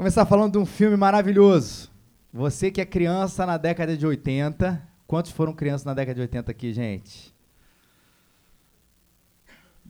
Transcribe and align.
Começar 0.00 0.24
falando 0.24 0.52
de 0.52 0.58
um 0.58 0.64
filme 0.64 0.96
maravilhoso. 0.96 1.90
Você 2.32 2.70
que 2.70 2.80
é 2.80 2.86
criança 2.86 3.44
na 3.44 3.58
década 3.58 3.94
de 3.94 4.06
80. 4.06 4.82
Quantos 5.06 5.30
foram 5.30 5.52
crianças 5.52 5.84
na 5.84 5.92
década 5.92 6.14
de 6.14 6.22
80 6.22 6.50
aqui, 6.50 6.72
gente? 6.72 7.34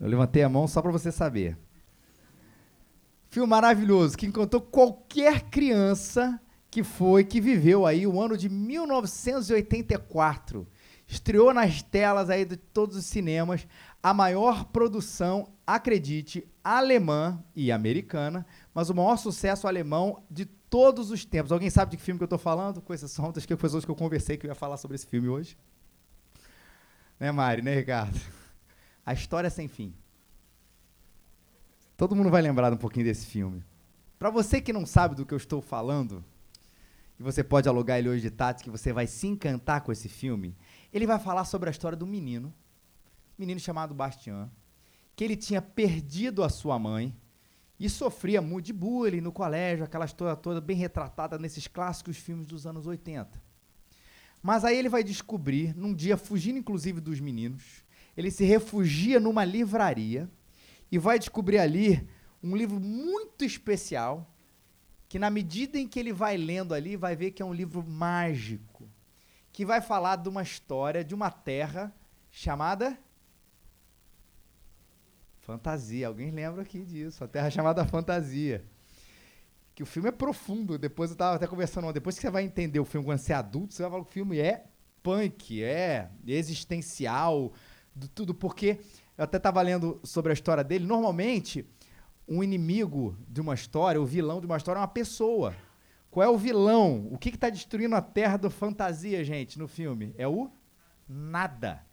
Eu 0.01 0.09
levantei 0.09 0.43
a 0.43 0.49
mão 0.49 0.67
só 0.67 0.83
para 0.83 0.91
você 0.91 1.13
saber. 1.13 1.57
Filme 3.29 3.49
maravilhoso 3.49 4.19
que 4.19 4.27
encantou 4.27 4.61
qualquer 4.61 5.43
criança 5.43 6.41
que 6.69 6.83
foi, 6.83 7.23
que 7.23 7.41
viveu 7.41 7.87
aí 7.87 8.05
o 8.05 8.21
ano 8.21 8.37
de 8.37 8.49
1984. 8.49 10.67
Estreou 11.11 11.53
nas 11.53 11.83
telas 11.83 12.31
aí 12.31 12.45
de 12.45 12.57
todos 12.57 12.97
os 12.97 13.05
cinemas 13.05 13.67
a 14.01 14.15
maior 14.15 14.67
produção, 14.67 15.53
acredite, 15.67 16.47
alemã 16.63 17.43
e 17.55 17.73
americana, 17.73 18.47
mas 18.73 18.91
o 18.91 18.95
maior 18.95 19.17
sucesso 19.17 19.67
alemão 19.67 20.23
de 20.31 20.45
todos 20.47 21.11
os 21.11 21.25
tempos. 21.25 21.51
Alguém 21.51 21.69
sabe 21.69 21.91
de 21.91 21.97
que 21.97 22.03
filme 22.05 22.17
que 22.17 22.23
eu 22.23 22.27
estou 22.27 22.39
falando? 22.39 22.81
Com 22.81 22.95
exceção 22.95 23.31
das 23.35 23.45
pessoas 23.45 23.85
que 23.85 23.91
eu 23.91 23.97
conversei 23.97 24.37
que 24.37 24.47
eu 24.47 24.51
ia 24.51 24.55
falar 24.55 24.77
sobre 24.77 24.95
esse 24.95 25.07
filme 25.07 25.27
hoje. 25.27 25.59
Né, 27.19 27.33
Mari? 27.33 27.61
Né, 27.61 27.75
Ricardo? 27.75 28.19
A 29.05 29.13
História 29.13 29.51
Sem 29.51 29.67
Fim. 29.67 29.93
Todo 31.97 32.15
mundo 32.15 32.31
vai 32.31 32.41
lembrar 32.41 32.73
um 32.73 32.77
pouquinho 32.77 33.05
desse 33.05 33.27
filme. 33.27 33.65
Para 34.17 34.31
você 34.31 34.61
que 34.61 34.73
não 34.73 34.87
sabe 34.87 35.17
do 35.17 35.27
que 35.27 35.35
eu 35.35 35.39
estou 35.39 35.61
falando, 35.61 36.25
e 37.19 37.23
você 37.23 37.45
pode 37.45 37.69
alugar 37.69 37.99
ele 37.99 38.09
hoje 38.09 38.23
de 38.23 38.31
tarde, 38.31 38.65
que 38.65 38.71
você 38.71 38.95
vai 38.95 39.07
se 39.07 39.27
encantar 39.27 39.83
com 39.83 39.93
esse 39.93 40.09
filme, 40.09 40.57
ele 40.93 41.07
vai 41.07 41.19
falar 41.19 41.45
sobre 41.45 41.69
a 41.69 41.73
história 41.73 41.97
do 41.97 42.07
menino, 42.07 42.53
menino 43.39 43.61
chamado 43.61 43.95
Bastian, 43.95 44.51
que 45.15 45.25
ele 45.25 45.37
tinha 45.37 45.63
perdido 45.63 46.43
a 46.43 46.49
sua 46.49 46.79
mãe 46.79 47.17
e 47.79 47.89
sofria 47.89 48.43
muito 48.43 48.67
de 48.67 48.73
bullying 48.73 49.21
no 49.21 49.33
colégio, 49.33 49.85
aquela 49.85 50.05
história 50.05 50.37
toda 50.37 50.61
bem 50.61 50.77
retratada 50.77 51.39
nesses 51.39 51.67
clássicos 51.67 52.19
filmes 52.19 52.47
dos 52.47 52.67
anos 52.67 52.87
80. 52.87 53.41
Mas 54.43 54.65
aí 54.65 54.77
ele 54.77 54.89
vai 54.89 55.03
descobrir, 55.05 55.75
num 55.75 55.95
dia 55.95 56.17
fugindo 56.17 56.59
inclusive 56.59 57.01
dos 57.01 57.21
meninos, 57.21 57.85
ele 58.17 58.31
se 58.31 58.45
refugia 58.45 59.21
numa 59.21 59.45
livraria 59.45 60.29
e 60.91 60.99
vai 60.99 61.19
descobrir 61.19 61.59
ali 61.59 62.07
um 62.43 62.57
livro 62.57 62.81
muito 62.81 63.45
especial, 63.45 64.35
que 65.09 65.19
na 65.19 65.31
medida 65.31 65.79
em 65.79 65.87
que 65.87 65.99
ele 65.99 66.13
vai 66.13 66.37
lendo 66.37 66.75
ali, 66.75 66.97
vai 66.97 67.17
ver 67.17 67.31
que 67.31 67.41
é 67.43 67.45
um 67.45 67.55
livro 67.55 67.83
mágico, 67.87 68.90
que 69.61 69.65
vai 69.67 69.83
falar 69.83 70.17
de 70.17 70.27
uma 70.27 70.43
história 70.43 71.05
de 71.05 71.15
uma 71.15 71.31
terra 71.31 71.95
chamada 72.31 72.99
Fantasia. 75.41 76.09
Alguém 76.09 76.31
lembra 76.31 76.63
aqui 76.63 76.83
disso? 76.83 77.23
A 77.23 77.29
terra 77.29 77.51
chamada 77.51 77.85
Fantasia. 77.85 78.65
Que 79.75 79.83
o 79.83 79.87
filme 79.87 80.09
é 80.09 80.13
profundo. 80.13 80.79
Depois 80.79 81.11
eu 81.11 81.15
estava 81.15 81.37
até 81.37 81.47
conversando, 81.47 81.93
depois 81.93 82.17
que 82.17 82.23
você 82.23 82.31
vai 82.31 82.43
entender 82.43 82.81
o 82.81 82.87
filme 82.87 83.05
quando 83.05 83.19
você 83.19 83.35
é 83.35 83.37
adulto, 83.37 83.75
você 83.75 83.83
vai 83.83 83.91
falar 83.91 84.05
que 84.05 84.09
o 84.09 84.15
filme 84.15 84.39
é 84.39 84.65
punk, 85.03 85.63
é 85.63 86.11
existencial, 86.27 87.53
tudo, 88.15 88.35
porque 88.35 88.81
eu 89.19 89.25
até 89.25 89.37
estava 89.37 89.61
lendo 89.61 90.01
sobre 90.03 90.31
a 90.31 90.33
história 90.33 90.65
dele. 90.65 90.87
Normalmente, 90.87 91.69
um 92.27 92.43
inimigo 92.43 93.15
de 93.29 93.43
uma 93.43 93.53
história, 93.53 94.01
o 94.01 94.07
vilão 94.07 94.41
de 94.41 94.47
uma 94.47 94.57
história 94.57 94.79
é 94.79 94.81
uma 94.81 94.89
pessoa. 94.89 95.55
Qual 96.11 96.25
é 96.25 96.29
o 96.29 96.37
vilão? 96.37 97.09
O 97.13 97.19
que 97.19 97.29
está 97.29 97.49
destruindo 97.49 97.95
a 97.95 98.03
terra 98.03 98.37
do 98.37 98.51
fantasia, 98.51 99.23
gente, 99.25 99.59
no 99.59 99.69
filme? 99.69 100.13
É 100.19 100.27
o 100.27 100.51
nada. 101.09 101.85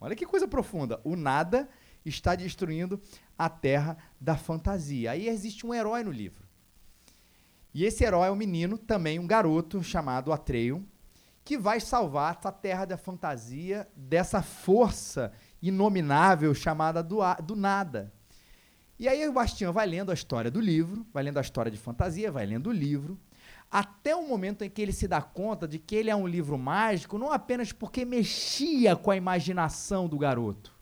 Olha 0.00 0.16
que 0.16 0.24
coisa 0.24 0.48
profunda. 0.48 1.00
O 1.04 1.16
nada 1.16 1.68
está 2.04 2.34
destruindo 2.34 3.00
a 3.36 3.48
terra 3.48 3.96
da 4.20 4.36
fantasia. 4.36 5.10
Aí 5.10 5.28
existe 5.28 5.66
um 5.66 5.74
herói 5.74 6.02
no 6.02 6.10
livro. 6.10 6.46
E 7.74 7.84
esse 7.84 8.04
herói 8.04 8.28
é 8.28 8.30
um 8.30 8.36
menino, 8.36 8.78
também 8.78 9.18
um 9.18 9.26
garoto, 9.26 9.82
chamado 9.82 10.32
Atreio, 10.32 10.86
que 11.44 11.58
vai 11.58 11.78
salvar 11.78 12.40
a 12.42 12.52
terra 12.52 12.86
da 12.86 12.96
fantasia 12.96 13.86
dessa 13.94 14.40
força 14.40 15.30
inominável 15.60 16.54
chamada 16.54 17.02
do, 17.02 17.18
do 17.44 17.54
nada. 17.54 18.12
E 18.98 19.06
aí 19.06 19.28
o 19.28 19.32
Bastião 19.32 19.74
vai 19.74 19.86
lendo 19.86 20.10
a 20.10 20.14
história 20.14 20.50
do 20.50 20.58
livro, 20.58 21.06
vai 21.12 21.22
lendo 21.22 21.36
a 21.36 21.42
história 21.42 21.70
de 21.70 21.76
fantasia, 21.76 22.32
vai 22.32 22.46
lendo 22.46 22.70
o 22.70 22.72
livro, 22.72 23.20
até 23.70 24.14
o 24.14 24.26
momento 24.26 24.62
em 24.62 24.70
que 24.70 24.80
ele 24.80 24.92
se 24.92 25.08
dá 25.08 25.20
conta 25.20 25.66
de 25.66 25.78
que 25.78 25.94
ele 25.94 26.10
é 26.10 26.16
um 26.16 26.26
livro 26.26 26.56
mágico, 26.56 27.18
não 27.18 27.32
apenas 27.32 27.72
porque 27.72 28.04
mexia 28.04 28.94
com 28.96 29.10
a 29.10 29.16
imaginação 29.16 30.08
do 30.08 30.18
garoto, 30.18 30.74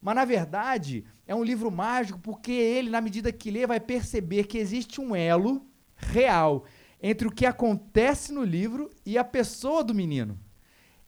mas 0.00 0.14
na 0.14 0.24
verdade 0.24 1.04
é 1.26 1.34
um 1.34 1.42
livro 1.42 1.70
mágico 1.70 2.18
porque 2.18 2.52
ele, 2.52 2.90
na 2.90 3.00
medida 3.00 3.32
que 3.32 3.50
lê, 3.50 3.66
vai 3.66 3.80
perceber 3.80 4.44
que 4.44 4.58
existe 4.58 5.00
um 5.00 5.16
elo 5.16 5.66
real 5.96 6.64
entre 7.02 7.26
o 7.26 7.30
que 7.30 7.46
acontece 7.46 8.32
no 8.32 8.44
livro 8.44 8.90
e 9.04 9.16
a 9.16 9.24
pessoa 9.24 9.82
do 9.82 9.94
menino. 9.94 10.38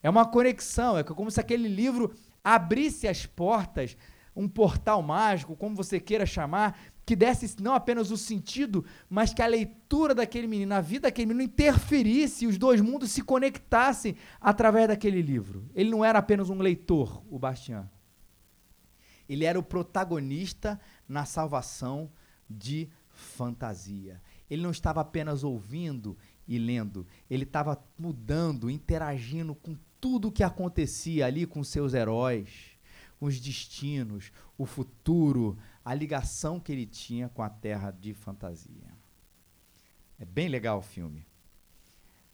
É 0.03 0.11
uma 0.11 0.27
conexão, 0.27 0.97
é 0.97 1.03
como 1.03 1.31
se 1.31 1.41
aquele 1.41 1.69
livro 1.69 2.15
abrisse 2.43 3.09
as 3.09 3.27
portas, 3.27 3.97
um 4.35 4.49
portal 4.49 5.03
mágico, 5.03 5.57
como 5.57 5.75
você 5.75 5.99
queira 5.99 6.25
chamar, 6.25 6.79
que 7.07 7.15
desse 7.15 7.63
não 7.63 7.73
apenas 7.73 8.11
o 8.11 8.17
sentido, 8.17 8.85
mas 9.09 9.33
que 9.33 9.41
a 9.41 9.47
leitura 9.47 10.13
daquele 10.13 10.49
menino, 10.49 10.75
a 10.75 10.81
vida 10.81 11.03
daquele 11.03 11.29
menino 11.29 11.45
interferisse 11.45 12.49
os 12.49 12.59
dois 12.59 12.81
mundos 12.81 13.13
se 13.13 13.23
conectassem 13.23 14.17
através 14.41 14.89
daquele 14.89 15.23
livro. 15.23 15.71
Ele 15.73 15.89
não 15.89 16.05
era 16.05 16.19
apenas 16.19 16.51
um 16.51 16.59
leitor, 16.59 17.23
o 17.31 17.39
Bastian. 17.39 17.89
Ele 19.29 19.45
era 19.45 19.57
o 19.57 19.63
protagonista 19.63 20.81
na 21.09 21.25
salvação 21.25 22.11
de 22.51 22.91
fantasia. 23.09 24.21
Ele 24.51 24.63
não 24.63 24.73
estava 24.73 25.01
apenas 25.01 25.45
ouvindo 25.45 26.19
e 26.47 26.59
lendo, 26.59 27.07
ele 27.31 27.45
estava 27.45 27.81
mudando, 27.99 28.69
interagindo 28.69 29.55
com 29.55 29.77
tudo 30.01 30.29
o 30.29 30.33
que 30.33 30.43
acontecia 30.43 31.27
ali 31.27 31.47
com 31.47 31.63
seus 31.65 31.95
heróis, 31.95 32.77
com 33.19 33.27
os 33.27 33.41
destinos, 33.41 34.31
o 34.59 34.67
futuro, 34.67 35.59
a 35.87 35.95
ligação 35.95 36.59
que 36.59 36.73
ele 36.73 36.85
tinha 36.85 37.29
com 37.29 37.45
a 37.45 37.49
terra 37.49 37.93
de 37.93 38.13
fantasia. 38.13 38.93
É 40.19 40.25
bem 40.25 40.49
legal 40.49 40.79
o 40.79 40.83
filme. 40.83 41.25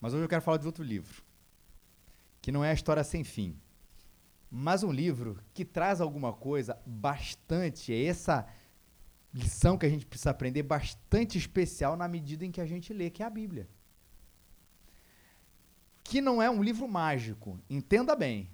Mas 0.01 0.15
hoje 0.15 0.25
eu 0.25 0.29
quero 0.29 0.41
falar 0.41 0.57
de 0.57 0.65
outro 0.65 0.83
livro, 0.83 1.23
que 2.41 2.51
não 2.51 2.65
é 2.65 2.71
a 2.71 2.73
história 2.73 3.05
sem 3.05 3.23
fim, 3.23 3.61
mas 4.51 4.83
um 4.83 4.91
livro 4.91 5.39
que 5.53 5.67
traz 5.67 6.01
alguma 6.01 6.33
coisa 6.33 6.81
bastante, 6.87 7.93
é 7.93 8.07
essa 8.07 8.49
lição 9.35 9.77
que 9.77 9.85
a 9.85 9.91
gente 9.91 10.07
precisa 10.07 10.31
aprender 10.31 10.63
bastante 10.63 11.37
especial 11.37 11.95
na 11.95 12.09
medida 12.09 12.47
em 12.47 12.51
que 12.51 12.61
a 12.61 12.67
gente 12.67 12.95
lê, 12.95 13.11
que 13.11 13.23
é 13.23 13.27
a 13.27 13.31
Bíblia. 13.31 13.69
Que 16.03 16.23
não 16.23 16.41
é 16.41 16.49
um 16.49 16.63
livro 16.63 16.89
mágico, 16.89 17.61
entenda 17.69 18.17
bem. 18.17 18.51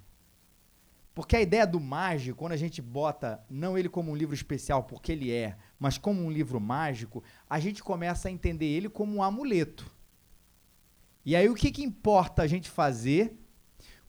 Porque 1.19 1.35
a 1.35 1.41
ideia 1.41 1.67
do 1.67 1.81
mágico, 1.81 2.39
quando 2.39 2.53
a 2.53 2.57
gente 2.57 2.81
bota 2.81 3.45
não 3.51 3.77
ele 3.77 3.89
como 3.89 4.13
um 4.13 4.15
livro 4.15 4.37
especial, 4.37 4.85
porque 4.85 5.11
ele 5.11 5.33
é, 5.33 5.57
mas 5.77 5.99
como 5.99 6.23
um 6.23 6.31
livro 6.31 6.61
mágico, 6.61 7.25
a 7.51 7.59
gente 7.59 7.83
começa 7.83 8.29
a 8.29 8.31
entender 8.31 8.67
ele 8.67 8.89
como 8.89 9.17
um 9.17 9.21
amuleto. 9.21 9.91
E 11.27 11.35
aí 11.35 11.49
o 11.49 11.57
que, 11.57 11.73
que 11.73 11.83
importa 11.83 12.43
a 12.43 12.47
gente 12.47 12.71
fazer 12.71 13.37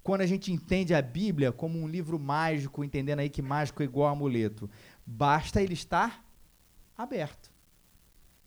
quando 0.04 0.22
a 0.22 0.28
gente 0.28 0.54
entende 0.54 0.94
a 0.94 1.02
Bíblia 1.02 1.52
como 1.52 1.80
um 1.80 1.88
livro 1.88 2.20
mágico, 2.20 2.84
entendendo 2.84 3.22
aí 3.22 3.30
que 3.32 3.42
mágico 3.42 3.82
é 3.82 3.86
igual 3.86 4.08
amuleto? 4.08 4.70
Basta 5.04 5.64
ele 5.64 5.74
estar 5.74 6.24
aberto. 6.96 7.52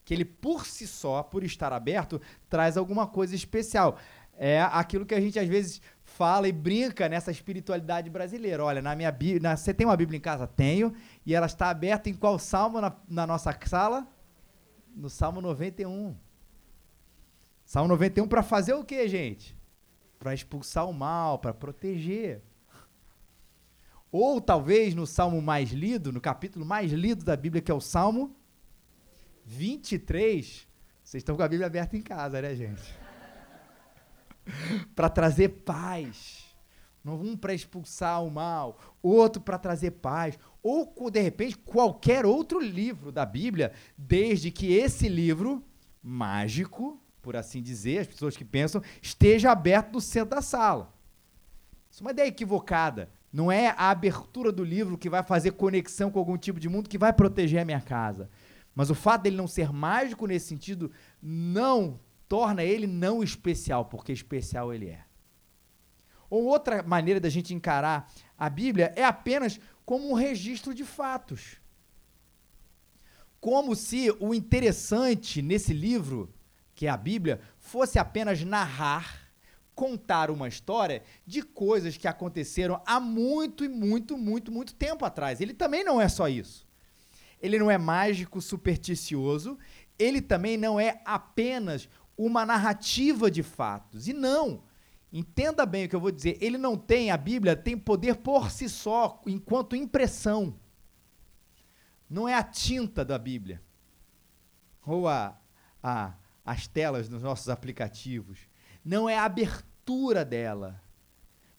Que 0.05 0.15
ele 0.15 0.25
por 0.25 0.67
si 0.67 0.87
só, 0.87 1.21
por 1.25 1.43
estar 1.43 1.73
aberto, 1.73 2.21
traz 2.49 2.77
alguma 2.77 3.09
coisa 3.09 3.35
especial. 3.35 3.99
É 4.39 4.63
aquilo 4.63 5.05
que 5.05 5.17
a 5.17 5.21
gente 5.21 5.37
às 5.37 5.49
vezes 5.49 5.83
fala 6.13 6.47
e 6.47 6.53
brinca 6.53 7.09
nessa 7.09 7.31
espiritualidade 7.31 8.11
brasileira. 8.11 8.65
Olha, 8.65 8.83
na 8.83 8.95
minha 8.95 9.11
Bíblia, 9.11 9.57
você 9.57 9.73
tem 9.73 9.87
uma 9.87 9.97
Bíblia 9.97 10.19
em 10.19 10.21
casa? 10.21 10.47
Tenho. 10.47 10.95
E 11.25 11.35
ela 11.35 11.47
está 11.47 11.71
aberta 11.71 12.09
em 12.09 12.15
qual 12.15 12.39
salmo 12.39 12.81
na, 12.81 12.95
na 13.09 13.27
nossa 13.27 13.57
sala? 13.67 14.07
No 14.95 15.09
Salmo 15.09 15.41
91. 15.41 16.15
Salmo 17.65 17.89
91 17.89 18.29
para 18.29 18.43
fazer 18.43 18.75
o 18.75 18.85
que, 18.85 19.09
gente? 19.09 19.57
Para 20.19 20.35
expulsar 20.35 20.89
o 20.89 20.93
mal, 20.93 21.39
para 21.39 21.55
proteger. 21.55 22.43
Ou 24.11 24.41
talvez 24.41 24.95
no 24.95 25.07
salmo 25.07 25.41
mais 25.41 25.71
lido, 25.71 26.13
no 26.13 26.21
capítulo 26.21 26.67
mais 26.67 26.93
lido 26.93 27.25
da 27.25 27.35
Bíblia, 27.35 27.63
que 27.63 27.71
é 27.71 27.75
o 27.75 27.81
Salmo 27.81 28.37
23. 29.47 30.69
Vocês 31.03 31.23
estão 31.23 31.35
com 31.35 31.43
a 31.43 31.49
Bíblia 31.49 31.67
aberta 31.67 31.97
em 31.97 32.03
casa, 32.03 32.43
né, 32.43 32.55
gente? 32.55 33.02
para 34.95 35.09
trazer 35.09 35.49
paz. 35.65 36.43
Um 37.05 37.37
para 37.37 37.53
expulsar 37.53 38.23
o 38.23 38.31
mal, 38.31 38.79
outro 39.03 39.43
para 39.43 39.59
trazer 39.59 39.91
paz, 39.91 40.39
ou 40.63 41.11
de 41.11 41.21
repente 41.21 41.59
qualquer 41.59 42.25
outro 42.25 42.61
livro 42.61 43.11
da 43.11 43.27
Bíblia, 43.27 43.73
desde 43.99 44.53
que 44.53 44.73
esse 44.73 45.09
livro 45.09 45.65
mágico, 46.01 47.03
por 47.21 47.35
assim 47.35 47.61
dizer, 47.61 47.99
as 47.99 48.07
pessoas 48.07 48.37
que 48.37 48.45
pensam, 48.45 48.81
esteja 49.01 49.51
aberto 49.51 49.93
no 49.93 50.01
centro 50.01 50.37
da 50.37 50.43
sala. 50.43 50.95
Isso 51.91 52.03
é 52.03 52.05
uma 52.05 52.13
ideia 52.13 52.29
equivocada. 52.29 53.11
Não 53.33 53.51
é 53.51 53.69
a 53.71 53.91
abertura 53.91 54.53
do 54.53 54.63
livro 54.63 54.97
que 54.97 55.11
vai 55.11 55.23
fazer 55.23 55.53
conexão 55.53 56.11
com 56.11 56.19
algum 56.19 56.37
tipo 56.37 56.61
de 56.61 56.69
mundo 56.69 56.89
que 56.89 56.99
vai 56.99 57.13
proteger 57.13 57.61
a 57.61 57.65
minha 57.65 57.81
casa. 57.81 58.31
Mas 58.75 58.91
o 58.91 58.95
fato 58.95 59.23
dele 59.23 59.37
não 59.37 59.47
ser 59.47 59.73
mágico 59.73 60.27
nesse 60.27 60.47
sentido 60.47 60.91
não 61.21 61.99
torna 62.33 62.65
ele 62.65 62.87
não 62.87 63.23
especial, 63.23 63.85
porque 63.85 64.11
especial 64.11 64.73
ele 64.73 64.89
é. 64.89 65.05
Ou 66.31 66.47
outra 66.47 66.83
maneira 66.83 67.21
da 67.21 67.29
gente 67.29 67.53
encarar 67.53 68.11
a 68.39 68.49
Bíblia 68.49 68.91
é 68.97 69.05
apenas 69.05 69.61
como 69.85 70.11
um 70.11 70.15
registro 70.15 70.73
de 70.73 70.83
fatos. 70.83 71.61
Como 73.39 73.77
se 73.77 74.11
o 74.19 74.33
interessante 74.33 75.43
nesse 75.43 75.75
livro, 75.75 76.33
que 76.75 76.87
é 76.87 76.89
a 76.89 76.97
Bíblia, 76.97 77.39
fosse 77.59 77.99
apenas 77.99 78.43
narrar, 78.43 79.31
contar 79.75 80.31
uma 80.31 80.49
história 80.49 81.03
de 81.27 81.43
coisas 81.43 81.99
que 81.99 82.09
aconteceram 82.09 82.81
há 82.87 82.99
muito 82.99 83.63
e 83.63 83.69
muito, 83.69 84.17
muito, 84.17 84.51
muito 84.51 84.75
tempo 84.75 85.05
atrás. 85.05 85.39
Ele 85.39 85.53
também 85.53 85.85
não 85.85 86.01
é 86.01 86.09
só 86.09 86.31
isso 86.31 86.67
ele 87.43 87.59
não 87.59 87.69
é 87.69 87.77
mágico, 87.77 88.41
supersticioso, 88.41 89.59
ele 89.99 90.23
também 90.23 90.57
não 90.57 90.79
é 90.79 91.03
apenas 91.05 91.89
uma 92.27 92.47
narrativa 92.47 93.31
de 93.31 93.43
fatos. 93.43 94.09
E 94.09 94.13
não, 94.13 94.63
entenda 95.13 95.67
bem 95.67 95.85
o 95.85 95.89
que 95.89 95.97
eu 95.97 96.01
vou 96.01 96.11
dizer, 96.11 96.39
ele 96.41 96.59
não 96.59 96.77
tem, 96.77 97.11
a 97.11 97.17
Bíblia 97.17 97.57
tem 97.57 97.77
poder 97.77 98.17
por 98.17 98.51
si 98.51 98.69
só, 98.69 99.21
enquanto 99.27 99.77
impressão. 99.77 100.59
Não 102.09 102.29
é 102.29 102.35
a 102.35 102.43
tinta 102.43 103.05
da 103.05 103.19
Bíblia, 103.19 103.63
ou 104.85 105.09
a, 105.09 105.39
a, 105.83 106.15
as 106.45 106.67
telas 106.67 107.09
dos 107.09 107.23
nossos 107.23 107.49
aplicativos, 107.49 108.39
não 108.85 109.09
é 109.09 109.17
a 109.17 109.25
abertura 109.25 110.25
dela, 110.25 110.83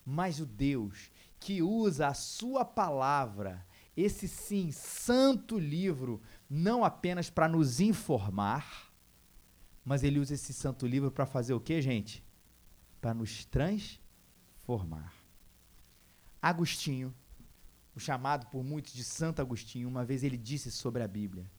mas 0.05 0.39
o 0.39 0.45
Deus 0.45 1.11
que 1.39 1.61
usa 1.61 2.07
a 2.07 2.13
sua 2.13 2.63
palavra 2.63 3.65
esse 3.95 4.27
sim 4.27 4.71
santo 4.71 5.57
livro, 5.57 6.21
não 6.49 6.83
apenas 6.83 7.29
para 7.29 7.47
nos 7.47 7.79
informar, 7.79 8.82
mas 9.83 10.03
ele 10.03 10.19
usa 10.19 10.33
esse 10.33 10.53
santo 10.53 10.87
livro 10.87 11.11
para 11.11 11.25
fazer 11.25 11.53
o 11.53 11.59
que, 11.59 11.81
gente? 11.81 12.23
Para 13.01 13.13
nos 13.13 13.45
transformar. 13.45 15.13
Agostinho, 16.41 17.13
o 17.95 17.99
chamado 17.99 18.47
por 18.47 18.63
muitos 18.63 18.93
de 18.93 19.03
Santo 19.03 19.41
Agostinho, 19.41 19.87
uma 19.87 20.05
vez 20.05 20.23
ele 20.23 20.37
disse 20.37 20.71
sobre 20.71 21.03
a 21.03 21.07
Bíblia: 21.07 21.49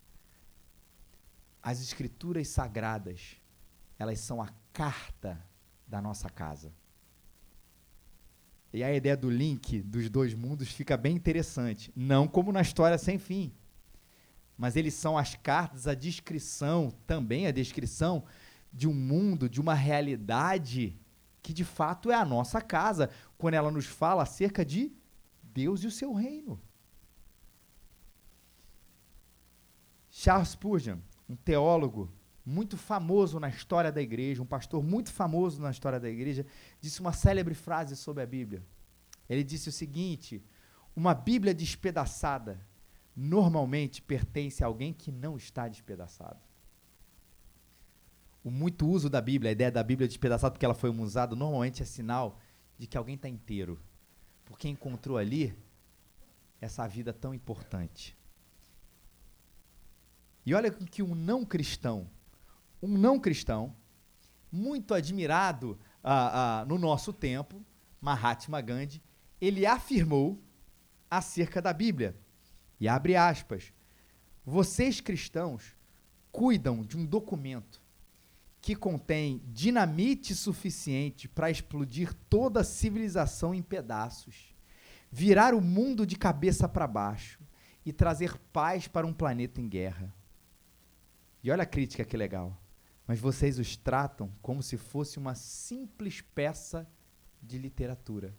As 1.63 1.81
escrituras 1.81 2.49
sagradas, 2.49 3.37
elas 3.99 4.21
são 4.21 4.43
a 4.43 4.49
carta 4.73 5.43
da 5.87 6.01
nossa 6.01 6.29
casa. 6.29 6.73
E 8.73 8.83
a 8.83 8.93
ideia 8.93 9.17
do 9.17 9.31
link 9.31 9.81
dos 9.83 10.11
dois 10.11 10.35
mundos 10.35 10.69
fica 10.69 10.97
bem 10.97 11.15
interessante. 11.15 11.93
Não 11.95 12.27
como 12.27 12.51
na 12.51 12.61
história 12.61 12.99
sem 12.99 13.19
fim. 13.19 13.55
Mas 14.57 14.77
eles 14.77 14.95
são 14.95 15.19
as 15.19 15.35
cartas, 15.35 15.87
a 15.87 15.95
descrição, 15.95 16.93
também 17.07 17.47
a 17.47 17.53
descrição 17.53 18.25
de 18.73 18.89
um 18.89 18.95
mundo, 18.95 19.49
de 19.49 19.61
uma 19.61 19.75
realidade 19.75 20.99
que 21.43 21.53
de 21.53 21.65
fato 21.65 22.11
é 22.11 22.15
a 22.15 22.25
nossa 22.25 22.61
casa, 22.61 23.11
quando 23.37 23.55
ela 23.55 23.71
nos 23.71 23.85
fala 23.85 24.23
acerca 24.23 24.65
de 24.65 24.91
Deus 25.43 25.83
e 25.85 25.87
o 25.87 25.91
seu 25.91 26.15
reino. 26.15 26.59
Charles 30.11 30.51
Spurgeon, 30.51 30.99
um 31.29 31.37
teólogo 31.37 32.11
muito 32.47 32.77
famoso 32.77 33.39
na 33.39 33.49
história 33.49 33.93
da 33.93 34.01
igreja, 34.01 34.43
um 34.43 34.47
pastor 34.47 34.83
muito 34.83 35.13
famoso 35.13 35.61
na 35.61 35.71
história 35.71 36.01
da 36.01 36.09
igreja, 36.09 36.47
disse 36.81 37.01
uma 37.01 37.13
célebre 37.13 37.55
frase 37.55 37.97
sobre 37.97 38.23
a 38.23 38.27
Bíblia. 38.27 38.65
Ele 39.29 39.45
disse 39.45 39.69
o 39.69 39.73
seguinte: 39.73 40.43
uma 40.95 41.15
Bíblia 41.15 41.55
despedaçada 41.55 42.61
normalmente 43.17 44.03
pertence 44.03 44.63
a 44.63 44.67
alguém 44.67 44.93
que 44.93 45.13
não 45.13 45.37
está 45.37 45.69
despedaçado. 45.69 46.41
O 48.43 48.51
muito 48.51 48.87
uso 48.87 49.09
da 49.09 49.21
Bíblia, 49.21 49.51
a 49.51 49.53
ideia 49.53 49.71
da 49.71 49.83
Bíblia 49.83 50.07
despedaçada 50.07 50.53
porque 50.53 50.65
ela 50.65 50.75
foi 50.75 50.91
usada, 50.91 51.35
normalmente 51.35 51.83
é 51.83 51.87
sinal 51.87 52.39
de 52.79 52.87
que 52.87 52.99
alguém 52.99 53.15
está 53.15 53.29
inteiro. 53.29 53.81
Porque 54.45 54.69
encontrou 54.69 55.17
ali 55.17 55.57
essa 56.61 56.87
vida 56.87 57.13
tão 57.13 57.33
importante. 57.33 58.17
E 60.45 60.53
olha 60.55 60.71
que 60.71 61.03
um 61.03 61.15
não 61.15 61.45
cristão 61.45 62.11
um 62.85 62.99
não 62.99 63.19
cristão, 63.19 63.75
muito 64.53 64.93
admirado 64.93 65.79
ah, 66.03 66.61
ah, 66.61 66.65
no 66.67 66.79
nosso 66.79 67.13
tempo, 67.13 67.65
Mahatma 68.01 68.61
Gandhi, 68.61 69.03
ele 69.41 69.65
afirmou 69.65 70.39
acerca 71.11 71.63
da 71.63 71.73
Bíblia, 71.73 72.15
e 72.85 72.89
abre 72.89 73.17
aspas, 73.17 73.73
vocês 74.45 75.01
cristãos 75.01 75.77
cuidam 76.31 76.83
de 76.83 76.97
um 76.97 77.07
documento 77.07 77.83
que 78.61 78.77
contém 78.77 79.43
dinamite 79.47 80.35
suficiente 80.35 81.27
para 81.27 81.51
explodir 81.51 82.13
toda 82.29 82.61
a 82.61 82.65
civilização 82.65 83.55
em 83.55 83.63
pedaços, 83.63 84.55
virar 85.11 85.55
o 85.55 85.61
mundo 85.61 86.07
de 86.07 86.17
cabeça 86.17 86.69
para 86.69 86.87
baixo 86.87 87.41
e 87.87 87.93
trazer 87.93 88.37
paz 88.53 88.87
para 88.87 89.07
um 89.07 89.13
planeta 89.13 89.61
em 89.61 89.69
guerra. 89.69 90.15
E 91.43 91.51
olha 91.51 91.63
a 91.63 91.67
crítica 91.67 92.05
que 92.05 92.17
legal 92.17 92.61
mas 93.07 93.21
vocês 93.21 93.59
os 93.59 93.77
tratam 93.77 94.33
como 94.41 94.63
se 94.63 94.77
fosse 94.77 95.19
uma 95.19 95.35
simples 95.35 96.21
peça 96.21 96.89
de 97.43 97.59
literatura. 97.59 98.35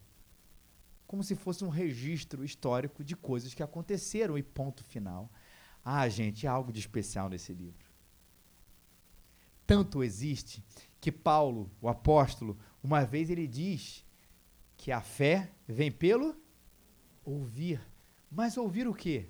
Como 1.08 1.24
se 1.24 1.36
fosse 1.36 1.64
um 1.64 1.70
registro 1.70 2.44
histórico 2.44 3.04
de 3.04 3.16
coisas 3.16 3.54
que 3.54 3.64
aconteceram 3.64 4.38
e 4.38 4.44
ponto 4.44 4.84
final. 4.84 5.32
Ah, 5.84 6.08
gente, 6.10 6.48
há 6.48 6.52
algo 6.52 6.72
de 6.72 6.80
especial 6.80 7.30
nesse 7.30 7.54
livro. 7.54 7.86
Tanto 9.68 10.04
existe 10.04 10.64
que 11.00 11.12
Paulo, 11.12 11.72
o 11.82 11.88
apóstolo, 11.88 12.58
uma 12.84 13.06
vez 13.06 13.30
ele 13.30 13.48
diz 13.48 14.06
que 14.78 14.92
a 14.92 15.02
fé 15.02 15.52
vem 15.68 15.92
pelo 15.92 16.36
ouvir. 17.24 17.82
Mas 18.30 18.58
ouvir 18.58 18.88
o 18.88 18.94
quê? 18.94 19.30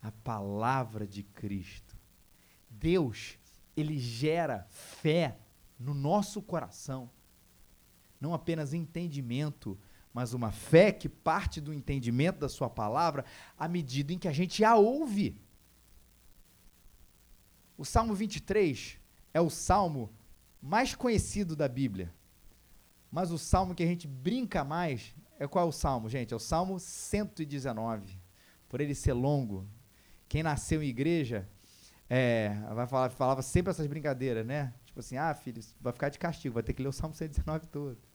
A 0.00 0.10
palavra 0.12 1.06
de 1.06 1.22
Cristo. 1.22 1.96
Deus 2.68 3.38
ele 3.76 3.98
gera 3.98 4.66
fé 4.70 5.38
no 5.78 5.94
nosso 5.94 6.42
coração. 6.42 7.10
Não 8.20 8.34
apenas 8.34 8.74
entendimento, 8.74 9.78
mas 10.18 10.32
uma 10.32 10.50
fé 10.50 10.90
que 10.90 11.08
parte 11.08 11.60
do 11.60 11.72
entendimento 11.72 12.40
da 12.40 12.48
sua 12.48 12.68
palavra 12.68 13.24
à 13.56 13.68
medida 13.68 14.12
em 14.12 14.18
que 14.18 14.26
a 14.26 14.32
gente 14.32 14.64
a 14.64 14.74
ouve. 14.74 15.40
O 17.76 17.84
Salmo 17.84 18.16
23 18.16 18.98
é 19.32 19.40
o 19.40 19.48
salmo 19.48 20.12
mais 20.60 20.92
conhecido 20.92 21.54
da 21.54 21.68
Bíblia. 21.68 22.12
Mas 23.08 23.30
o 23.30 23.38
salmo 23.38 23.76
que 23.76 23.82
a 23.84 23.86
gente 23.86 24.08
brinca 24.08 24.64
mais 24.64 25.14
é 25.38 25.46
qual 25.46 25.64
é 25.64 25.68
o 25.68 25.70
salmo, 25.70 26.08
gente? 26.08 26.34
É 26.34 26.36
o 26.36 26.40
Salmo 26.40 26.80
119. 26.80 28.20
Por 28.68 28.80
ele 28.80 28.96
ser 28.96 29.12
longo. 29.12 29.68
Quem 30.28 30.42
nasceu 30.42 30.82
em 30.82 30.88
igreja 30.88 31.48
é, 32.10 32.58
vai 32.74 32.88
falar, 32.88 33.10
falava 33.10 33.40
sempre 33.40 33.70
essas 33.70 33.86
brincadeiras, 33.86 34.44
né? 34.44 34.74
Tipo 34.84 34.98
assim, 34.98 35.16
ah, 35.16 35.32
filho, 35.32 35.62
vai 35.80 35.92
ficar 35.92 36.08
de 36.08 36.18
castigo, 36.18 36.54
vai 36.54 36.64
ter 36.64 36.72
que 36.72 36.82
ler 36.82 36.88
o 36.88 36.92
Salmo 36.92 37.14
119 37.14 37.68
todo. 37.68 38.07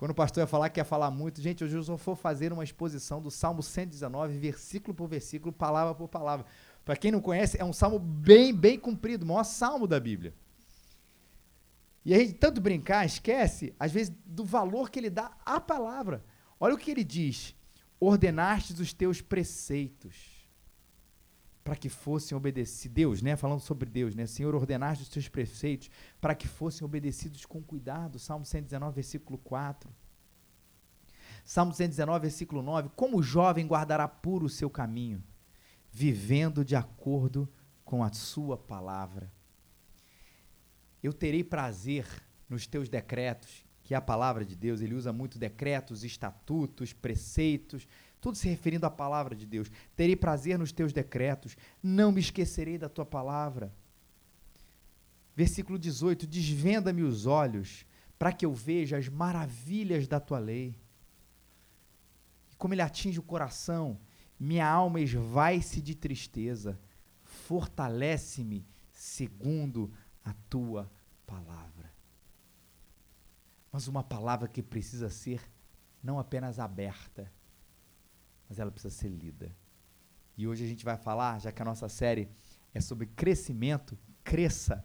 Quando 0.00 0.12
o 0.12 0.14
pastor 0.14 0.40
ia 0.40 0.46
falar 0.46 0.70
que 0.70 0.80
ia 0.80 0.84
falar 0.84 1.10
muito, 1.10 1.42
gente, 1.42 1.62
hoje 1.62 1.76
eu 1.76 1.82
só 1.82 1.94
vou 1.94 2.16
fazer 2.16 2.54
uma 2.54 2.64
exposição 2.64 3.20
do 3.20 3.30
Salmo 3.30 3.62
119, 3.62 4.38
versículo 4.38 4.94
por 4.94 5.06
versículo, 5.06 5.52
palavra 5.52 5.94
por 5.94 6.08
palavra. 6.08 6.46
Para 6.86 6.96
quem 6.96 7.12
não 7.12 7.20
conhece, 7.20 7.60
é 7.60 7.64
um 7.66 7.72
salmo 7.74 7.98
bem, 7.98 8.50
bem 8.54 8.78
comprido, 8.78 9.24
o 9.24 9.26
maior 9.26 9.44
salmo 9.44 9.86
da 9.86 10.00
Bíblia. 10.00 10.32
E 12.02 12.14
a 12.14 12.18
gente 12.18 12.32
tanto 12.32 12.62
brincar, 12.62 13.04
esquece, 13.04 13.74
às 13.78 13.92
vezes, 13.92 14.10
do 14.24 14.42
valor 14.42 14.88
que 14.88 14.98
ele 14.98 15.10
dá 15.10 15.36
à 15.44 15.60
palavra. 15.60 16.24
Olha 16.58 16.74
o 16.74 16.78
que 16.78 16.90
ele 16.90 17.04
diz: 17.04 17.54
ordenastes 18.00 18.80
os 18.80 18.94
teus 18.94 19.20
preceitos 19.20 20.29
para 21.70 21.76
que 21.76 21.88
fossem 21.88 22.36
obedecidos. 22.36 22.92
Deus, 22.92 23.22
né? 23.22 23.36
Falando 23.36 23.60
sobre 23.60 23.88
Deus, 23.88 24.16
né? 24.16 24.26
Senhor, 24.26 24.56
ordenaste 24.56 25.04
os 25.04 25.08
teus 25.08 25.28
preceitos 25.28 25.88
para 26.20 26.34
que 26.34 26.48
fossem 26.48 26.84
obedecidos 26.84 27.46
com 27.46 27.62
cuidado. 27.62 28.18
Salmo 28.18 28.44
119, 28.44 28.92
versículo 28.92 29.38
4. 29.38 29.88
Salmo 31.44 31.72
119, 31.72 32.22
versículo 32.22 32.60
9. 32.60 32.90
Como 32.96 33.18
o 33.18 33.22
jovem 33.22 33.68
guardará 33.68 34.08
puro 34.08 34.46
o 34.46 34.48
seu 34.48 34.68
caminho, 34.68 35.22
vivendo 35.92 36.64
de 36.64 36.74
acordo 36.74 37.48
com 37.84 38.02
a 38.02 38.12
sua 38.12 38.58
palavra. 38.58 39.32
Eu 41.00 41.12
terei 41.12 41.44
prazer 41.44 42.04
nos 42.48 42.66
teus 42.66 42.88
decretos, 42.88 43.64
que 43.84 43.94
é 43.94 43.96
a 43.96 44.00
palavra 44.00 44.44
de 44.44 44.56
Deus, 44.56 44.80
ele 44.80 44.94
usa 44.94 45.12
muito 45.12 45.38
decretos, 45.38 46.02
estatutos, 46.02 46.92
preceitos, 46.92 47.86
tudo 48.20 48.36
se 48.36 48.48
referindo 48.48 48.86
à 48.86 48.90
palavra 48.90 49.34
de 49.34 49.46
Deus. 49.46 49.70
Terei 49.96 50.14
prazer 50.14 50.58
nos 50.58 50.72
teus 50.72 50.92
decretos, 50.92 51.56
não 51.82 52.12
me 52.12 52.20
esquecerei 52.20 52.76
da 52.76 52.88
tua 52.88 53.06
palavra. 53.06 53.72
Versículo 55.34 55.78
18: 55.78 56.26
Desvenda-me 56.26 57.02
os 57.02 57.26
olhos, 57.26 57.86
para 58.18 58.32
que 58.32 58.44
eu 58.44 58.52
veja 58.52 58.98
as 58.98 59.08
maravilhas 59.08 60.06
da 60.06 60.20
tua 60.20 60.38
lei. 60.38 60.78
E 62.52 62.56
como 62.56 62.74
ele 62.74 62.82
atinge 62.82 63.18
o 63.18 63.22
coração, 63.22 63.98
minha 64.38 64.68
alma 64.68 65.00
esvai-se 65.00 65.80
de 65.80 65.94
tristeza, 65.94 66.78
fortalece-me 67.24 68.66
segundo 68.92 69.90
a 70.22 70.34
tua 70.50 70.90
palavra. 71.26 71.90
Mas 73.72 73.88
uma 73.88 74.02
palavra 74.02 74.48
que 74.48 74.62
precisa 74.62 75.08
ser 75.08 75.40
não 76.02 76.18
apenas 76.18 76.58
aberta, 76.58 77.30
mas 78.50 78.58
ela 78.58 78.72
precisa 78.72 78.92
ser 78.92 79.08
lida. 79.08 79.54
E 80.36 80.48
hoje 80.48 80.64
a 80.64 80.66
gente 80.66 80.84
vai 80.84 80.96
falar, 80.96 81.38
já 81.38 81.52
que 81.52 81.62
a 81.62 81.64
nossa 81.64 81.88
série 81.88 82.28
é 82.74 82.80
sobre 82.80 83.06
crescimento, 83.06 83.96
cresça. 84.24 84.84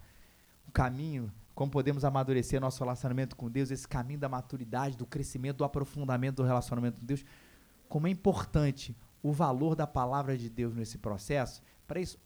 O 0.68 0.72
caminho, 0.72 1.34
como 1.56 1.72
podemos 1.72 2.06
amadurecer 2.06 2.62
nosso 2.62 2.84
relacionamento 2.84 3.36
com 3.36 3.50
Deus, 3.50 3.72
esse 3.72 3.88
caminho 3.88 4.20
da 4.20 4.30
maturidade, 4.30 4.96
do 4.96 5.06
crescimento, 5.06 5.58
do 5.58 5.64
aprofundamento 5.64 6.38
do 6.38 6.44
relacionamento 6.44 7.00
com 7.00 7.08
Deus. 7.08 7.26
Como 7.90 8.06
é 8.06 8.12
importante 8.12 8.96
o 9.24 9.32
valor 9.32 9.76
da 9.76 9.88
palavra 9.88 10.38
de 10.38 10.48
Deus 10.48 10.76
nesse 10.76 11.00
processo. 11.00 11.60
Para 11.88 12.00
isso, 12.00 12.20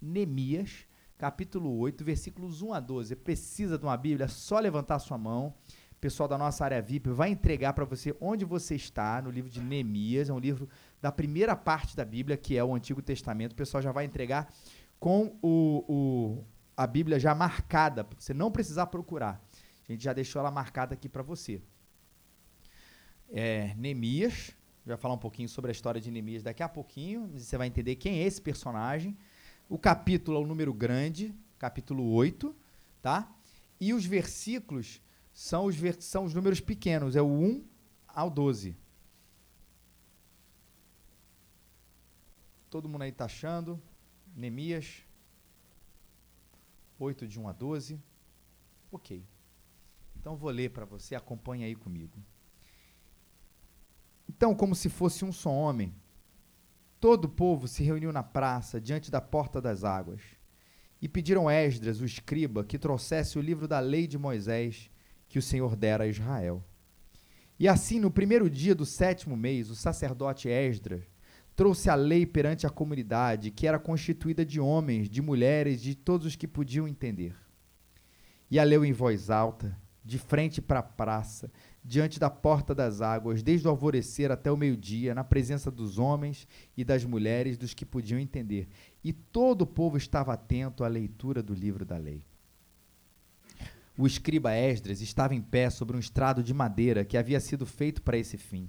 Neemias, 0.00 0.86
capítulo 1.18 1.76
8, 1.78 2.04
versículos 2.04 2.62
1 2.62 2.72
a 2.72 2.78
12. 2.78 3.16
Precisa 3.16 3.76
de 3.76 3.84
uma 3.84 3.96
Bíblia? 3.96 4.26
É 4.26 4.28
só 4.28 4.60
levantar 4.60 5.00
sua 5.00 5.18
mão. 5.18 5.54
Pessoal 6.04 6.28
da 6.28 6.36
nossa 6.36 6.62
área 6.62 6.82
VIP 6.82 7.08
vai 7.08 7.30
entregar 7.30 7.72
para 7.72 7.86
você 7.86 8.14
onde 8.20 8.44
você 8.44 8.74
está 8.74 9.22
no 9.22 9.30
livro 9.30 9.50
de 9.50 9.58
Neemias. 9.58 10.28
É 10.28 10.34
um 10.34 10.38
livro 10.38 10.68
da 11.00 11.10
primeira 11.10 11.56
parte 11.56 11.96
da 11.96 12.04
Bíblia, 12.04 12.36
que 12.36 12.58
é 12.58 12.62
o 12.62 12.74
Antigo 12.74 13.00
Testamento. 13.00 13.52
O 13.52 13.54
pessoal 13.54 13.82
já 13.82 13.90
vai 13.90 14.04
entregar 14.04 14.52
com 15.00 15.34
o, 15.40 15.82
o 15.88 16.44
a 16.76 16.86
Bíblia 16.86 17.18
já 17.18 17.34
marcada, 17.34 18.04
para 18.04 18.20
você 18.20 18.34
não 18.34 18.50
precisar 18.50 18.88
procurar. 18.88 19.42
A 19.88 19.92
gente 19.92 20.04
já 20.04 20.12
deixou 20.12 20.40
ela 20.40 20.50
marcada 20.50 20.92
aqui 20.92 21.08
para 21.08 21.22
você. 21.22 21.62
É, 23.32 23.74
Neemias, 23.74 24.54
vai 24.84 24.98
falar 24.98 25.14
um 25.14 25.18
pouquinho 25.18 25.48
sobre 25.48 25.70
a 25.70 25.72
história 25.72 26.02
de 26.02 26.10
Neemias 26.10 26.42
daqui 26.42 26.62
a 26.62 26.68
pouquinho, 26.68 27.28
você 27.28 27.56
vai 27.56 27.66
entender 27.66 27.96
quem 27.96 28.18
é 28.18 28.24
esse 28.24 28.42
personagem. 28.42 29.16
O 29.70 29.78
capítulo 29.78 30.36
é 30.36 30.40
o 30.42 30.46
número 30.46 30.74
grande, 30.74 31.34
capítulo 31.58 32.12
8, 32.12 32.54
tá? 33.00 33.34
E 33.80 33.94
os 33.94 34.04
versículos 34.04 35.00
são 35.34 35.66
os, 35.66 35.76
são 35.98 36.24
os 36.24 36.32
números 36.32 36.60
pequenos, 36.60 37.16
é 37.16 37.20
o 37.20 37.26
1 37.26 37.66
ao 38.06 38.30
12. 38.30 38.76
Todo 42.70 42.88
mundo 42.88 43.02
aí 43.02 43.10
tá 43.10 43.24
achando? 43.24 43.82
Neemias 44.34 45.02
8 47.00 47.26
de 47.26 47.40
1 47.40 47.48
a 47.48 47.52
12. 47.52 48.00
Ok. 48.92 49.26
Então 50.16 50.36
vou 50.36 50.50
ler 50.50 50.70
para 50.70 50.84
você, 50.84 51.16
acompanhe 51.16 51.64
aí 51.64 51.74
comigo. 51.74 52.16
Então, 54.28 54.54
como 54.54 54.74
se 54.74 54.88
fosse 54.88 55.24
um 55.24 55.32
só 55.32 55.50
homem, 55.50 55.92
todo 57.00 57.24
o 57.24 57.28
povo 57.28 57.66
se 57.66 57.82
reuniu 57.82 58.12
na 58.12 58.22
praça, 58.22 58.80
diante 58.80 59.10
da 59.10 59.20
porta 59.20 59.60
das 59.60 59.82
águas, 59.82 60.22
e 61.02 61.08
pediram 61.08 61.50
Esdras, 61.50 62.00
o 62.00 62.04
escriba, 62.04 62.64
que 62.64 62.78
trouxesse 62.78 63.36
o 63.36 63.42
livro 63.42 63.68
da 63.68 63.80
lei 63.80 64.06
de 64.06 64.16
Moisés 64.16 64.90
que 65.34 65.38
o 65.40 65.42
Senhor 65.42 65.74
dera 65.74 66.04
a 66.04 66.06
Israel. 66.06 66.62
E 67.58 67.66
assim, 67.66 67.98
no 67.98 68.08
primeiro 68.08 68.48
dia 68.48 68.72
do 68.72 68.86
sétimo 68.86 69.36
mês, 69.36 69.68
o 69.68 69.74
sacerdote 69.74 70.48
Esdras 70.48 71.02
trouxe 71.56 71.90
a 71.90 71.96
lei 71.96 72.24
perante 72.24 72.68
a 72.68 72.70
comunidade, 72.70 73.50
que 73.50 73.66
era 73.66 73.76
constituída 73.76 74.46
de 74.46 74.60
homens, 74.60 75.10
de 75.10 75.20
mulheres, 75.20 75.82
de 75.82 75.96
todos 75.96 76.28
os 76.28 76.36
que 76.36 76.46
podiam 76.46 76.86
entender. 76.86 77.34
E 78.48 78.60
a 78.60 78.62
leu 78.62 78.84
em 78.84 78.92
voz 78.92 79.28
alta, 79.28 79.76
de 80.04 80.18
frente 80.18 80.62
para 80.62 80.78
a 80.78 80.84
praça, 80.84 81.50
diante 81.82 82.20
da 82.20 82.30
porta 82.30 82.72
das 82.72 83.00
águas, 83.00 83.42
desde 83.42 83.66
o 83.66 83.70
alvorecer 83.72 84.30
até 84.30 84.52
o 84.52 84.56
meio-dia, 84.56 85.16
na 85.16 85.24
presença 85.24 85.68
dos 85.68 85.98
homens 85.98 86.46
e 86.76 86.84
das 86.84 87.04
mulheres, 87.04 87.58
dos 87.58 87.74
que 87.74 87.84
podiam 87.84 88.20
entender. 88.20 88.68
E 89.02 89.12
todo 89.12 89.62
o 89.62 89.66
povo 89.66 89.96
estava 89.96 90.32
atento 90.32 90.84
à 90.84 90.86
leitura 90.86 91.42
do 91.42 91.54
livro 91.54 91.84
da 91.84 91.96
lei. 91.96 92.22
O 93.96 94.06
escriba 94.08 94.52
Esdras 94.52 95.00
estava 95.00 95.36
em 95.36 95.40
pé 95.40 95.70
sobre 95.70 95.96
um 95.96 96.00
estrado 96.00 96.42
de 96.42 96.52
madeira 96.52 97.04
que 97.04 97.16
havia 97.16 97.38
sido 97.38 97.64
feito 97.64 98.02
para 98.02 98.18
esse 98.18 98.36
fim. 98.36 98.68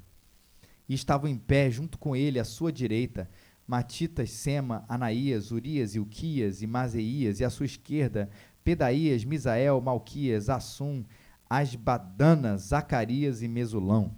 E 0.87 0.93
estavam 0.93 1.27
em 1.27 1.37
pé, 1.37 1.71
junto 1.71 1.97
com 1.97 2.15
ele, 2.15 2.39
à 2.39 2.43
sua 2.43 2.71
direita, 2.71 3.27
Matitas, 3.65 4.29
Sema, 4.29 4.85
Anaías, 4.87 5.49
Urias, 5.49 5.95
Ilquias 5.95 6.61
e 6.61 6.67
Mazeias, 6.67 7.39
e 7.39 7.43
à 7.43 7.49
sua 7.49 7.65
esquerda, 7.65 8.29
Pedaías, 8.63 9.25
Misael, 9.25 9.81
Malquias, 9.81 10.47
Assum, 10.47 11.03
Asbadana, 11.49 12.55
Zacarias 12.57 13.41
e 13.41 13.47
Mesulão. 13.47 14.13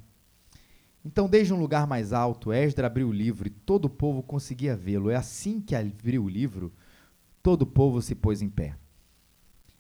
Então, 1.05 1.29
desde 1.29 1.53
um 1.53 1.59
lugar 1.59 1.87
mais 1.87 2.11
alto, 2.11 2.51
Esdra 2.51 2.87
abriu 2.87 3.07
o 3.07 3.13
livro 3.13 3.47
e 3.47 3.51
todo 3.51 3.85
o 3.85 3.89
povo 3.89 4.21
conseguia 4.21 4.75
vê-lo. 4.75 5.09
É 5.09 5.15
assim 5.15 5.61
que 5.61 5.73
abriu 5.73 6.25
o 6.25 6.29
livro, 6.29 6.73
todo 7.41 7.61
o 7.61 7.67
povo 7.67 8.01
se 8.01 8.13
pôs 8.13 8.41
em 8.41 8.49
pé. 8.49 8.75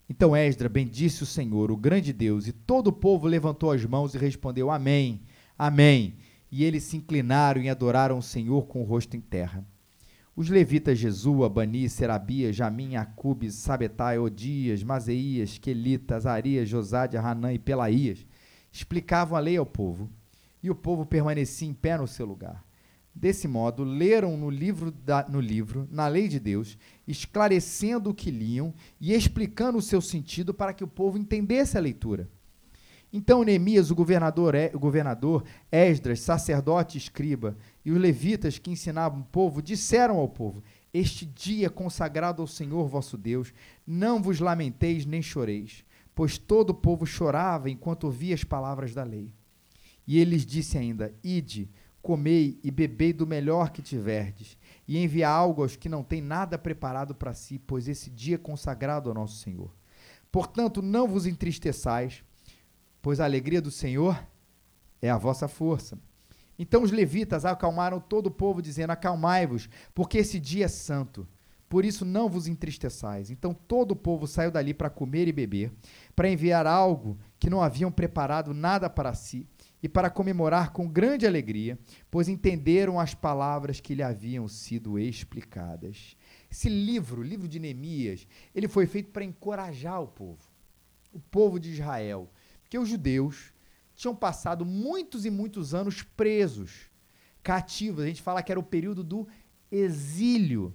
Então 0.09 0.35
Esdra 0.35 0.69
bendisse 0.69 1.23
o 1.23 1.25
Senhor, 1.25 1.71
o 1.71 1.77
grande 1.77 2.13
Deus, 2.13 2.47
e 2.47 2.51
todo 2.51 2.87
o 2.87 2.93
povo 2.93 3.27
levantou 3.27 3.71
as 3.71 3.83
mãos 3.85 4.15
e 4.15 4.17
respondeu: 4.17 4.71
Amém, 4.71 5.21
Amém. 5.57 6.17
E 6.51 6.63
eles 6.63 6.83
se 6.83 6.95
inclinaram 6.95 7.61
e 7.61 7.69
adoraram 7.69 8.19
o 8.19 8.23
Senhor 8.23 8.67
com 8.67 8.81
o 8.81 8.85
rosto 8.85 9.17
em 9.17 9.21
terra. 9.21 9.65
Os 10.35 10.49
levitas 10.49 10.99
Jesua, 10.99 11.49
Bani, 11.49 11.89
Serabia, 11.89 12.53
Jamim, 12.53 12.95
Acubes, 12.95 13.55
Sabetai, 13.55 14.19
Odias, 14.19 14.83
Mazeias, 14.83 15.57
Quelitas, 15.57 16.27
Arias, 16.27 16.69
Josádia, 16.69 17.19
Hanã 17.19 17.51
e 17.51 17.59
Pelaías 17.59 18.25
explicavam 18.71 19.35
a 19.35 19.41
lei 19.41 19.57
ao 19.57 19.65
povo, 19.65 20.09
e 20.61 20.69
o 20.69 20.75
povo 20.75 21.05
permanecia 21.05 21.67
em 21.67 21.73
pé 21.73 21.97
no 21.97 22.07
seu 22.07 22.27
lugar. 22.27 22.63
Desse 23.19 23.47
modo, 23.47 23.83
leram 23.83 24.37
no 24.37 24.47
livro, 24.47 24.91
da, 24.91 25.25
no 25.27 25.41
livro, 25.41 25.87
na 25.89 26.07
lei 26.07 26.27
de 26.27 26.39
Deus, 26.39 26.77
esclarecendo 27.07 28.11
o 28.11 28.13
que 28.13 28.29
liam 28.29 28.71
e 29.01 29.11
explicando 29.11 29.79
o 29.79 29.81
seu 29.81 29.99
sentido 30.01 30.53
para 30.53 30.71
que 30.71 30.83
o 30.83 30.87
povo 30.87 31.17
entendesse 31.17 31.75
a 31.75 31.81
leitura. 31.81 32.29
Então 33.11 33.43
Neemias, 33.43 33.89
o 33.89 33.95
governador, 33.95 34.53
o 34.71 34.77
governador, 34.77 35.43
Esdras, 35.71 36.19
sacerdote 36.19 36.99
escriba, 36.99 37.57
e 37.83 37.91
os 37.91 37.99
levitas 37.99 38.59
que 38.59 38.69
ensinavam 38.69 39.21
o 39.21 39.25
povo, 39.25 39.63
disseram 39.63 40.17
ao 40.17 40.29
povo: 40.29 40.63
Este 40.93 41.25
dia 41.25 41.71
consagrado 41.71 42.43
ao 42.43 42.47
Senhor 42.47 42.87
vosso 42.87 43.17
Deus, 43.17 43.51
não 43.85 44.21
vos 44.21 44.39
lamenteis 44.39 45.07
nem 45.07 45.23
choreis, 45.23 45.83
pois 46.13 46.37
todo 46.37 46.69
o 46.69 46.75
povo 46.75 47.03
chorava 47.03 47.67
enquanto 47.67 48.03
ouvia 48.03 48.35
as 48.35 48.43
palavras 48.43 48.93
da 48.93 49.03
lei. 49.03 49.31
E 50.05 50.19
ele 50.19 50.35
lhes 50.35 50.45
disse 50.45 50.77
ainda: 50.77 51.11
Ide, 51.23 51.67
comei 52.01 52.59
e 52.63 52.71
bebei 52.71 53.11
do 53.11 53.27
melhor 53.27 53.71
que 53.71 53.81
tiverdes, 53.81 54.57
e 54.87 54.97
enviai 54.97 55.31
algo 55.31 55.61
aos 55.61 55.75
que 55.75 55.89
não 55.89 56.03
têm 56.03 56.21
nada 56.21 56.57
preparado 56.57 57.13
para 57.13 57.33
si, 57.33 57.59
pois 57.59 57.87
esse 57.87 58.09
dia 58.09 58.35
é 58.35 58.39
consagrado 58.39 59.09
ao 59.09 59.15
nosso 59.15 59.37
Senhor. 59.37 59.73
Portanto, 60.31 60.81
não 60.81 61.07
vos 61.07 61.25
entristeçais, 61.25 62.23
pois 63.01 63.19
a 63.19 63.25
alegria 63.25 63.61
do 63.61 63.71
Senhor 63.71 64.21
é 65.01 65.09
a 65.09 65.17
vossa 65.17 65.47
força. 65.47 65.97
Então 66.59 66.81
os 66.81 66.91
levitas 66.91 67.45
acalmaram 67.45 67.99
todo 67.99 68.27
o 68.27 68.31
povo, 68.31 68.61
dizendo: 68.61 68.91
Acalmai-vos, 68.91 69.69
porque 69.93 70.17
esse 70.17 70.39
dia 70.39 70.65
é 70.65 70.69
santo. 70.69 71.27
Por 71.69 71.83
isso 71.83 72.05
não 72.05 72.29
vos 72.29 72.47
entristeçais. 72.47 73.29
Então 73.29 73.53
todo 73.53 73.91
o 73.91 73.95
povo 73.95 74.25
saiu 74.25 74.49
dali 74.49 74.73
para 74.73 74.89
comer 74.89 75.27
e 75.27 75.33
beber, 75.33 75.71
para 76.15 76.29
enviar 76.29 76.65
algo 76.65 77.17
que 77.39 77.49
não 77.49 77.61
haviam 77.61 77.91
preparado 77.91 78.53
nada 78.53 78.89
para 78.89 79.13
si, 79.13 79.45
e 79.81 79.87
para 79.87 80.09
comemorar 80.09 80.71
com 80.71 80.87
grande 80.87 81.27
alegria, 81.27 81.77
pois 82.09 82.27
entenderam 82.27 82.99
as 82.99 83.13
palavras 83.13 83.79
que 83.79 83.93
lhe 83.93 84.03
haviam 84.03 84.47
sido 84.47 84.97
explicadas. 84.97 86.17
Esse 86.49 86.69
livro, 86.69 87.21
o 87.21 87.23
livro 87.23 87.47
de 87.47 87.59
Neemias, 87.59 88.27
ele 88.55 88.67
foi 88.67 88.87
feito 88.87 89.11
para 89.11 89.23
encorajar 89.23 90.01
o 90.01 90.07
povo, 90.07 90.49
o 91.13 91.19
povo 91.19 91.59
de 91.59 91.71
Israel, 91.71 92.31
porque 92.61 92.79
os 92.79 92.89
judeus 92.89 93.53
tinham 93.95 94.15
passado 94.15 94.65
muitos 94.65 95.25
e 95.25 95.29
muitos 95.29 95.73
anos 95.73 96.03
presos, 96.03 96.89
cativos. 97.41 98.03
A 98.03 98.07
gente 98.07 98.21
fala 98.21 98.43
que 98.43 98.51
era 98.51 98.59
o 98.59 98.63
período 98.63 99.03
do 99.03 99.27
exílio. 99.71 100.73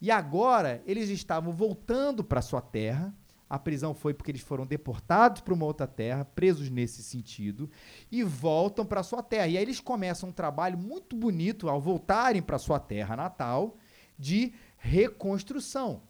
E 0.00 0.10
agora 0.10 0.82
eles 0.86 1.08
estavam 1.10 1.52
voltando 1.52 2.24
para 2.24 2.42
sua 2.42 2.60
terra. 2.60 3.14
A 3.52 3.58
prisão 3.58 3.92
foi 3.92 4.14
porque 4.14 4.30
eles 4.30 4.40
foram 4.40 4.64
deportados 4.64 5.42
para 5.42 5.52
uma 5.52 5.66
outra 5.66 5.86
terra, 5.86 6.24
presos 6.24 6.70
nesse 6.70 7.02
sentido, 7.02 7.70
e 8.10 8.22
voltam 8.22 8.82
para 8.82 9.02
sua 9.02 9.22
terra. 9.22 9.46
E 9.46 9.58
aí 9.58 9.62
eles 9.62 9.78
começam 9.78 10.30
um 10.30 10.32
trabalho 10.32 10.78
muito 10.78 11.14
bonito 11.14 11.68
ao 11.68 11.78
voltarem 11.78 12.40
para 12.40 12.56
sua 12.58 12.80
terra 12.80 13.14
natal 13.14 13.76
de 14.18 14.54
reconstrução. 14.78 16.00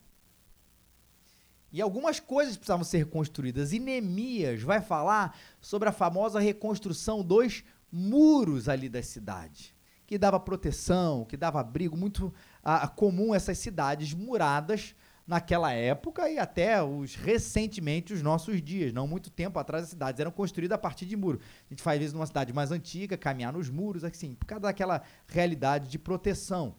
E 1.72 1.82
algumas 1.82 2.20
coisas 2.20 2.56
precisavam 2.56 2.84
ser 2.84 2.98
reconstruídas. 2.98 3.72
E 3.72 3.80
Neemias 3.80 4.62
vai 4.62 4.80
falar 4.80 5.36
sobre 5.60 5.88
a 5.88 5.92
famosa 5.92 6.38
reconstrução 6.38 7.24
dos 7.24 7.64
muros 7.90 8.68
ali 8.68 8.88
da 8.88 9.02
cidade, 9.02 9.74
que 10.06 10.16
dava 10.16 10.38
proteção, 10.38 11.24
que 11.24 11.36
dava 11.36 11.58
abrigo, 11.58 11.96
muito 11.96 12.32
ah, 12.62 12.86
comum 12.86 13.34
essas 13.34 13.58
cidades 13.58 14.14
muradas 14.14 14.94
naquela 15.32 15.72
época 15.72 16.28
e 16.28 16.38
até 16.38 16.82
os 16.82 17.14
recentemente 17.14 18.12
os 18.12 18.20
nossos 18.20 18.60
dias, 18.60 18.92
não 18.92 19.08
muito 19.08 19.30
tempo 19.30 19.58
atrás 19.58 19.84
as 19.84 19.88
cidades 19.88 20.20
eram 20.20 20.30
construídas 20.30 20.74
a 20.74 20.78
partir 20.78 21.06
de 21.06 21.16
muro. 21.16 21.40
A 21.40 21.72
gente 21.72 21.82
faz 21.82 21.98
vezes 21.98 22.12
numa 22.12 22.26
cidade 22.26 22.52
mais 22.52 22.70
antiga, 22.70 23.16
caminhar 23.16 23.50
nos 23.50 23.70
muros, 23.70 24.04
assim, 24.04 24.34
por 24.34 24.44
causa 24.44 24.64
daquela 24.64 25.02
realidade 25.26 25.88
de 25.88 25.98
proteção. 25.98 26.76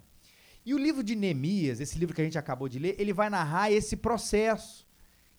E 0.64 0.72
o 0.72 0.78
livro 0.78 1.04
de 1.04 1.16
Neemias, 1.16 1.80
esse 1.80 1.98
livro 1.98 2.14
que 2.14 2.22
a 2.22 2.24
gente 2.24 2.38
acabou 2.38 2.70
de 2.70 2.78
ler, 2.78 2.96
ele 3.00 3.12
vai 3.12 3.28
narrar 3.28 3.72
esse 3.72 3.98
processo, 3.98 4.88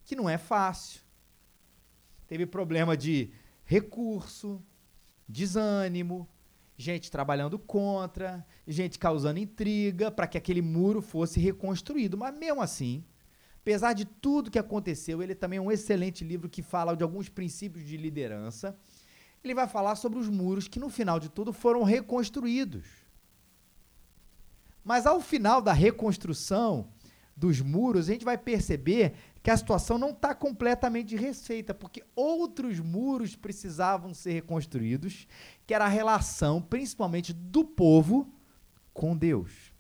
que 0.05 0.17
não 0.17 0.29
é 0.29 0.37
fácil. 0.37 1.01
Teve 2.27 2.47
problema 2.47 2.97
de 2.97 3.31
recurso, 3.65 4.61
desânimo, 5.29 6.29
gente 6.77 7.11
trabalhando 7.11 7.59
contra, 7.59 8.45
gente 8.67 8.99
causando 8.99 9.39
intriga 9.39 10.11
para 10.11 10.27
que 10.27 10.37
aquele 10.37 10.63
muro 10.63 11.01
fosse 11.01 11.39
reconstruído. 11.39 12.17
Mas 12.17 12.37
mesmo 12.37 12.61
assim, 12.61 13.05
apesar 13.61 13.93
de 13.93 14.05
tudo 14.05 14.51
que 14.51 14.59
aconteceu, 14.59 15.23
ele 15.23 15.35
também 15.35 15.59
é 15.59 15.63
um 15.63 15.71
excelente 15.71 16.25
livro 16.25 16.49
que 16.49 16.63
fala 16.63 16.97
de 16.97 17.03
alguns 17.03 17.29
princípios 17.29 17.85
de 17.85 17.97
liderança. 17.97 18.77
Ele 19.43 19.55
vai 19.55 19.69
falar 19.69 19.95
sobre 19.95 20.19
os 20.19 20.29
muros 20.29 20.67
que 20.67 20.81
no 20.81 20.89
final 20.89 21.21
de 21.21 21.29
tudo 21.29 21.53
foram 21.53 21.83
reconstruídos. 21.83 22.87
Mas 24.83 25.07
ao 25.07 25.21
final 25.21 25.63
da 25.63 25.73
reconstrução 25.73 26.89
dos 27.37 27.61
muros, 27.61 28.09
a 28.09 28.13
gente 28.13 28.25
vai 28.25 28.37
perceber 28.37 29.15
que 29.45 29.51
a 29.51 29.57
situação 29.59 29.99
não 29.99 30.09
está 30.09 30.35
completamente 30.35 31.15
receita, 31.17 31.75
porque 31.75 32.03
outros 32.17 32.81
muros 32.81 33.37
precisavam 33.37 34.15
ser 34.15 34.33
reconstruídos, 34.33 35.29
que 35.67 35.75
era 35.75 35.85
a 35.85 35.89
relação, 35.89 36.63
principalmente, 36.63 37.35
do 37.35 37.63
povo 37.63 38.33
com 38.95 39.15
Deus. 39.15 39.71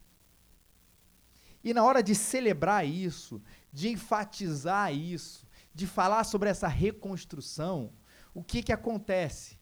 E 1.64 1.72
na 1.72 1.82
hora 1.82 2.02
de 2.02 2.14
celebrar 2.14 2.86
isso, 2.86 3.40
de 3.72 3.88
enfatizar 3.88 4.94
isso, 4.94 5.46
de 5.74 5.86
falar 5.86 6.24
sobre 6.24 6.50
essa 6.50 6.68
reconstrução, 6.68 7.90
o 8.34 8.44
que, 8.44 8.62
que 8.62 8.72
acontece? 8.72 9.58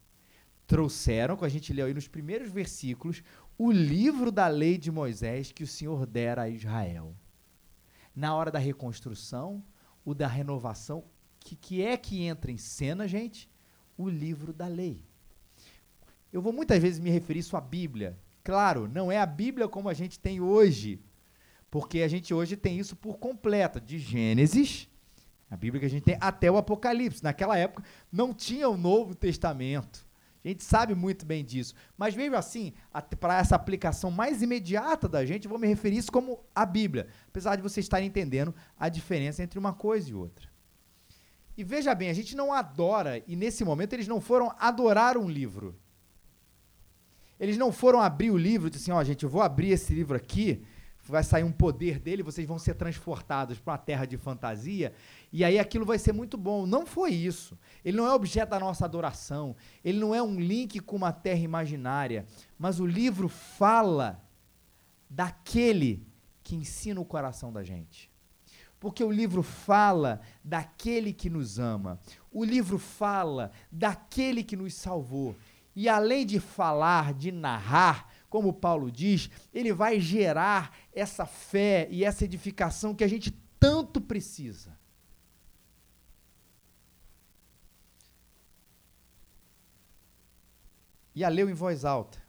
Trouxeram, 0.66 1.36
como 1.36 1.46
a 1.46 1.48
gente 1.48 1.72
leu 1.72 1.86
aí 1.86 1.94
nos 1.94 2.08
primeiros 2.08 2.50
versículos, 2.50 3.22
o 3.56 3.70
livro 3.70 4.32
da 4.32 4.48
lei 4.48 4.76
de 4.78 4.90
Moisés 4.90 5.52
que 5.52 5.62
o 5.62 5.66
Senhor 5.66 6.06
dera 6.06 6.42
a 6.42 6.48
Israel. 6.48 7.14
Na 8.12 8.34
hora 8.34 8.50
da 8.50 8.58
reconstrução, 8.58 9.62
o 10.04 10.14
da 10.14 10.26
renovação, 10.26 11.04
que, 11.42 11.56
que 11.56 11.82
é 11.82 11.96
que 11.96 12.22
entra 12.22 12.50
em 12.50 12.56
cena, 12.56 13.06
gente? 13.06 13.48
O 13.96 14.08
livro 14.08 14.52
da 14.52 14.66
lei. 14.66 15.04
Eu 16.32 16.40
vou 16.40 16.52
muitas 16.52 16.80
vezes 16.80 16.98
me 16.98 17.10
referir 17.10 17.40
isso 17.40 17.56
à 17.56 17.60
Bíblia. 17.60 18.16
Claro, 18.42 18.88
não 18.88 19.12
é 19.12 19.18
a 19.18 19.26
Bíblia 19.26 19.68
como 19.68 19.88
a 19.88 19.94
gente 19.94 20.18
tem 20.18 20.40
hoje, 20.40 21.00
porque 21.70 22.02
a 22.02 22.08
gente 22.08 22.32
hoje 22.32 22.56
tem 22.56 22.78
isso 22.78 22.96
por 22.96 23.18
completo, 23.18 23.80
de 23.80 23.98
Gênesis, 23.98 24.88
a 25.50 25.56
Bíblia 25.56 25.80
que 25.80 25.86
a 25.86 25.90
gente 25.90 26.04
tem, 26.04 26.16
até 26.20 26.50
o 26.50 26.56
Apocalipse. 26.56 27.22
Naquela 27.22 27.58
época 27.58 27.84
não 28.10 28.32
tinha 28.32 28.68
o 28.68 28.76
Novo 28.76 29.14
Testamento. 29.14 30.06
A 30.44 30.48
gente 30.48 30.64
sabe 30.64 30.94
muito 30.94 31.24
bem 31.24 31.44
disso. 31.44 31.74
Mas 31.96 32.16
mesmo 32.16 32.36
assim, 32.36 32.72
para 33.20 33.38
essa 33.38 33.54
aplicação 33.54 34.10
mais 34.10 34.42
imediata 34.42 35.08
da 35.08 35.24
gente, 35.24 35.46
vou 35.46 35.58
me 35.58 35.68
referir 35.68 35.98
isso 35.98 36.10
como 36.10 36.40
a 36.54 36.66
Bíblia. 36.66 37.06
Apesar 37.28 37.54
de 37.54 37.62
vocês 37.62 37.84
estarem 37.84 38.08
entendendo 38.08 38.54
a 38.78 38.88
diferença 38.88 39.42
entre 39.42 39.58
uma 39.58 39.72
coisa 39.72 40.10
e 40.10 40.14
outra. 40.14 40.50
E 41.56 41.62
veja 41.62 41.94
bem, 41.94 42.08
a 42.08 42.14
gente 42.14 42.34
não 42.34 42.52
adora, 42.52 43.22
e 43.26 43.36
nesse 43.36 43.62
momento 43.64 43.92
eles 43.92 44.08
não 44.08 44.20
foram 44.20 44.54
adorar 44.58 45.16
um 45.16 45.28
livro. 45.28 45.78
Eles 47.38 47.58
não 47.58 47.70
foram 47.70 48.00
abrir 48.00 48.30
o 48.30 48.36
livro 48.36 48.68
e 48.68 48.70
dizer 48.70 48.84
assim, 48.84 48.92
ó, 48.92 48.98
oh, 49.00 49.04
gente, 49.04 49.24
eu 49.24 49.28
vou 49.28 49.42
abrir 49.42 49.70
esse 49.70 49.92
livro 49.92 50.16
aqui 50.16 50.64
vai 51.04 51.24
sair 51.24 51.42
um 51.42 51.50
poder 51.50 51.98
dele, 51.98 52.22
vocês 52.22 52.46
vão 52.46 52.58
ser 52.58 52.74
transportados 52.74 53.58
para 53.58 53.72
uma 53.72 53.78
terra 53.78 54.04
de 54.04 54.16
fantasia, 54.16 54.92
e 55.32 55.44
aí 55.44 55.58
aquilo 55.58 55.84
vai 55.84 55.98
ser 55.98 56.12
muito 56.12 56.36
bom. 56.36 56.64
Não 56.66 56.86
foi 56.86 57.10
isso. 57.10 57.58
Ele 57.84 57.96
não 57.96 58.06
é 58.06 58.12
objeto 58.12 58.50
da 58.50 58.60
nossa 58.60 58.84
adoração, 58.84 59.56
ele 59.84 59.98
não 59.98 60.14
é 60.14 60.22
um 60.22 60.38
link 60.38 60.78
com 60.80 60.96
uma 60.96 61.12
terra 61.12 61.40
imaginária, 61.40 62.26
mas 62.58 62.78
o 62.78 62.86
livro 62.86 63.28
fala 63.28 64.22
daquele 65.10 66.06
que 66.42 66.54
ensina 66.54 67.00
o 67.00 67.04
coração 67.04 67.52
da 67.52 67.62
gente. 67.62 68.10
Porque 68.78 69.04
o 69.04 69.12
livro 69.12 69.42
fala 69.44 70.20
daquele 70.42 71.12
que 71.12 71.30
nos 71.30 71.58
ama. 71.58 72.00
O 72.32 72.44
livro 72.44 72.78
fala 72.78 73.52
daquele 73.70 74.42
que 74.42 74.56
nos 74.56 74.74
salvou. 74.74 75.36
E 75.74 75.88
além 75.88 76.26
de 76.26 76.40
falar, 76.40 77.14
de 77.14 77.30
narrar, 77.30 78.08
como 78.32 78.50
Paulo 78.50 78.90
diz, 78.90 79.28
ele 79.52 79.74
vai 79.74 80.00
gerar 80.00 80.74
essa 80.90 81.26
fé 81.26 81.86
e 81.90 82.02
essa 82.02 82.24
edificação 82.24 82.94
que 82.94 83.04
a 83.04 83.08
gente 83.08 83.30
tanto 83.60 84.00
precisa. 84.00 84.74
E 91.14 91.22
a 91.22 91.28
leu 91.28 91.50
em 91.50 91.52
voz 91.52 91.84
alta, 91.84 92.22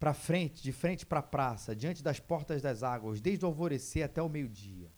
para 0.00 0.12
frente, 0.12 0.64
de 0.64 0.72
frente 0.72 1.06
para 1.06 1.20
a 1.20 1.22
praça, 1.22 1.76
diante 1.76 2.02
das 2.02 2.18
portas 2.18 2.60
das 2.60 2.82
águas, 2.82 3.20
desde 3.20 3.44
o 3.44 3.48
alvorecer 3.48 4.04
até 4.04 4.20
o 4.20 4.28
meio-dia. 4.28 4.90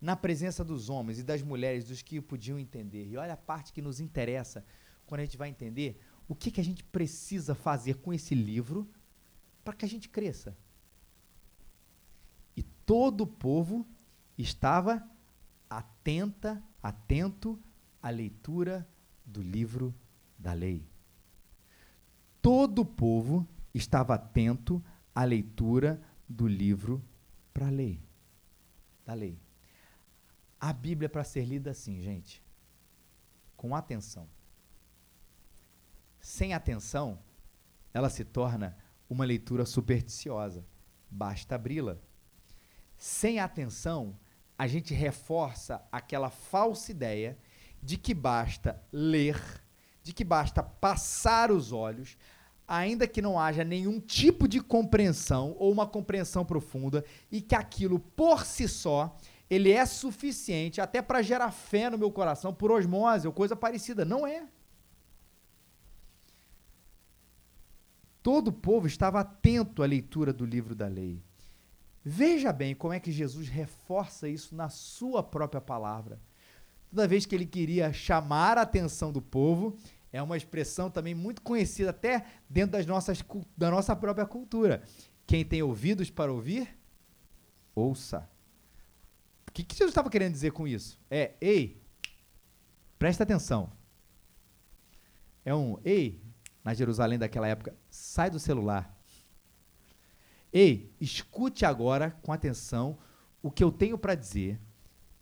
Na 0.00 0.14
presença 0.14 0.64
dos 0.64 0.88
homens 0.88 1.18
e 1.18 1.24
das 1.24 1.42
mulheres, 1.42 1.82
dos 1.82 2.00
que 2.00 2.20
podiam 2.20 2.60
entender. 2.60 3.08
E 3.08 3.16
olha 3.16 3.32
a 3.32 3.36
parte 3.36 3.72
que 3.72 3.82
nos 3.82 3.98
interessa 3.98 4.64
quando 5.04 5.22
a 5.22 5.24
gente 5.24 5.36
vai 5.36 5.48
entender 5.48 6.00
o 6.28 6.34
que, 6.34 6.50
que 6.50 6.60
a 6.60 6.64
gente 6.64 6.84
precisa 6.84 7.54
fazer 7.54 7.94
com 7.98 8.12
esse 8.12 8.34
livro 8.34 8.88
para 9.64 9.74
que 9.74 9.84
a 9.84 9.88
gente 9.88 10.08
cresça. 10.08 10.56
E 12.56 12.62
todo 12.62 13.22
o 13.22 13.26
povo 13.26 13.86
estava 14.36 15.08
atenta, 15.68 16.62
atento 16.82 17.58
à 18.02 18.10
leitura 18.10 18.86
do 19.24 19.40
livro 19.40 19.94
da 20.38 20.52
lei. 20.52 20.86
Todo 22.40 22.80
o 22.80 22.86
povo 22.86 23.46
estava 23.72 24.14
atento 24.14 24.82
à 25.14 25.24
leitura 25.24 26.02
do 26.28 26.46
livro 26.46 27.02
para 27.54 27.68
a 27.68 27.70
lei, 27.70 28.02
da 29.04 29.14
lei. 29.14 29.38
A 30.60 30.72
Bíblia 30.72 31.06
é 31.06 31.08
para 31.08 31.24
ser 31.24 31.44
lida 31.44 31.70
assim, 31.70 32.00
gente, 32.00 32.42
com 33.56 33.74
atenção. 33.74 34.28
Sem 36.22 36.54
atenção, 36.54 37.18
ela 37.92 38.08
se 38.08 38.24
torna 38.24 38.76
uma 39.10 39.24
leitura 39.24 39.66
supersticiosa. 39.66 40.64
Basta 41.10 41.56
abri-la. 41.56 41.98
Sem 42.96 43.40
atenção, 43.40 44.16
a 44.56 44.68
gente 44.68 44.94
reforça 44.94 45.82
aquela 45.90 46.30
falsa 46.30 46.92
ideia 46.92 47.36
de 47.82 47.96
que 47.98 48.14
basta 48.14 48.80
ler, 48.92 49.36
de 50.00 50.12
que 50.12 50.22
basta 50.22 50.62
passar 50.62 51.50
os 51.50 51.72
olhos, 51.72 52.16
ainda 52.68 53.08
que 53.08 53.20
não 53.20 53.36
haja 53.36 53.64
nenhum 53.64 53.98
tipo 53.98 54.46
de 54.46 54.60
compreensão 54.60 55.56
ou 55.58 55.72
uma 55.72 55.88
compreensão 55.88 56.44
profunda, 56.44 57.04
e 57.32 57.40
que 57.40 57.56
aquilo 57.56 57.98
por 57.98 58.46
si 58.46 58.68
só 58.68 59.16
ele 59.50 59.72
é 59.72 59.84
suficiente 59.84 60.80
até 60.80 61.02
para 61.02 61.20
gerar 61.20 61.50
fé 61.50 61.90
no 61.90 61.98
meu 61.98 62.12
coração 62.12 62.54
por 62.54 62.70
osmose 62.70 63.26
ou 63.26 63.32
coisa 63.32 63.56
parecida. 63.56 64.04
Não 64.04 64.24
é. 64.24 64.46
Todo 68.22 68.48
o 68.48 68.52
povo 68.52 68.86
estava 68.86 69.20
atento 69.20 69.82
à 69.82 69.86
leitura 69.86 70.32
do 70.32 70.44
livro 70.44 70.74
da 70.74 70.86
lei. 70.86 71.22
Veja 72.04 72.52
bem 72.52 72.74
como 72.74 72.92
é 72.92 73.00
que 73.00 73.10
Jesus 73.10 73.48
reforça 73.48 74.28
isso 74.28 74.54
na 74.54 74.68
sua 74.68 75.22
própria 75.22 75.60
palavra. 75.60 76.20
Toda 76.90 77.08
vez 77.08 77.24
que 77.24 77.34
ele 77.34 77.46
queria 77.46 77.92
chamar 77.92 78.58
a 78.58 78.62
atenção 78.62 79.12
do 79.12 79.22
povo, 79.22 79.76
é 80.12 80.22
uma 80.22 80.36
expressão 80.36 80.90
também 80.90 81.14
muito 81.14 81.42
conhecida 81.42 81.90
até 81.90 82.26
dentro 82.48 82.72
das 82.72 82.86
nossas, 82.86 83.24
da 83.56 83.70
nossa 83.70 83.96
própria 83.96 84.26
cultura. 84.26 84.82
Quem 85.26 85.44
tem 85.44 85.62
ouvidos 85.62 86.10
para 86.10 86.32
ouvir, 86.32 86.68
ouça. 87.74 88.28
O 89.48 89.52
que, 89.52 89.64
que 89.64 89.74
Jesus 89.74 89.90
estava 89.90 90.10
querendo 90.10 90.32
dizer 90.32 90.52
com 90.52 90.66
isso? 90.66 91.00
É, 91.10 91.32
ei, 91.40 91.82
presta 92.98 93.22
atenção. 93.22 93.72
É 95.44 95.54
um, 95.54 95.78
ei, 95.84 96.20
na 96.64 96.74
Jerusalém 96.74 97.18
daquela 97.18 97.48
época, 97.48 97.74
sai 97.90 98.30
do 98.30 98.38
celular. 98.38 98.96
Ei, 100.52 100.94
escute 101.00 101.64
agora 101.64 102.10
com 102.22 102.32
atenção 102.32 102.98
o 103.42 103.50
que 103.50 103.64
eu 103.64 103.72
tenho 103.72 103.98
para 103.98 104.14
dizer, 104.14 104.60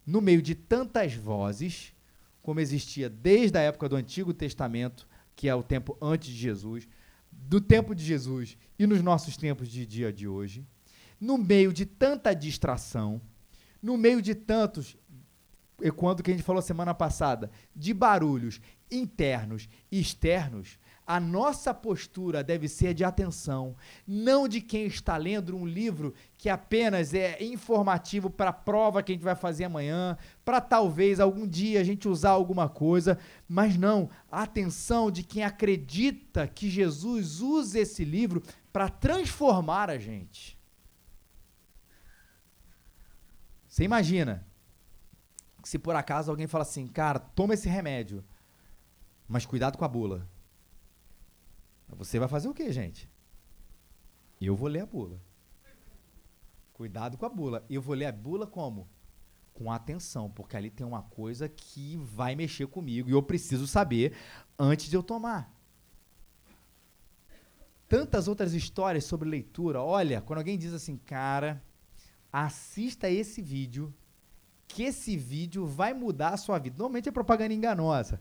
no 0.04 0.20
meio 0.20 0.42
de 0.42 0.54
tantas 0.54 1.14
vozes, 1.14 1.94
como 2.42 2.60
existia 2.60 3.08
desde 3.08 3.56
a 3.56 3.62
época 3.62 3.88
do 3.88 3.96
Antigo 3.96 4.34
Testamento, 4.34 5.06
que 5.36 5.48
é 5.48 5.54
o 5.54 5.62
tempo 5.62 5.96
antes 6.00 6.28
de 6.28 6.36
Jesus, 6.36 6.88
do 7.30 7.60
tempo 7.60 7.94
de 7.94 8.04
Jesus 8.04 8.58
e 8.78 8.86
nos 8.86 9.02
nossos 9.02 9.36
tempos 9.36 9.68
de 9.68 9.86
dia 9.86 10.12
de 10.12 10.26
hoje, 10.26 10.66
no 11.20 11.38
meio 11.38 11.72
de 11.72 11.86
tanta 11.86 12.34
distração, 12.34 13.20
no 13.80 13.96
meio 13.96 14.20
de 14.20 14.34
tantos, 14.34 14.96
e 15.80 15.90
quando 15.90 16.22
que 16.22 16.30
a 16.30 16.34
gente 16.34 16.44
falou 16.44 16.60
semana 16.60 16.92
passada, 16.92 17.50
de 17.74 17.94
barulhos 17.94 18.60
internos 18.90 19.68
e 19.90 20.00
externos, 20.00 20.78
a 21.10 21.18
nossa 21.18 21.74
postura 21.74 22.44
deve 22.44 22.68
ser 22.68 22.94
de 22.94 23.02
atenção, 23.02 23.74
não 24.06 24.46
de 24.46 24.60
quem 24.60 24.86
está 24.86 25.16
lendo 25.16 25.56
um 25.56 25.66
livro 25.66 26.14
que 26.38 26.48
apenas 26.48 27.12
é 27.12 27.42
informativo 27.42 28.30
para 28.30 28.50
a 28.50 28.52
prova 28.52 29.02
que 29.02 29.10
a 29.10 29.14
gente 29.16 29.24
vai 29.24 29.34
fazer 29.34 29.64
amanhã, 29.64 30.16
para 30.44 30.60
talvez 30.60 31.18
algum 31.18 31.48
dia 31.48 31.80
a 31.80 31.84
gente 31.84 32.06
usar 32.06 32.30
alguma 32.30 32.68
coisa, 32.68 33.18
mas 33.48 33.76
não, 33.76 34.08
a 34.30 34.44
atenção 34.44 35.10
de 35.10 35.24
quem 35.24 35.42
acredita 35.42 36.46
que 36.46 36.70
Jesus 36.70 37.40
usa 37.40 37.80
esse 37.80 38.04
livro 38.04 38.40
para 38.72 38.88
transformar 38.88 39.90
a 39.90 39.98
gente. 39.98 40.56
Você 43.66 43.82
imagina 43.82 44.46
se 45.64 45.76
por 45.76 45.96
acaso 45.96 46.30
alguém 46.30 46.46
fala 46.46 46.62
assim, 46.62 46.86
cara, 46.86 47.18
toma 47.18 47.54
esse 47.54 47.68
remédio, 47.68 48.24
mas 49.26 49.44
cuidado 49.44 49.76
com 49.76 49.84
a 49.84 49.88
bula. 49.88 50.24
Você 51.96 52.18
vai 52.18 52.28
fazer 52.28 52.48
o 52.48 52.54
quê, 52.54 52.72
gente? 52.72 53.10
Eu 54.40 54.56
vou 54.56 54.68
ler 54.68 54.80
a 54.80 54.86
bula. 54.86 55.20
Cuidado 56.72 57.18
com 57.18 57.26
a 57.26 57.28
bula. 57.28 57.64
Eu 57.68 57.82
vou 57.82 57.94
ler 57.94 58.06
a 58.06 58.12
bula 58.12 58.46
como? 58.46 58.88
Com 59.52 59.70
atenção, 59.70 60.30
porque 60.30 60.56
ali 60.56 60.70
tem 60.70 60.86
uma 60.86 61.02
coisa 61.02 61.48
que 61.48 61.96
vai 61.98 62.34
mexer 62.34 62.66
comigo 62.66 63.08
e 63.08 63.12
eu 63.12 63.22
preciso 63.22 63.66
saber 63.66 64.14
antes 64.58 64.88
de 64.88 64.96
eu 64.96 65.02
tomar. 65.02 65.54
Tantas 67.86 68.28
outras 68.28 68.54
histórias 68.54 69.04
sobre 69.04 69.28
leitura. 69.28 69.82
Olha, 69.82 70.22
quando 70.22 70.38
alguém 70.38 70.56
diz 70.56 70.72
assim, 70.72 70.96
cara, 70.96 71.62
assista 72.32 73.10
esse 73.10 73.42
vídeo, 73.42 73.92
que 74.66 74.84
esse 74.84 75.16
vídeo 75.16 75.66
vai 75.66 75.92
mudar 75.92 76.30
a 76.30 76.36
sua 76.36 76.58
vida. 76.58 76.76
Normalmente 76.78 77.08
é 77.08 77.12
propaganda 77.12 77.52
enganosa. 77.52 78.20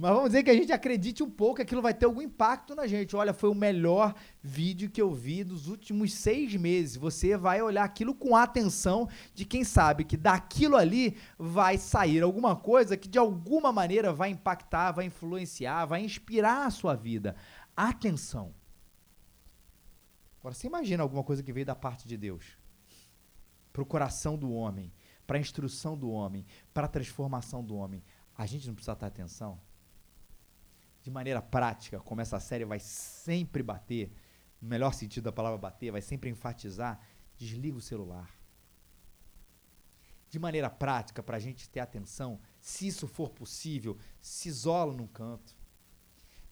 Mas 0.00 0.12
vamos 0.14 0.30
dizer 0.30 0.42
que 0.42 0.48
a 0.48 0.54
gente 0.54 0.72
acredite 0.72 1.22
um 1.22 1.28
pouco 1.28 1.60
aquilo 1.60 1.82
vai 1.82 1.92
ter 1.92 2.06
algum 2.06 2.22
impacto 2.22 2.74
na 2.74 2.86
gente. 2.86 3.14
Olha, 3.14 3.34
foi 3.34 3.50
o 3.50 3.54
melhor 3.54 4.14
vídeo 4.42 4.88
que 4.88 5.02
eu 5.02 5.12
vi 5.12 5.44
nos 5.44 5.68
últimos 5.68 6.14
seis 6.14 6.56
meses. 6.56 6.96
Você 6.96 7.36
vai 7.36 7.60
olhar 7.60 7.84
aquilo 7.84 8.14
com 8.14 8.34
atenção 8.34 9.10
de 9.34 9.44
quem 9.44 9.62
sabe 9.62 10.04
que 10.04 10.16
daquilo 10.16 10.76
ali 10.76 11.18
vai 11.38 11.76
sair 11.76 12.22
alguma 12.22 12.56
coisa 12.56 12.96
que 12.96 13.10
de 13.10 13.18
alguma 13.18 13.70
maneira 13.70 14.10
vai 14.10 14.30
impactar, 14.30 14.92
vai 14.92 15.04
influenciar, 15.04 15.84
vai 15.84 16.02
inspirar 16.02 16.66
a 16.66 16.70
sua 16.70 16.94
vida. 16.94 17.36
Atenção. 17.76 18.54
Agora, 20.38 20.54
você 20.54 20.66
imagina 20.66 21.02
alguma 21.02 21.22
coisa 21.22 21.42
que 21.42 21.52
veio 21.52 21.66
da 21.66 21.74
parte 21.74 22.08
de 22.08 22.16
Deus 22.16 22.56
para 23.70 23.82
o 23.82 23.86
coração 23.86 24.38
do 24.38 24.50
homem, 24.50 24.90
para 25.26 25.36
a 25.36 25.40
instrução 25.40 25.94
do 25.94 26.10
homem, 26.10 26.46
para 26.72 26.86
a 26.86 26.88
transformação 26.88 27.62
do 27.62 27.76
homem. 27.76 28.02
A 28.34 28.46
gente 28.46 28.66
não 28.66 28.74
precisa 28.74 28.96
ter 28.96 29.04
atenção? 29.04 29.60
De 31.02 31.10
maneira 31.10 31.40
prática, 31.40 31.98
como 32.00 32.20
essa 32.20 32.38
série 32.38 32.64
vai 32.64 32.78
sempre 32.78 33.62
bater, 33.62 34.12
no 34.60 34.68
melhor 34.68 34.92
sentido 34.92 35.24
da 35.24 35.32
palavra 35.32 35.58
bater, 35.58 35.90
vai 35.90 36.02
sempre 36.02 36.28
enfatizar, 36.28 37.00
desliga 37.36 37.78
o 37.78 37.80
celular. 37.80 38.30
De 40.28 40.38
maneira 40.38 40.70
prática, 40.70 41.22
para 41.22 41.38
a 41.38 41.40
gente 41.40 41.68
ter 41.68 41.80
atenção, 41.80 42.38
se 42.60 42.86
isso 42.86 43.08
for 43.08 43.30
possível, 43.30 43.96
se 44.20 44.48
isola 44.48 44.92
num 44.92 45.06
canto. 45.06 45.56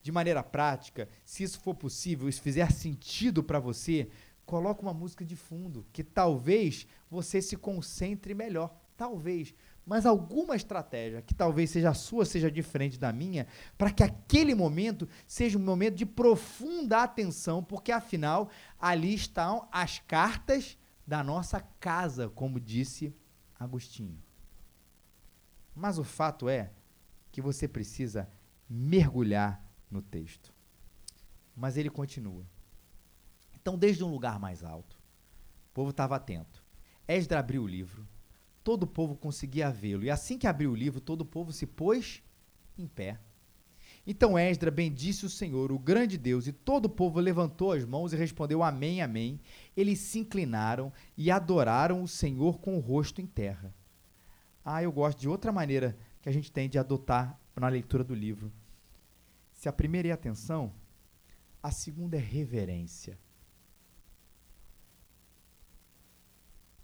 De 0.03 0.11
maneira 0.11 0.43
prática, 0.43 1.09
se 1.25 1.43
isso 1.43 1.61
for 1.61 1.75
possível, 1.75 2.29
isso 2.29 2.41
fizer 2.41 2.73
sentido 2.73 3.43
para 3.45 3.61
você, 3.61 4.11
coloca 4.47 4.81
uma 4.81 4.95
música 4.95 5.25
de 5.25 5.37
fundo, 5.37 5.87
que 5.93 6.03
talvez 6.03 6.87
você 7.11 7.43
se 7.43 7.57
concentre 7.57 8.35
melhor. 8.35 8.75
Talvez 8.97 9.55
mas 9.89 10.05
alguma 10.05 10.55
estratégia 10.55 11.23
que 11.23 11.35
talvez 11.35 11.71
seja 11.71 11.89
a 11.89 11.95
sua, 11.95 12.27
seja 12.27 12.51
diferente 12.51 12.99
da 12.99 13.11
minha, 13.11 13.47
para 13.79 13.91
que 13.91 14.03
aquele 14.03 14.55
momento 14.55 15.09
seja 15.27 15.57
um 15.57 15.65
momento 15.65 15.95
de 15.95 16.05
profunda 16.05 17.03
atenção, 17.03 17.65
porque 17.65 17.91
afinal 17.91 18.51
ali 18.79 19.15
estão 19.15 19.67
as 19.73 19.99
cartas 20.01 20.77
da 21.07 21.25
nossa 21.25 21.63
casa, 21.81 22.29
como 22.29 22.61
disse 22.61 23.17
Agostinho. 23.59 24.23
Mas 25.75 25.99
o 25.99 26.05
fato 26.05 26.51
é 26.51 26.71
que 27.33 27.41
você 27.41 27.67
precisa 27.67 28.29
mergulhar 28.69 29.65
no 29.91 30.03
texto. 30.03 30.53
Mas 31.57 31.79
ele 31.79 31.89
continua. 31.89 32.47
Então, 33.55 33.79
desde 33.79 34.05
um 34.05 34.11
lugar 34.11 34.39
mais 34.39 34.63
alto, 34.63 35.01
o 35.71 35.73
povo 35.73 35.91
estava 35.93 36.15
atento. 36.15 36.63
Esdra 37.09 37.39
abriu 37.39 37.63
o 37.63 37.67
livro 37.67 38.07
todo 38.69 38.83
o 38.83 38.87
povo 38.87 39.17
conseguia 39.17 39.71
vê-lo. 39.71 40.05
E 40.05 40.11
assim 40.11 40.37
que 40.37 40.47
abriu 40.47 40.73
o 40.73 40.75
livro, 40.75 41.01
todo 41.01 41.23
o 41.23 41.25
povo 41.25 41.55
se 41.55 41.67
pôs 41.67 42.23
em 42.77 42.87
pé. 42.87 43.19
Então 44.07 44.39
Esdra 44.39 44.71
bendisse 44.71 45.25
o 45.25 45.31
Senhor, 45.31 45.73
o 45.73 45.79
grande 45.79 46.19
Deus, 46.19 46.47
e 46.47 46.53
todo 46.53 46.85
o 46.85 46.91
povo 46.91 47.19
levantou 47.19 47.73
as 47.73 47.83
mãos 47.87 48.13
e 48.13 48.17
respondeu 48.17 48.63
Amém, 48.63 49.01
Amém. 49.01 49.41
Eles 49.75 50.01
se 50.01 50.19
inclinaram 50.19 50.93
e 51.17 51.31
adoraram 51.31 52.03
o 52.03 52.07
Senhor 52.07 52.59
com 52.59 52.77
o 52.77 52.81
rosto 52.81 53.23
em 53.23 53.27
terra. 53.27 53.75
Ah, 54.63 54.83
eu 54.83 54.93
gosto 54.93 55.19
de 55.19 55.31
outra 55.31 55.51
maneira 55.51 55.97
que 56.21 56.29
a 56.29 56.33
gente 56.33 56.53
tem 56.53 56.69
de 56.69 56.79
adotar 56.79 57.41
na 57.57 57.69
leitura 57.69 58.05
do 58.05 58.15
livro. 58.15 58.53
Se 59.51 59.67
a 59.67 59.73
primeira 59.73 60.09
é 60.09 60.13
atenção, 60.13 60.75
a 61.63 61.71
segunda 61.71 62.19
é 62.19 62.21
reverência. 62.21 63.19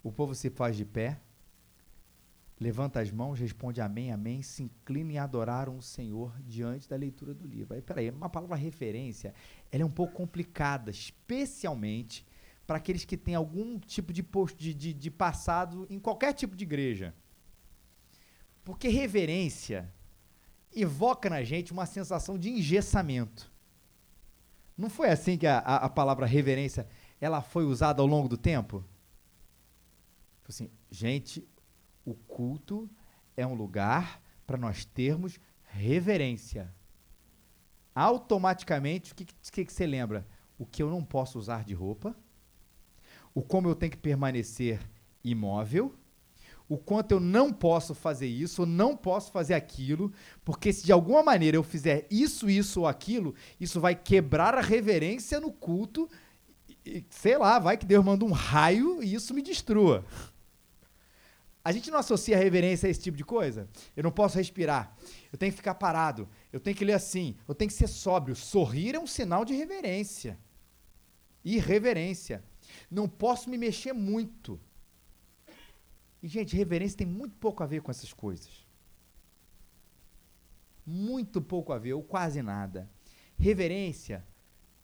O 0.02 0.10
povo 0.10 0.34
se 0.34 0.48
faz 0.48 0.78
de 0.78 0.86
pé, 0.86 1.20
levanta 2.60 3.00
as 3.00 3.10
mãos, 3.10 3.38
responde 3.38 3.80
amém, 3.80 4.12
amém, 4.12 4.42
se 4.42 4.62
inclina 4.62 5.12
e 5.12 5.18
adoraram 5.18 5.76
o 5.76 5.82
Senhor 5.82 6.32
diante 6.42 6.88
da 6.88 6.96
leitura 6.96 7.34
do 7.34 7.46
livro. 7.46 7.74
Aí, 7.74 7.82
peraí, 7.82 8.10
uma 8.10 8.28
palavra 8.28 8.56
referência, 8.56 9.34
ela 9.70 9.82
é 9.82 9.86
um 9.86 9.90
pouco 9.90 10.12
complicada, 10.12 10.90
especialmente 10.90 12.24
para 12.66 12.76
aqueles 12.78 13.04
que 13.04 13.16
têm 13.16 13.34
algum 13.34 13.78
tipo 13.78 14.12
de, 14.12 14.22
post, 14.22 14.56
de, 14.56 14.72
de, 14.72 14.94
de 14.94 15.10
passado 15.10 15.86
em 15.90 15.98
qualquer 15.98 16.32
tipo 16.32 16.56
de 16.56 16.64
igreja. 16.64 17.14
Porque 18.64 18.88
reverência 18.88 19.92
evoca 20.74 21.28
na 21.28 21.42
gente 21.42 21.72
uma 21.72 21.86
sensação 21.86 22.38
de 22.38 22.48
engessamento. 22.50 23.52
Não 24.76 24.88
foi 24.88 25.10
assim 25.10 25.36
que 25.36 25.46
a, 25.46 25.58
a, 25.58 25.76
a 25.76 25.88
palavra 25.88 26.26
reverência 26.26 26.88
ela 27.20 27.42
foi 27.42 27.64
usada 27.64 28.00
ao 28.00 28.08
longo 28.08 28.28
do 28.28 28.36
tempo? 28.36 28.84
Assim, 30.48 30.70
gente, 30.90 31.46
o 32.04 32.14
culto 32.14 32.88
é 33.36 33.46
um 33.46 33.54
lugar 33.54 34.22
para 34.46 34.56
nós 34.56 34.84
termos 34.84 35.38
reverência. 35.62 36.72
Automaticamente, 37.94 39.12
o 39.12 39.14
que, 39.14 39.24
que, 39.24 39.64
que 39.64 39.72
você 39.72 39.86
lembra? 39.86 40.26
O 40.58 40.66
que 40.66 40.82
eu 40.82 40.90
não 40.90 41.02
posso 41.04 41.38
usar 41.38 41.64
de 41.64 41.74
roupa, 41.74 42.16
o 43.34 43.42
como 43.42 43.68
eu 43.68 43.74
tenho 43.74 43.92
que 43.92 43.98
permanecer 43.98 44.80
imóvel, 45.22 45.94
o 46.68 46.78
quanto 46.78 47.12
eu 47.12 47.20
não 47.20 47.52
posso 47.52 47.94
fazer 47.94 48.26
isso, 48.26 48.62
ou 48.62 48.66
não 48.66 48.96
posso 48.96 49.30
fazer 49.30 49.54
aquilo, 49.54 50.12
porque 50.44 50.72
se 50.72 50.84
de 50.84 50.92
alguma 50.92 51.22
maneira 51.22 51.56
eu 51.56 51.62
fizer 51.62 52.06
isso, 52.10 52.48
isso 52.48 52.80
ou 52.80 52.86
aquilo, 52.86 53.34
isso 53.60 53.80
vai 53.80 53.94
quebrar 53.94 54.54
a 54.54 54.60
reverência 54.60 55.40
no 55.40 55.52
culto, 55.52 56.08
e, 56.84 57.04
sei 57.10 57.36
lá, 57.38 57.58
vai 57.58 57.76
que 57.76 57.86
Deus 57.86 58.04
manda 58.04 58.24
um 58.24 58.32
raio 58.32 59.02
e 59.02 59.14
isso 59.14 59.34
me 59.34 59.42
destrua. 59.42 60.04
A 61.64 61.72
gente 61.72 61.90
não 61.90 61.98
associa 61.98 62.36
reverência 62.36 62.86
a 62.86 62.90
esse 62.90 63.00
tipo 63.00 63.16
de 63.16 63.24
coisa? 63.24 63.66
Eu 63.96 64.02
não 64.02 64.12
posso 64.12 64.36
respirar. 64.36 64.94
Eu 65.32 65.38
tenho 65.38 65.50
que 65.50 65.56
ficar 65.56 65.74
parado. 65.74 66.28
Eu 66.52 66.60
tenho 66.60 66.76
que 66.76 66.84
ler 66.84 66.92
assim. 66.92 67.36
Eu 67.48 67.54
tenho 67.54 67.70
que 67.70 67.76
ser 67.76 67.86
sóbrio. 67.86 68.36
Sorrir 68.36 68.94
é 68.94 69.00
um 69.00 69.06
sinal 69.06 69.46
de 69.46 69.54
reverência. 69.54 70.38
Irreverência. 71.42 72.44
Não 72.90 73.08
posso 73.08 73.48
me 73.48 73.56
mexer 73.56 73.94
muito. 73.94 74.60
E, 76.22 76.28
gente, 76.28 76.54
reverência 76.54 76.98
tem 76.98 77.06
muito 77.06 77.34
pouco 77.36 77.62
a 77.62 77.66
ver 77.66 77.80
com 77.80 77.90
essas 77.90 78.12
coisas. 78.12 78.66
Muito 80.84 81.40
pouco 81.40 81.72
a 81.72 81.78
ver, 81.78 81.94
ou 81.94 82.02
quase 82.02 82.42
nada. 82.42 82.90
Reverência 83.38 84.22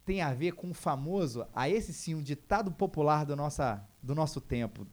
tem 0.05 0.23
a 0.23 0.33
ver 0.33 0.53
com 0.53 0.71
o 0.71 0.75
famoso, 0.75 1.47
a 1.55 1.69
esse 1.69 1.93
sim, 1.93 2.15
um 2.15 2.23
ditado 2.23 2.73
popular 2.73 3.27
do, 3.27 3.37
nossa, 3.37 3.87
do 4.03 4.15
nosso 4.15 4.41
tempo, 4.41 4.87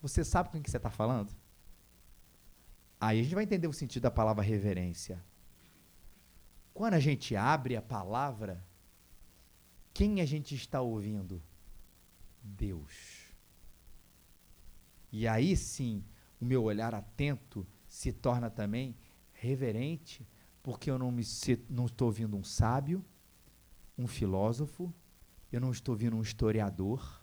você 0.00 0.24
sabe 0.24 0.48
com 0.48 0.60
quem 0.60 0.70
você 0.70 0.76
está 0.76 0.90
falando? 0.90 1.34
Aí 3.00 3.20
a 3.20 3.22
gente 3.22 3.34
vai 3.34 3.44
entender 3.44 3.66
o 3.66 3.72
sentido 3.72 4.02
da 4.02 4.10
palavra 4.10 4.42
reverência. 4.42 5.24
Quando 6.72 6.94
a 6.94 7.00
gente 7.00 7.34
abre 7.34 7.76
a 7.76 7.82
palavra, 7.82 8.64
quem 9.92 10.20
a 10.20 10.24
gente 10.24 10.54
está 10.54 10.80
ouvindo? 10.80 11.42
Deus. 12.42 13.34
E 15.12 15.26
aí 15.26 15.56
sim, 15.56 16.04
o 16.40 16.44
meu 16.44 16.62
olhar 16.62 16.94
atento 16.94 17.66
se 17.88 18.12
torna 18.12 18.48
também 18.48 18.96
reverente, 19.32 20.26
porque 20.62 20.90
eu 20.90 20.98
não, 20.98 21.10
me, 21.10 21.22
não 21.68 21.86
estou 21.86 22.08
ouvindo 22.08 22.36
um 22.36 22.44
sábio, 22.44 23.04
um 23.96 24.06
filósofo, 24.06 24.92
eu 25.50 25.60
não 25.60 25.70
estou 25.70 25.94
ouvindo 25.94 26.16
um 26.16 26.22
historiador, 26.22 27.22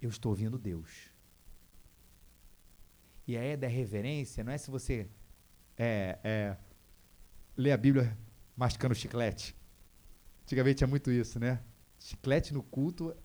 eu 0.00 0.10
estou 0.10 0.30
ouvindo 0.30 0.58
Deus. 0.58 1.15
E 3.26 3.36
a 3.36 3.40
ideia 3.40 3.56
da 3.56 3.66
reverência 3.66 4.44
não 4.44 4.52
é 4.52 4.58
se 4.58 4.70
você 4.70 5.08
é, 5.76 6.18
é, 6.22 6.56
lê 7.56 7.72
a 7.72 7.76
Bíblia 7.76 8.16
mascando 8.56 8.94
chiclete. 8.94 9.54
Antigamente 10.44 10.78
tinha 10.78 10.88
muito 10.88 11.10
isso, 11.10 11.40
né? 11.40 11.60
Chiclete 11.98 12.54
no 12.54 12.62
culto 12.62 13.16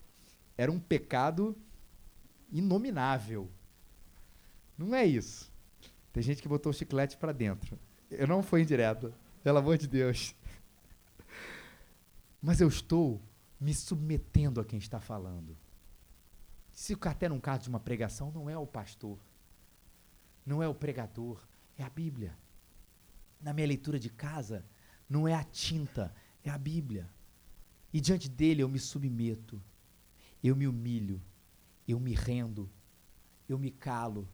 era 0.56 0.72
um 0.72 0.80
pecado 0.80 1.56
inominável. 2.50 3.48
Não 4.76 4.94
é 4.94 5.04
isso. 5.04 5.50
Tem 6.12 6.22
gente 6.22 6.42
que 6.42 6.48
botou 6.48 6.70
o 6.70 6.74
chiclete 6.74 7.16
para 7.16 7.32
dentro. 7.32 7.78
Eu 8.10 8.26
não 8.26 8.42
fui 8.42 8.62
indireto, 8.62 9.14
pelo 9.42 9.58
amor 9.58 9.78
de 9.78 9.86
Deus. 9.86 10.34
Mas 12.40 12.60
eu 12.60 12.66
estou 12.66 13.22
me 13.60 13.72
submetendo 13.72 14.60
a 14.60 14.64
quem 14.64 14.78
está 14.78 15.00
falando. 15.00 15.56
Se 16.72 16.96
até 17.02 17.28
num 17.28 17.38
caso 17.38 17.62
de 17.62 17.68
uma 17.68 17.78
pregação, 17.78 18.32
não 18.32 18.50
é 18.50 18.58
o 18.58 18.66
pastor 18.66 19.16
não 20.44 20.62
é 20.62 20.68
o 20.68 20.74
pregador, 20.74 21.46
é 21.76 21.82
a 21.82 21.90
Bíblia. 21.90 22.36
Na 23.40 23.52
minha 23.52 23.66
leitura 23.66 23.98
de 23.98 24.10
casa, 24.10 24.64
não 25.08 25.26
é 25.26 25.34
a 25.34 25.44
tinta, 25.44 26.14
é 26.44 26.50
a 26.50 26.58
Bíblia. 26.58 27.08
E 27.92 28.00
diante 28.00 28.28
dele 28.28 28.62
eu 28.62 28.68
me 28.68 28.78
submeto, 28.78 29.62
eu 30.42 30.56
me 30.56 30.66
humilho, 30.66 31.22
eu 31.86 32.00
me 32.00 32.14
rendo, 32.14 32.70
eu 33.48 33.58
me 33.58 33.70
calo, 33.70 34.28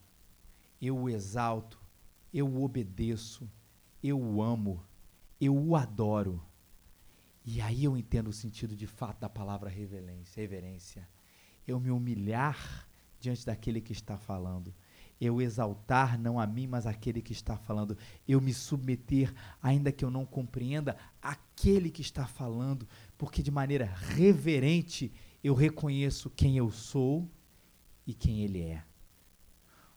eu 0.81 0.97
o 0.97 1.09
exalto, 1.09 1.81
eu 2.33 2.47
o 2.47 2.63
obedeço, 2.63 3.51
eu 4.03 4.21
o 4.21 4.43
amo, 4.43 4.85
eu 5.41 5.57
o 5.57 5.75
adoro. 5.75 6.43
E 7.45 7.61
aí 7.61 7.85
eu 7.85 7.97
entendo 7.97 8.29
o 8.29 8.33
sentido 8.33 8.77
de 8.77 8.87
fato 8.87 9.21
da 9.21 9.29
palavra 9.29 9.71
reverência. 9.71 10.41
reverência. 10.41 11.09
Eu 11.67 11.81
me 11.81 11.91
humilhar 11.91 12.87
diante 13.19 13.45
daquele 13.45 13.81
que 13.81 13.93
está 13.93 14.17
falando. 14.17 14.75
Eu 15.21 15.41
exaltar 15.43 16.19
não 16.19 16.39
a 16.39 16.47
mim, 16.47 16.67
mas 16.67 16.87
aquele 16.87 17.21
que 17.21 17.33
está 17.33 17.57
falando. 17.57 17.97
Eu 18.27 18.41
me 18.41 18.55
submeter, 18.55 19.35
ainda 19.61 19.91
que 19.91 20.05
eu 20.05 20.11
não 20.11 20.25
compreenda, 20.25 20.97
aquele 21.21 21.91
que 21.91 22.03
está 22.03 22.27
falando, 22.27 22.87
porque 23.17 23.43
de 23.43 23.51
maneira 23.51 23.87
reverente 23.87 25.13
eu 25.43 25.55
reconheço 25.55 26.31
quem 26.31 26.57
eu 26.57 26.71
sou 26.71 27.29
e 28.07 28.15
quem 28.15 28.43
ele 28.43 28.63
é. 28.63 28.85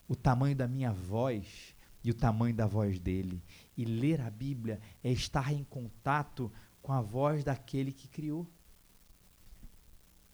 O 0.07 0.15
tamanho 0.15 0.55
da 0.55 0.67
minha 0.67 0.91
voz 0.91 1.75
e 2.03 2.09
o 2.09 2.13
tamanho 2.13 2.55
da 2.55 2.65
voz 2.65 2.99
dele. 2.99 3.43
E 3.77 3.85
ler 3.85 4.21
a 4.21 4.29
Bíblia 4.29 4.79
é 5.03 5.11
estar 5.11 5.53
em 5.53 5.63
contato 5.63 6.51
com 6.81 6.91
a 6.91 7.01
voz 7.01 7.43
daquele 7.43 7.91
que 7.91 8.07
criou. 8.07 8.47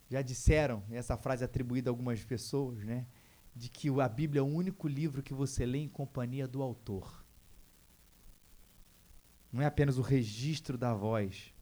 Já 0.09 0.21
disseram, 0.21 0.81
essa 0.89 1.17
frase 1.17 1.43
é 1.43 1.45
atribuída 1.45 1.89
a 1.89 1.91
algumas 1.91 2.23
pessoas, 2.23 2.83
né? 2.83 3.05
De 3.57 3.69
que 3.69 3.89
a 3.99 4.07
Bíblia 4.07 4.39
é 4.39 4.43
o 4.43 4.45
único 4.45 4.87
livro 4.87 5.23
que 5.23 5.33
você 5.33 5.65
lê 5.65 5.79
em 5.79 5.89
companhia 5.89 6.47
do 6.47 6.61
autor. 6.61 7.25
Não 9.51 9.61
é 9.61 9.65
apenas 9.65 9.97
o 9.97 10.01
registro 10.01 10.77
da 10.77 10.93
voz, 10.93 11.53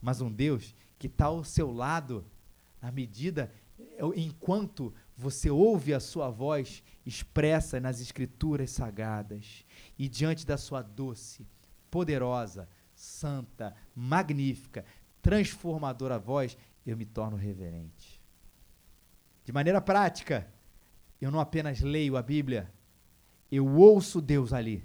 mas 0.00 0.20
um 0.20 0.30
Deus 0.30 0.74
que 0.98 1.06
está 1.06 1.26
ao 1.26 1.42
seu 1.42 1.72
lado 1.72 2.24
na 2.80 2.92
medida 2.92 3.52
enquanto 4.14 4.94
você 5.16 5.50
ouve 5.50 5.92
a 5.94 6.00
sua 6.00 6.30
voz 6.30 6.82
expressa 7.04 7.80
nas 7.80 8.00
escrituras 8.00 8.70
sagradas 8.70 9.64
e 9.98 10.08
diante 10.08 10.46
da 10.46 10.56
sua 10.56 10.82
doce, 10.82 11.46
poderosa, 11.90 12.68
santa, 12.94 13.74
magnífica, 13.94 14.84
transformadora 15.20 16.18
voz, 16.18 16.56
eu 16.86 16.96
me 16.96 17.04
torno 17.04 17.36
reverente. 17.36 18.20
De 19.44 19.52
maneira 19.52 19.80
prática, 19.80 20.51
eu 21.24 21.30
não 21.30 21.38
apenas 21.38 21.80
leio 21.80 22.16
a 22.16 22.22
Bíblia, 22.22 22.68
eu 23.50 23.66
ouço 23.66 24.20
Deus 24.20 24.52
ali. 24.52 24.84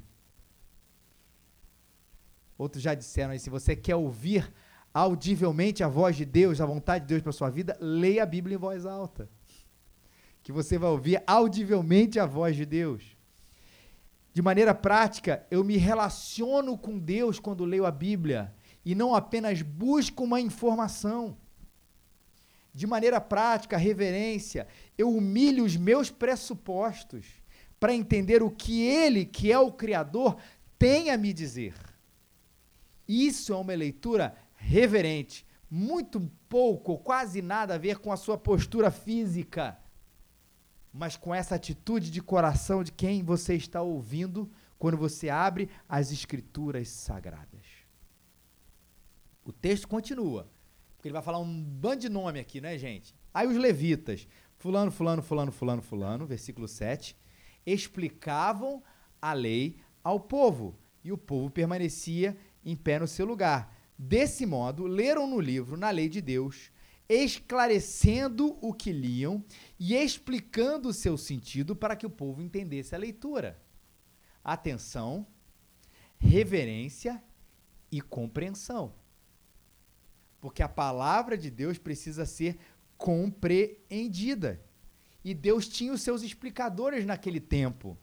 Outros 2.58 2.84
já 2.84 2.94
disseram 2.94 3.32
aí, 3.32 3.40
se 3.40 3.50
você 3.50 3.76
quer 3.76 3.96
ouvir 3.96 4.54
audivelmente 4.94 5.84
a 5.84 5.88
voz 5.88 6.16
de 6.16 6.26
Deus, 6.26 6.62
a 6.62 6.66
vontade 6.66 7.06
de 7.06 7.10
Deus 7.10 7.22
para 7.22 7.32
sua 7.32 7.50
vida, 7.50 7.76
leia 7.80 8.24
a 8.24 8.26
Bíblia 8.26 8.56
em 8.56 8.60
voz 8.60 8.86
alta. 8.86 9.30
Que 10.44 10.52
você 10.52 10.78
vai 10.78 10.90
ouvir 10.90 11.24
audivelmente 11.26 12.20
a 12.20 12.26
voz 12.26 12.56
de 12.56 12.66
Deus. 12.66 13.18
De 14.32 14.42
maneira 14.42 14.76
prática, 14.76 15.46
eu 15.50 15.64
me 15.64 15.78
relaciono 15.78 16.78
com 16.78 17.00
Deus 17.00 17.40
quando 17.40 17.66
leio 17.66 17.86
a 17.86 17.92
Bíblia 17.92 18.54
e 18.86 18.94
não 18.94 19.16
apenas 19.16 19.64
busco 19.64 20.24
uma 20.24 20.40
informação. 20.40 21.36
De 22.78 22.86
maneira 22.86 23.20
prática, 23.20 23.76
reverência, 23.76 24.68
eu 24.96 25.10
humilho 25.10 25.66
os 25.66 25.76
meus 25.76 26.12
pressupostos 26.12 27.26
para 27.80 27.92
entender 27.92 28.44
o 28.44 28.52
que 28.52 28.84
Ele, 28.84 29.26
que 29.26 29.52
é 29.52 29.58
o 29.58 29.72
Criador, 29.72 30.38
tem 30.78 31.10
a 31.10 31.18
me 31.18 31.34
dizer. 31.34 31.74
Isso 33.08 33.52
é 33.52 33.58
uma 33.58 33.74
leitura 33.74 34.38
reverente, 34.54 35.44
muito 35.68 36.32
pouco 36.48 36.92
ou 36.92 37.00
quase 37.00 37.42
nada 37.42 37.74
a 37.74 37.80
ver 37.80 37.98
com 37.98 38.12
a 38.12 38.16
sua 38.16 38.38
postura 38.38 38.92
física, 38.92 39.76
mas 40.94 41.18
com 41.18 41.34
essa 41.34 41.56
atitude 41.56 42.12
de 42.12 42.22
coração 42.22 42.84
de 42.84 42.92
quem 42.92 43.24
você 43.24 43.56
está 43.56 43.82
ouvindo 43.82 44.52
quando 44.78 44.98
você 44.98 45.30
abre 45.30 45.68
as 45.90 46.12
escrituras 46.12 46.90
sagradas. 46.90 47.66
O 49.44 49.52
texto 49.52 49.88
continua, 49.88 50.48
porque 50.98 51.08
ele 51.08 51.14
vai 51.14 51.22
falar 51.22 51.40
um 51.40 51.64
bando 51.64 52.02
de 52.02 52.10
nome 52.10 52.40
aqui, 52.40 52.60
né, 52.60 52.76
gente? 52.78 53.16
Aí 53.32 53.48
os 53.48 53.56
levitas, 53.56 54.28
fulano, 54.58 54.92
fulano, 54.92 55.22
fulano, 55.22 55.52
fulano, 55.52 55.82
fulano, 55.82 56.26
versículo 56.26 56.68
7, 56.68 57.16
explicavam 57.66 58.84
a 59.22 59.32
lei 59.32 59.80
ao 60.04 60.20
povo, 60.20 60.76
e 61.04 61.12
o 61.12 61.18
povo 61.18 61.52
permanecia 61.52 62.36
em 62.66 62.76
pé 62.76 63.00
no 63.00 63.08
seu 63.08 63.26
lugar. 63.28 63.74
Desse 63.98 64.46
modo, 64.46 64.88
leram 64.88 65.28
no 65.28 65.40
livro, 65.40 65.78
na 65.78 65.92
lei 65.92 66.10
de 66.10 66.20
Deus, 66.20 66.72
esclarecendo 67.08 68.58
o 68.60 68.74
que 68.74 68.92
liam 68.92 69.44
e 69.80 69.96
explicando 69.96 70.90
o 70.90 70.94
seu 70.94 71.16
sentido 71.16 71.76
para 71.76 71.96
que 71.96 72.06
o 72.06 72.10
povo 72.10 72.42
entendesse 72.42 72.96
a 72.96 72.98
leitura. 72.98 73.62
Atenção, 74.44 75.28
reverência 76.18 77.24
e 77.92 78.02
compreensão. 78.02 78.94
Porque 80.40 80.62
a 80.62 80.70
palavra 80.70 81.38
de 81.38 81.50
Deus 81.50 81.78
precisa 81.78 82.26
ser 82.26 82.58
compreendida. 82.98 84.62
E 85.24 85.34
Deus 85.34 85.68
tinha 85.68 85.94
os 85.94 86.02
seus 86.02 86.22
explicadores 86.22 87.06
naquele 87.06 87.40
tempo. 87.40 87.98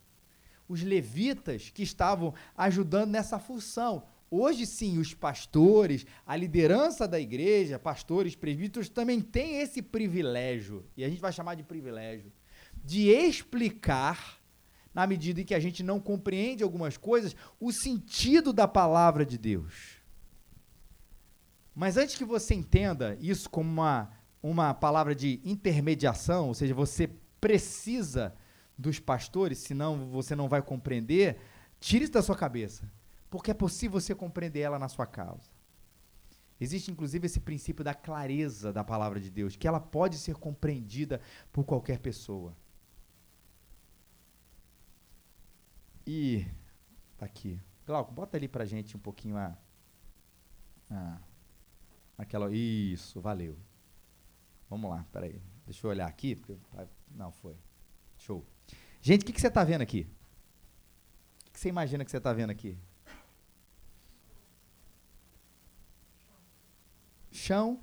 Os 0.68 0.82
levitas 0.82 1.70
que 1.70 1.82
estavam 1.82 2.34
ajudando 2.56 3.10
nessa 3.10 3.38
função. 3.38 4.04
Hoje 4.30 4.66
sim, 4.66 4.98
os 4.98 5.14
pastores, 5.14 6.04
a 6.26 6.34
liderança 6.34 7.06
da 7.06 7.20
igreja, 7.20 7.78
pastores, 7.78 8.34
presbíteros, 8.34 8.88
também 8.88 9.20
têm 9.20 9.60
esse 9.60 9.80
privilégio, 9.80 10.84
e 10.96 11.04
a 11.04 11.08
gente 11.08 11.20
vai 11.20 11.32
chamar 11.32 11.54
de 11.54 11.62
privilégio, 11.62 12.32
de 12.82 13.10
explicar, 13.10 14.40
na 14.92 15.06
medida 15.06 15.40
em 15.40 15.44
que 15.44 15.54
a 15.54 15.60
gente 15.60 15.82
não 15.82 16.00
compreende 16.00 16.64
algumas 16.64 16.96
coisas, 16.96 17.36
o 17.60 17.70
sentido 17.70 18.52
da 18.52 18.66
palavra 18.66 19.24
de 19.24 19.38
Deus. 19.38 19.93
Mas 21.74 21.96
antes 21.96 22.14
que 22.14 22.24
você 22.24 22.54
entenda 22.54 23.16
isso 23.20 23.50
como 23.50 23.68
uma, 23.68 24.10
uma 24.42 24.72
palavra 24.72 25.14
de 25.14 25.40
intermediação, 25.44 26.48
ou 26.48 26.54
seja, 26.54 26.74
você 26.74 27.08
precisa 27.40 28.34
dos 28.78 28.98
pastores, 28.98 29.58
senão 29.58 30.10
você 30.10 30.36
não 30.36 30.48
vai 30.48 30.62
compreender, 30.62 31.38
tire 31.80 32.04
isso 32.04 32.12
da 32.12 32.22
sua 32.22 32.36
cabeça 32.36 32.88
porque 33.34 33.50
é 33.50 33.54
possível 33.54 34.00
você 34.00 34.14
compreender 34.14 34.60
ela 34.60 34.78
na 34.78 34.88
sua 34.88 35.08
causa. 35.08 35.50
Existe 36.60 36.88
inclusive 36.88 37.26
esse 37.26 37.40
princípio 37.40 37.82
da 37.82 37.92
clareza 37.92 38.72
da 38.72 38.84
palavra 38.84 39.18
de 39.18 39.28
Deus, 39.28 39.56
que 39.56 39.66
ela 39.66 39.80
pode 39.80 40.18
ser 40.18 40.36
compreendida 40.36 41.20
por 41.52 41.64
qualquer 41.64 41.98
pessoa. 41.98 42.56
E 46.06 46.46
tá 47.18 47.26
aqui. 47.26 47.60
Glauco, 47.84 48.12
bota 48.12 48.36
ali 48.36 48.46
pra 48.46 48.64
gente 48.64 48.96
um 48.96 49.00
pouquinho 49.00 49.36
a, 49.36 49.58
a 50.88 51.18
aquela 52.16 52.52
isso, 52.54 53.20
valeu. 53.20 53.56
Vamos 54.68 54.90
lá, 54.90 55.04
peraí. 55.12 55.40
Deixa 55.64 55.86
eu 55.86 55.90
olhar 55.90 56.06
aqui, 56.06 56.36
porque 56.36 56.56
não 57.10 57.32
foi. 57.32 57.56
Show. 58.18 58.44
Gente, 59.00 59.22
o 59.22 59.24
que, 59.26 59.40
você 59.40 59.48
está 59.48 59.64
vendo 59.64 59.82
aqui? 59.82 60.06
O 61.40 61.44
que, 61.44 61.50
que 61.52 61.60
você 61.60 61.68
imagina 61.68 62.04
que 62.04 62.10
você 62.10 62.18
está 62.18 62.32
vendo 62.32 62.50
aqui? 62.50 62.78
chão, 67.44 67.78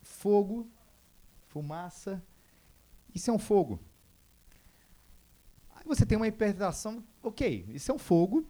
fogo, 0.00 0.70
fumaça. 1.48 2.22
Isso 3.14 3.30
é 3.30 3.32
um 3.32 3.38
fogo. 3.38 3.78
Aí 5.74 5.84
você 5.84 6.06
tem 6.06 6.16
uma 6.16 6.28
interpretação, 6.28 7.04
ok, 7.22 7.66
isso 7.68 7.90
é 7.90 7.94
um 7.94 7.98
fogo, 7.98 8.48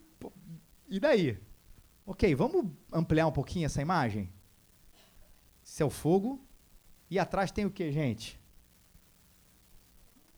e 0.89 1.01
daí? 1.01 1.41
Ok, 2.11 2.35
vamos 2.35 2.65
ampliar 2.91 3.27
um 3.27 3.31
pouquinho 3.31 3.67
essa 3.67 3.83
imagem? 3.83 4.33
Isso 5.63 5.83
é 5.83 5.85
o 5.85 5.91
fogo, 5.91 6.43
e 7.11 7.19
atrás 7.19 7.53
tem 7.53 7.67
o 7.67 7.71
que, 7.71 7.93
gente? 7.93 8.41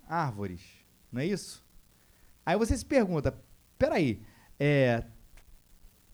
Árvores, 0.04 0.60
não 1.12 1.20
é 1.20 1.26
isso? 1.26 1.64
Aí 2.44 2.58
você 2.58 2.76
se 2.76 2.84
pergunta, 2.84 3.40
peraí, 3.78 4.20
é, 4.58 5.04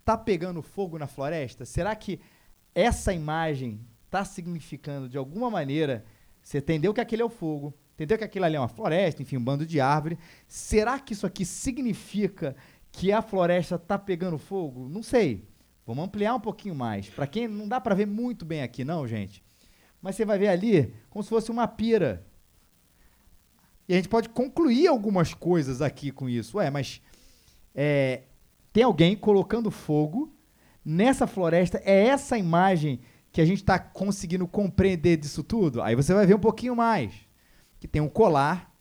tá 0.04 0.14
pegando 0.18 0.60
fogo 0.60 0.98
na 0.98 1.06
floresta? 1.06 1.64
Será 1.64 1.96
que 1.96 2.20
essa 2.74 3.14
imagem 3.14 3.80
está 4.04 4.26
significando 4.26 5.08
de 5.08 5.16
alguma 5.16 5.50
maneira? 5.50 6.04
Você 6.42 6.58
entendeu 6.58 6.92
que 6.92 7.00
aquele 7.00 7.22
é 7.22 7.24
o 7.24 7.30
fogo, 7.30 7.72
entendeu 7.94 8.18
que 8.18 8.24
aquilo 8.24 8.44
ali 8.44 8.56
é 8.56 8.60
uma 8.60 8.68
floresta, 8.68 9.22
enfim, 9.22 9.38
um 9.38 9.44
bando 9.44 9.64
de 9.64 9.80
árvore. 9.80 10.18
Será 10.46 11.00
que 11.00 11.14
isso 11.14 11.26
aqui 11.26 11.46
significa 11.46 12.54
que 12.96 13.12
a 13.12 13.20
floresta 13.20 13.74
está 13.74 13.98
pegando 13.98 14.38
fogo? 14.38 14.88
Não 14.88 15.02
sei. 15.02 15.46
Vamos 15.87 16.06
ampliar 16.06 16.35
um 16.35 16.40
pouquinho 16.40 16.74
mais. 16.74 17.06
Para 17.11 17.26
quem 17.26 17.46
não 17.46 17.68
dá 17.68 17.78
para 17.78 17.94
ver 17.94 18.06
muito 18.06 18.42
bem 18.42 18.62
aqui, 18.62 18.85
não, 18.85 19.06
gente. 19.06 19.44
Mas 20.00 20.16
você 20.16 20.24
vai 20.24 20.38
ver 20.38 20.48
ali 20.48 20.94
como 21.11 21.22
se 21.22 21.28
fosse 21.28 21.50
uma 21.50 21.68
pira. 21.68 22.26
E 23.87 23.92
a 23.92 23.96
gente 23.96 24.09
pode 24.09 24.30
concluir 24.30 24.87
algumas 24.87 25.35
coisas 25.35 25.82
aqui 25.82 26.11
com 26.11 26.26
isso. 26.26 26.56
Ué, 26.56 26.70
mas 26.70 27.02
é, 27.74 28.22
tem 28.72 28.82
alguém 28.82 29.14
colocando 29.14 29.70
fogo 29.70 30.35
nessa 30.82 31.26
floresta? 31.26 31.80
É 31.85 32.06
essa 32.06 32.38
imagem 32.38 33.00
que 33.30 33.42
a 33.42 33.44
gente 33.44 33.59
está 33.59 33.78
conseguindo 33.78 34.48
compreender 34.48 35.18
disso 35.18 35.44
tudo? 35.44 35.82
Aí 35.82 35.94
você 35.94 36.14
vai 36.14 36.24
ver 36.24 36.35
um 36.35 36.40
pouquinho 36.40 36.74
mais. 36.74 37.12
Que 37.78 37.87
tem 37.87 38.00
um 38.00 38.09
colar, 38.09 38.74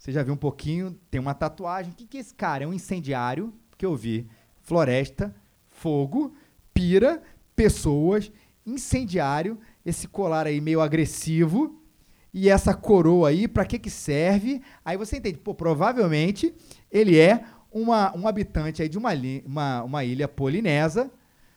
você 0.00 0.12
já 0.12 0.22
viu 0.22 0.32
um 0.32 0.36
pouquinho, 0.38 0.98
tem 1.10 1.20
uma 1.20 1.34
tatuagem. 1.34 1.92
O 1.92 1.94
que, 1.94 2.06
que 2.06 2.16
é 2.16 2.20
esse 2.20 2.34
cara? 2.34 2.64
É 2.64 2.66
um 2.66 2.72
incendiário, 2.72 3.52
que 3.76 3.84
eu 3.84 3.94
vi. 3.94 4.26
Floresta, 4.62 5.36
fogo, 5.68 6.34
pira, 6.72 7.22
pessoas, 7.54 8.32
incendiário, 8.64 9.60
esse 9.84 10.08
colar 10.08 10.46
aí 10.46 10.58
meio 10.58 10.80
agressivo 10.80 11.78
e 12.32 12.48
essa 12.48 12.72
coroa 12.72 13.28
aí, 13.28 13.46
para 13.46 13.66
que 13.66 13.78
que 13.78 13.90
serve? 13.90 14.62
Aí 14.82 14.96
você 14.96 15.18
entende, 15.18 15.36
pô, 15.36 15.54
provavelmente 15.54 16.54
ele 16.90 17.18
é 17.18 17.44
uma, 17.70 18.16
um 18.16 18.26
habitante 18.26 18.80
aí 18.80 18.88
de 18.88 18.96
uma, 18.96 19.10
uma, 19.44 19.82
uma 19.82 20.02
ilha 20.02 20.26
polinésia 20.26 21.10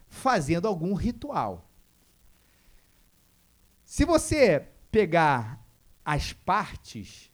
fazendo 0.09 0.67
algum 0.67 0.93
ritual. 0.93 1.69
Se 3.85 4.03
você 4.03 4.67
pegar 4.91 5.65
as 6.03 6.33
partes 6.33 7.31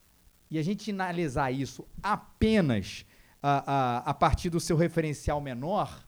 e 0.50 0.58
a 0.58 0.62
gente 0.62 0.90
analisar 0.90 1.50
isso 1.50 1.86
apenas 2.02 3.06
a, 3.42 3.72
a, 3.72 3.98
a 4.10 4.14
partir 4.14 4.50
do 4.50 4.58
seu 4.60 4.76
referencial 4.76 5.40
menor, 5.40 6.06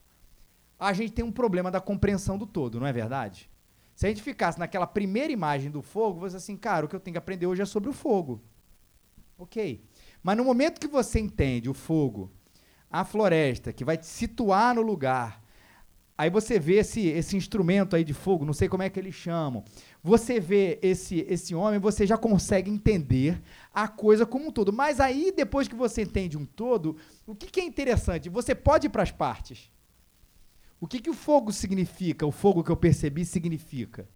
a 0.79 0.91
gente 0.93 1.13
tem 1.13 1.23
um 1.23 1.31
problema 1.31 1.71
da 1.71 1.79
compreensão 1.79 2.37
do 2.37 2.45
todo, 2.45 2.79
não 2.79 2.87
é 2.87 2.91
verdade? 2.91 3.49
Se 3.95 4.05
a 4.05 4.09
gente 4.09 4.21
ficasse 4.21 4.59
naquela 4.59 4.87
primeira 4.87 5.31
imagem 5.31 5.71
do 5.71 5.81
fogo, 5.81 6.19
você 6.19 6.37
assim, 6.37 6.57
cara, 6.57 6.85
o 6.85 6.89
que 6.89 6.95
eu 6.95 6.99
tenho 6.99 7.13
que 7.13 7.19
aprender 7.19 7.45
hoje 7.45 7.61
é 7.61 7.65
sobre 7.65 7.89
o 7.89 7.93
fogo. 7.93 8.41
Ok. 9.37 9.83
Mas 10.21 10.37
no 10.37 10.43
momento 10.43 10.79
que 10.79 10.87
você 10.87 11.19
entende 11.19 11.69
o 11.69 11.73
fogo, 11.73 12.31
a 12.89 13.05
floresta, 13.05 13.71
que 13.71 13.85
vai 13.85 13.97
te 13.97 14.05
situar 14.05 14.75
no 14.75 14.81
lugar, 14.81 15.42
aí 16.17 16.29
você 16.29 16.59
vê 16.59 16.75
esse, 16.75 17.07
esse 17.07 17.35
instrumento 17.35 17.95
aí 17.95 18.03
de 18.03 18.13
fogo, 18.13 18.45
não 18.45 18.53
sei 18.53 18.69
como 18.69 18.83
é 18.83 18.89
que 18.89 18.99
eles 18.99 19.15
chamam. 19.15 19.63
Você 20.03 20.39
vê 20.39 20.79
esse, 20.81 21.25
esse 21.29 21.55
homem, 21.55 21.79
você 21.79 22.05
já 22.05 22.17
consegue 22.17 22.69
entender 22.69 23.41
a 23.73 23.87
coisa 23.87 24.25
como 24.25 24.47
um 24.47 24.51
todo. 24.51 24.71
Mas 24.71 24.99
aí, 24.99 25.33
depois 25.35 25.67
que 25.67 25.75
você 25.75 26.03
entende 26.03 26.37
um 26.37 26.45
todo, 26.45 26.97
o 27.25 27.35
que, 27.35 27.47
que 27.47 27.59
é 27.59 27.63
interessante? 27.63 28.29
Você 28.29 28.53
pode 28.53 28.87
ir 28.87 28.89
para 28.89 29.03
as 29.03 29.11
partes. 29.11 29.71
O 30.79 30.87
que, 30.87 30.99
que 30.99 31.09
o 31.09 31.13
fogo 31.13 31.51
significa? 31.51 32.25
O 32.25 32.31
fogo 32.31 32.63
que 32.63 32.69
eu 32.69 32.77
percebi 32.77 33.25
significa. 33.25 34.07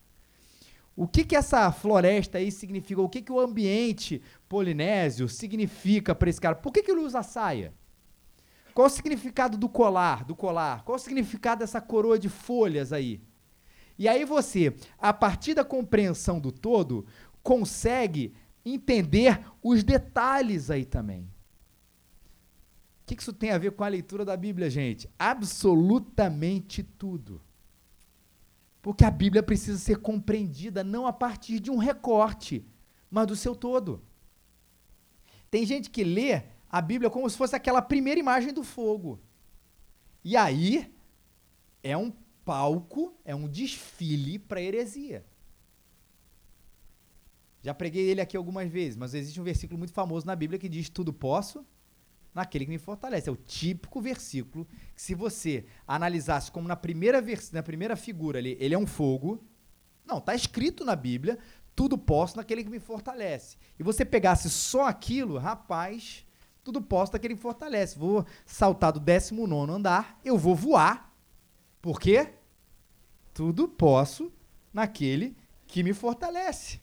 O 0.95 1.07
que, 1.07 1.23
que 1.23 1.36
essa 1.36 1.71
floresta 1.71 2.39
aí 2.39 2.51
significa? 2.51 3.01
O 3.01 3.07
que, 3.07 3.21
que 3.21 3.31
o 3.31 3.39
ambiente 3.39 4.21
polinésio 4.49 5.29
significa 5.29 6.13
para 6.15 6.29
esse 6.29 6.41
cara? 6.41 6.55
Por 6.55 6.73
que, 6.73 6.81
que 6.83 6.91
ele 6.91 7.01
usa 7.01 7.21
saia? 7.23 7.71
Qual 8.77 8.85
o 8.85 8.89
significado 8.91 9.57
do 9.57 9.67
colar, 9.67 10.23
do 10.23 10.35
colar? 10.35 10.83
Qual 10.83 10.97
o 10.97 10.99
significado 10.99 11.59
dessa 11.59 11.81
coroa 11.81 12.19
de 12.19 12.29
folhas 12.29 12.93
aí? 12.93 13.19
E 13.97 14.07
aí 14.07 14.23
você, 14.23 14.75
a 14.99 15.11
partir 15.11 15.55
da 15.55 15.65
compreensão 15.65 16.39
do 16.39 16.51
todo, 16.51 17.07
consegue 17.41 18.35
entender 18.63 19.41
os 19.63 19.83
detalhes 19.83 20.69
aí 20.69 20.85
também 20.85 21.27
que, 23.07 23.15
que 23.15 23.21
isso 23.21 23.31
tem 23.31 23.51
a 23.51 23.57
ver 23.57 23.71
com 23.71 23.85
a 23.85 23.87
leitura 23.87 24.25
da 24.25 24.35
Bíblia, 24.35 24.69
gente? 24.69 25.09
Absolutamente 25.17 26.83
tudo. 26.83 27.41
Porque 28.81 29.05
a 29.05 29.09
Bíblia 29.09 29.41
precisa 29.41 29.79
ser 29.79 29.99
compreendida 29.99 30.83
não 30.83 31.07
a 31.07 31.13
partir 31.13 31.61
de 31.61 31.71
um 31.71 31.77
recorte, 31.77 32.67
mas 33.09 33.25
do 33.25 33.35
seu 33.35 33.55
todo. 33.55 34.03
Tem 35.49 35.65
gente 35.65 35.89
que 35.89 36.03
lê 36.03 36.43
a 36.69 36.82
Bíblia 36.82 37.10
como 37.10 37.30
se 37.30 37.38
fosse 37.38 37.56
aquela 37.56 37.82
primeira 37.82 38.19
imagem 38.19 38.53
do 38.53 38.63
fogo. 38.63 39.19
E 40.23 40.36
aí 40.36 40.93
é 41.82 41.95
um 41.95 42.12
palco, 42.43 43.17
é 43.23 43.34
um 43.36 43.47
desfile 43.47 44.38
para 44.39 44.62
heresia. 44.62 45.25
Já 47.62 47.73
preguei 47.73 48.10
ele 48.10 48.21
aqui 48.21 48.38
algumas 48.38 48.69
vezes, 48.69 48.95
mas 48.95 49.13
existe 49.13 49.41
um 49.41 49.43
versículo 49.43 49.77
muito 49.77 49.93
famoso 49.93 50.25
na 50.25 50.36
Bíblia 50.36 50.60
que 50.60 50.69
diz: 50.69 50.89
Tudo 50.89 51.12
posso 51.12 51.65
naquele 52.34 52.65
que 52.65 52.71
me 52.71 52.77
fortalece. 52.77 53.30
É 53.30 53.32
o 53.32 53.36
típico 53.36 53.99
versículo 53.99 54.65
que, 54.95 55.01
se 55.01 55.15
você 55.15 55.65
analisasse 55.88 56.51
como 56.51 56.67
na 56.67 56.75
primeira, 56.75 57.23
na 57.51 57.63
primeira 57.63 57.95
figura 57.95 58.38
ali, 58.38 58.56
ele 58.60 58.75
é 58.75 58.77
um 58.77 58.86
fogo. 58.86 59.43
Não, 60.06 60.19
está 60.19 60.36
escrito 60.36 60.86
na 60.86 60.95
Bíblia, 60.95 61.38
tudo 61.75 61.97
posso 61.97 62.38
naquele 62.38 62.63
que 62.63 62.69
me 62.69 62.80
fortalece. 62.80 63.58
E 63.77 63.84
você 63.84 64.06
pegasse 64.06 64.49
só 64.49 64.86
aquilo, 64.86 65.38
rapaz, 65.38 66.26
tudo 66.67 66.82
naquele 66.82 67.17
que 67.17 67.30
me 67.30 67.36
fortalece. 67.38 67.97
Vou 67.97 68.25
saltar 68.45 68.91
do 68.91 68.99
19 68.99 69.71
andar, 69.71 70.19
eu 70.25 70.38
vou 70.38 70.53
voar. 70.53 71.15
Por 71.82 71.97
quê? 71.97 72.34
Tudo 73.34 73.69
posso 73.69 74.34
naquele 74.73 75.34
que 75.65 75.82
me 75.82 75.93
fortalece. 75.93 76.82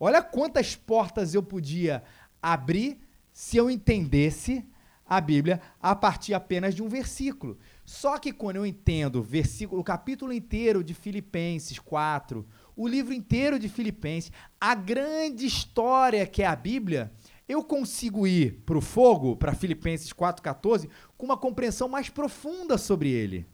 Olha 0.00 0.22
quantas 0.22 0.74
portas 0.74 1.34
eu 1.34 1.42
podia 1.42 2.02
abrir 2.40 2.98
se 3.30 3.58
eu 3.58 3.70
entendesse 3.70 4.66
a 5.06 5.20
Bíblia 5.20 5.60
a 5.78 5.94
partir 5.94 6.32
apenas 6.32 6.74
de 6.74 6.82
um 6.82 6.88
versículo. 6.88 7.58
Só 7.84 8.16
que 8.16 8.32
quando 8.32 8.56
eu 8.56 8.64
entendo 8.64 9.22
versículo, 9.22 9.82
o 9.82 9.84
capítulo 9.84 10.32
inteiro 10.32 10.82
de 10.82 10.94
Filipenses 10.94 11.78
4, 11.78 12.46
o 12.74 12.88
livro 12.88 13.12
inteiro 13.12 13.58
de 13.58 13.68
Filipenses, 13.68 14.32
a 14.58 14.74
grande 14.74 15.44
história 15.44 16.26
que 16.26 16.42
é 16.42 16.46
a 16.46 16.56
Bíblia, 16.56 17.12
eu 17.48 17.62
consigo 17.62 18.26
ir 18.26 18.62
para 18.64 18.78
o 18.78 18.80
fogo, 18.80 19.36
para 19.36 19.54
Filipenses 19.54 20.12
4,14, 20.12 20.88
com 21.16 21.26
uma 21.26 21.36
compreensão 21.36 21.88
mais 21.88 22.08
profunda 22.08 22.78
sobre 22.78 23.10
ele. 23.10 23.46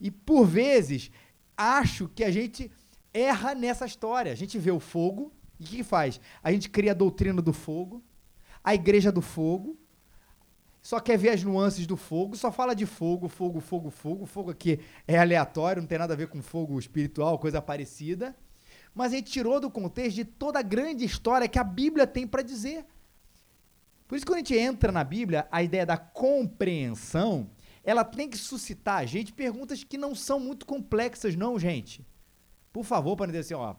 E 0.00 0.10
por 0.10 0.44
vezes, 0.44 1.10
acho 1.56 2.08
que 2.08 2.24
a 2.24 2.30
gente 2.30 2.70
erra 3.12 3.54
nessa 3.54 3.86
história. 3.86 4.32
A 4.32 4.36
gente 4.36 4.58
vê 4.58 4.70
o 4.70 4.80
fogo, 4.80 5.32
e 5.58 5.64
o 5.64 5.66
que, 5.66 5.82
faz? 5.82 6.20
A 6.42 6.52
gente 6.52 6.68
cria 6.70 6.92
a 6.92 6.94
doutrina 6.94 7.42
do 7.42 7.52
fogo, 7.52 8.02
a 8.62 8.74
Igreja 8.74 9.10
do 9.10 9.20
Fogo, 9.20 9.76
só 10.82 10.98
quer 10.98 11.16
ver 11.16 11.28
as 11.28 11.44
nuances 11.44 11.86
do 11.86 11.96
fogo, 11.96 12.36
só 12.36 12.50
fala 12.50 12.74
de 12.74 12.84
fogo, 12.84 13.28
fogo, 13.28 13.60
fogo, 13.60 13.88
fogo. 13.88 14.26
Fogo 14.26 14.50
aqui 14.50 14.80
é 15.06 15.16
aleatório, 15.16 15.80
não 15.80 15.86
tem 15.86 15.98
nada 15.98 16.14
a 16.14 16.16
ver 16.16 16.26
com 16.26 16.42
fogo 16.42 16.76
espiritual, 16.78 17.38
coisa 17.38 17.62
parecida. 17.62 18.36
Mas 18.94 19.12
a 19.12 19.16
gente 19.16 19.30
tirou 19.30 19.58
do 19.58 19.70
contexto 19.70 20.16
de 20.16 20.24
toda 20.24 20.58
a 20.58 20.62
grande 20.62 21.04
história 21.04 21.48
que 21.48 21.58
a 21.58 21.64
Bíblia 21.64 22.06
tem 22.06 22.26
para 22.26 22.42
dizer. 22.42 22.84
Por 24.06 24.16
isso, 24.16 24.26
quando 24.26 24.36
a 24.36 24.38
gente 24.40 24.54
entra 24.54 24.92
na 24.92 25.02
Bíblia, 25.02 25.48
a 25.50 25.62
ideia 25.62 25.86
da 25.86 25.96
compreensão, 25.96 27.50
ela 27.82 28.04
tem 28.04 28.28
que 28.28 28.36
suscitar 28.36 28.98
a 28.98 29.06
gente 29.06 29.32
perguntas 29.32 29.82
que 29.82 29.96
não 29.96 30.14
são 30.14 30.38
muito 30.38 30.66
complexas, 30.66 31.34
não, 31.34 31.58
gente. 31.58 32.06
Por 32.72 32.84
favor, 32.84 33.16
para 33.16 33.26
não 33.26 33.32
dizer 33.32 33.54
assim, 33.54 33.54
ó, 33.54 33.74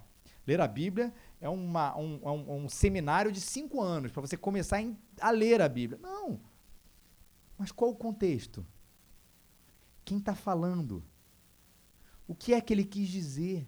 ler 0.45 0.59
a 0.59 0.67
Bíblia 0.67 1.13
é 1.39 1.47
uma, 1.47 1.95
um, 1.97 2.19
é 2.23 2.29
um, 2.29 2.63
um 2.63 2.69
seminário 2.69 3.31
de 3.31 3.39
cinco 3.39 3.81
anos 3.81 4.11
para 4.11 4.21
você 4.21 4.35
começar 4.35 4.83
a 5.21 5.29
ler 5.29 5.61
a 5.61 5.69
Bíblia. 5.69 5.99
Não. 6.01 6.39
Mas 7.57 7.71
qual 7.71 7.91
o 7.91 7.95
contexto? 7.95 8.65
Quem 10.03 10.17
está 10.17 10.35
falando? 10.35 11.03
O 12.27 12.33
que 12.33 12.53
é 12.53 12.61
que 12.61 12.73
ele 12.73 12.83
quis 12.83 13.07
dizer? 13.07 13.67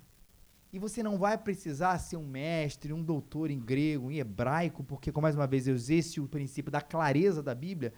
E 0.76 0.80
você 0.80 1.02
não 1.02 1.18
vai 1.18 1.38
precisar 1.38 1.98
ser 2.00 2.18
um 2.18 2.28
mestre, 2.28 2.92
um 2.92 3.04
doutor 3.04 3.50
em 3.50 3.60
grego, 3.60 4.12
em 4.12 4.18
hebraico, 4.18 4.84
porque, 4.84 5.12
como 5.12 5.24
mais 5.24 5.36
uma 5.36 5.48
vez 5.48 5.68
eu 5.68 5.74
usei 5.74 6.00
esse 6.00 6.20
o 6.20 6.28
princípio 6.28 6.72
da 6.72 6.82
clareza 6.82 7.42
da 7.42 7.56
Bíblia, 7.56 7.94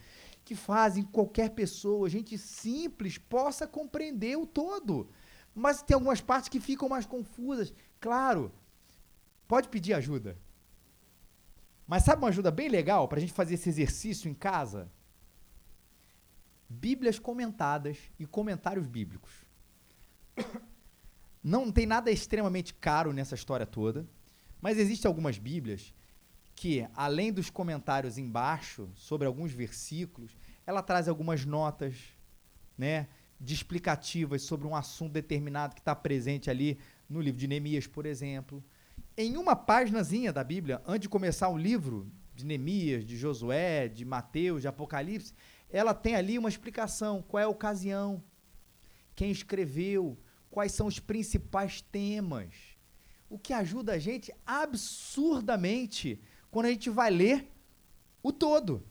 que 0.45 0.55
fazem 0.55 1.03
qualquer 1.03 1.49
pessoa, 1.49 2.09
gente 2.09 2.37
simples, 2.37 3.17
possa 3.17 3.65
compreender 3.65 4.37
o 4.37 4.45
todo. 4.45 5.09
Mas 5.55 5.81
tem 5.81 5.95
algumas 5.95 6.21
partes 6.21 6.49
que 6.49 6.59
ficam 6.59 6.87
mais 6.87 7.05
confusas. 7.05 7.73
Claro, 7.99 8.51
Pode 9.47 9.69
pedir 9.69 9.93
ajuda. 9.93 10.37
Mas 11.87 12.03
sabe 12.03 12.21
uma 12.21 12.27
ajuda 12.27 12.51
bem 12.51 12.67
legal 12.67 13.07
para 13.07 13.17
a 13.17 13.21
gente 13.21 13.31
fazer 13.31 13.53
esse 13.53 13.69
exercício 13.69 14.29
em 14.29 14.33
casa? 14.33 14.91
Bíblias 16.69 17.17
comentadas 17.17 17.97
e 18.19 18.25
comentários 18.25 18.85
bíblicos. 18.85 19.45
Não 21.47 21.71
tem 21.71 21.85
nada 21.85 22.11
extremamente 22.11 22.73
caro 22.73 23.13
nessa 23.13 23.33
história 23.33 23.65
toda, 23.65 24.05
mas 24.59 24.77
existem 24.77 25.07
algumas 25.07 25.37
Bíblias 25.37 25.93
que, 26.53 26.85
além 26.93 27.31
dos 27.31 27.49
comentários 27.49 28.17
embaixo 28.17 28.89
sobre 28.95 29.25
alguns 29.25 29.53
versículos, 29.53 30.35
ela 30.65 30.83
traz 30.83 31.07
algumas 31.07 31.45
notas, 31.45 31.95
né, 32.77 33.07
de 33.39 33.53
explicativas 33.53 34.41
sobre 34.41 34.67
um 34.67 34.75
assunto 34.75 35.13
determinado 35.13 35.73
que 35.73 35.79
está 35.79 35.95
presente 35.95 36.49
ali 36.49 36.77
no 37.09 37.21
livro 37.21 37.39
de 37.39 37.47
Neemias, 37.47 37.87
por 37.87 38.05
exemplo. 38.05 38.61
Em 39.15 39.37
uma 39.37 39.55
páginazinha 39.55 40.33
da 40.33 40.43
Bíblia, 40.43 40.81
antes 40.85 41.03
de 41.03 41.09
começar 41.09 41.47
o 41.47 41.57
livro 41.57 42.11
de 42.35 42.45
Neemias, 42.45 43.05
de 43.05 43.15
Josué, 43.15 43.87
de 43.87 44.03
Mateus, 44.03 44.63
de 44.63 44.67
Apocalipse, 44.67 45.33
ela 45.69 45.93
tem 45.93 46.13
ali 46.13 46.37
uma 46.37 46.49
explicação, 46.49 47.23
qual 47.25 47.39
é 47.39 47.45
a 47.45 47.49
ocasião, 47.49 48.21
quem 49.15 49.31
escreveu, 49.31 50.17
quais 50.49 50.71
são 50.71 50.87
os 50.87 50.99
principais 50.99 51.81
temas. 51.81 52.53
O 53.29 53.37
que 53.37 53.53
ajuda 53.53 53.93
a 53.93 53.99
gente 53.99 54.33
absurdamente 54.45 56.19
quando 56.49 56.67
a 56.67 56.69
gente 56.69 56.89
vai 56.89 57.09
ler 57.09 57.51
o 58.23 58.31
todo. 58.31 58.83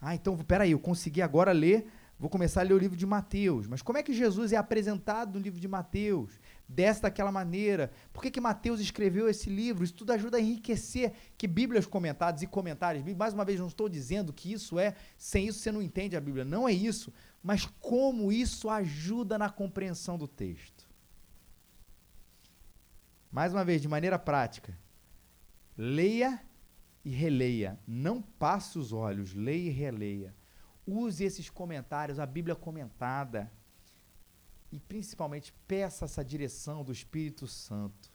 Ah, 0.00 0.14
então, 0.14 0.36
peraí, 0.38 0.70
eu 0.70 0.78
consegui 0.78 1.20
agora 1.20 1.52
ler, 1.52 1.86
vou 2.18 2.30
começar 2.30 2.60
a 2.60 2.64
ler 2.64 2.74
o 2.74 2.78
livro 2.78 2.96
de 2.96 3.04
Mateus. 3.04 3.66
Mas 3.66 3.82
como 3.82 3.98
é 3.98 4.02
que 4.02 4.12
Jesus 4.12 4.52
é 4.52 4.56
apresentado 4.56 5.38
no 5.38 5.42
livro 5.42 5.60
de 5.60 5.68
Mateus? 5.68 6.40
Dessa 6.72 7.02
daquela 7.02 7.32
maneira. 7.32 7.90
Por 8.12 8.22
que, 8.22 8.30
que 8.30 8.40
Mateus 8.40 8.78
escreveu 8.78 9.28
esse 9.28 9.50
livro? 9.50 9.82
Isso 9.82 9.92
tudo 9.92 10.12
ajuda 10.12 10.36
a 10.36 10.40
enriquecer 10.40 11.12
que 11.36 11.48
Bíblias 11.48 11.84
comentadas 11.84 12.42
e 12.42 12.46
comentários. 12.46 13.04
Mais 13.16 13.34
uma 13.34 13.44
vez, 13.44 13.58
não 13.58 13.66
estou 13.66 13.88
dizendo 13.88 14.32
que 14.32 14.52
isso 14.52 14.78
é, 14.78 14.94
sem 15.18 15.48
isso 15.48 15.58
você 15.58 15.72
não 15.72 15.82
entende 15.82 16.16
a 16.16 16.20
Bíblia. 16.20 16.44
Não 16.44 16.68
é 16.68 16.72
isso. 16.72 17.12
Mas 17.42 17.66
como 17.80 18.30
isso 18.30 18.70
ajuda 18.70 19.36
na 19.36 19.50
compreensão 19.50 20.16
do 20.16 20.28
texto. 20.28 20.88
Mais 23.32 23.52
uma 23.52 23.64
vez, 23.64 23.82
de 23.82 23.88
maneira 23.88 24.16
prática. 24.16 24.78
Leia 25.76 26.40
e 27.04 27.10
releia. 27.10 27.80
Não 27.84 28.22
passe 28.22 28.78
os 28.78 28.92
olhos, 28.92 29.34
leia 29.34 29.70
e 29.70 29.70
releia. 29.70 30.32
Use 30.86 31.24
esses 31.24 31.50
comentários, 31.50 32.20
a 32.20 32.26
Bíblia 32.26 32.54
comentada. 32.54 33.50
E 34.70 34.78
principalmente 34.78 35.52
peça 35.66 36.04
essa 36.04 36.24
direção 36.24 36.84
do 36.84 36.92
Espírito 36.92 37.46
Santo 37.46 38.10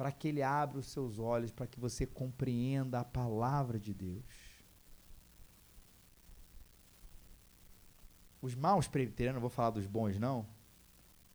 para 0.00 0.10
que 0.10 0.28
ele 0.28 0.42
abra 0.42 0.78
os 0.78 0.86
seus 0.86 1.18
olhos, 1.18 1.52
para 1.52 1.66
que 1.66 1.78
você 1.78 2.06
compreenda 2.06 3.00
a 3.00 3.04
palavra 3.04 3.78
de 3.78 3.92
Deus. 3.92 4.24
Os 8.40 8.54
maus 8.54 8.88
presbiterianos, 8.88 9.42
vou 9.42 9.50
falar 9.50 9.68
dos 9.68 9.86
bons 9.86 10.18
não, 10.18 10.48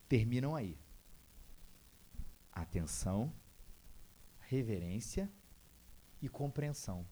terminam 0.09 0.55
aí. 0.55 0.75
Atenção, 2.51 3.31
reverência 4.39 5.31
e 6.19 6.27
compreensão. 6.27 7.05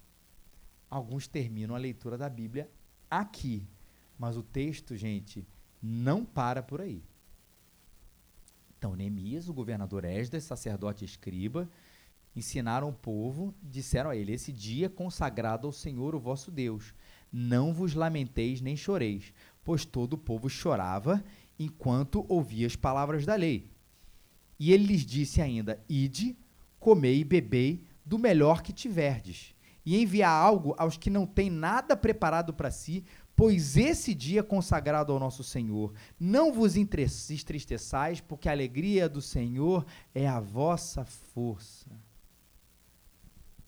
Alguns 0.90 1.28
terminam 1.28 1.76
a 1.76 1.78
leitura 1.78 2.18
da 2.18 2.30
Bíblia 2.30 2.68
aqui, 3.08 3.68
mas 4.18 4.38
o 4.38 4.42
texto, 4.42 4.98
gente, 4.98 5.48
não 5.80 6.26
para 6.26 6.64
por 6.64 6.82
aí. 6.82 7.04
Então, 8.84 8.98
Neemias, 8.98 9.48
o 9.48 9.54
governador 9.54 10.04
Esdras, 10.04 10.44
sacerdote 10.44 11.06
escriba, 11.06 11.70
ensinaram 12.36 12.90
o 12.90 12.94
povo, 12.94 13.56
disseram 13.64 14.10
a 14.10 14.16
ele: 14.18 14.34
Esse 14.34 14.52
dia 14.52 14.90
consagrado 14.90 15.66
ao 15.66 15.72
Senhor, 15.72 16.14
o 16.14 16.20
vosso 16.20 16.52
Deus. 16.52 16.94
Não 17.32 17.74
vos 17.74 17.94
lamenteis 17.94 18.60
nem 18.60 18.76
choreis, 18.76 19.32
pois 19.64 19.86
todo 19.86 20.16
o 20.16 20.18
povo 20.18 20.50
chorava 20.50 21.24
enquanto 21.58 22.26
ouvia 22.28 22.68
as 22.68 22.76
palavras 22.76 23.26
da 23.26 23.36
lei. 23.36 23.72
E 24.60 24.74
ele 24.74 24.88
lhes 24.88 25.06
disse 25.06 25.42
ainda: 25.42 25.82
Ide, 25.88 26.38
comei 26.78 27.22
e 27.22 27.24
bebei 27.24 27.86
do 28.06 28.20
melhor 28.20 28.62
que 28.62 28.74
tiverdes, 28.74 29.56
e 29.86 29.98
enviar 29.98 30.30
algo 30.30 30.76
aos 30.78 30.98
que 30.98 31.10
não 31.10 31.26
têm 31.26 31.50
nada 31.50 31.96
preparado 31.96 32.54
para 32.54 32.70
si, 32.70 33.06
pois 33.44 33.76
esse 33.76 34.16
dia 34.16 34.42
consagrado 34.42 35.12
ao 35.12 35.20
nosso 35.20 35.44
Senhor. 35.44 35.94
Não 36.18 36.54
vos 36.54 36.78
entristeçais, 36.78 38.22
porque 38.22 38.48
a 38.48 38.54
alegria 38.54 39.10
do 39.10 39.22
Senhor 39.22 39.86
é 40.16 40.26
a 40.26 40.40
vossa 40.40 41.04
força. 41.04 41.92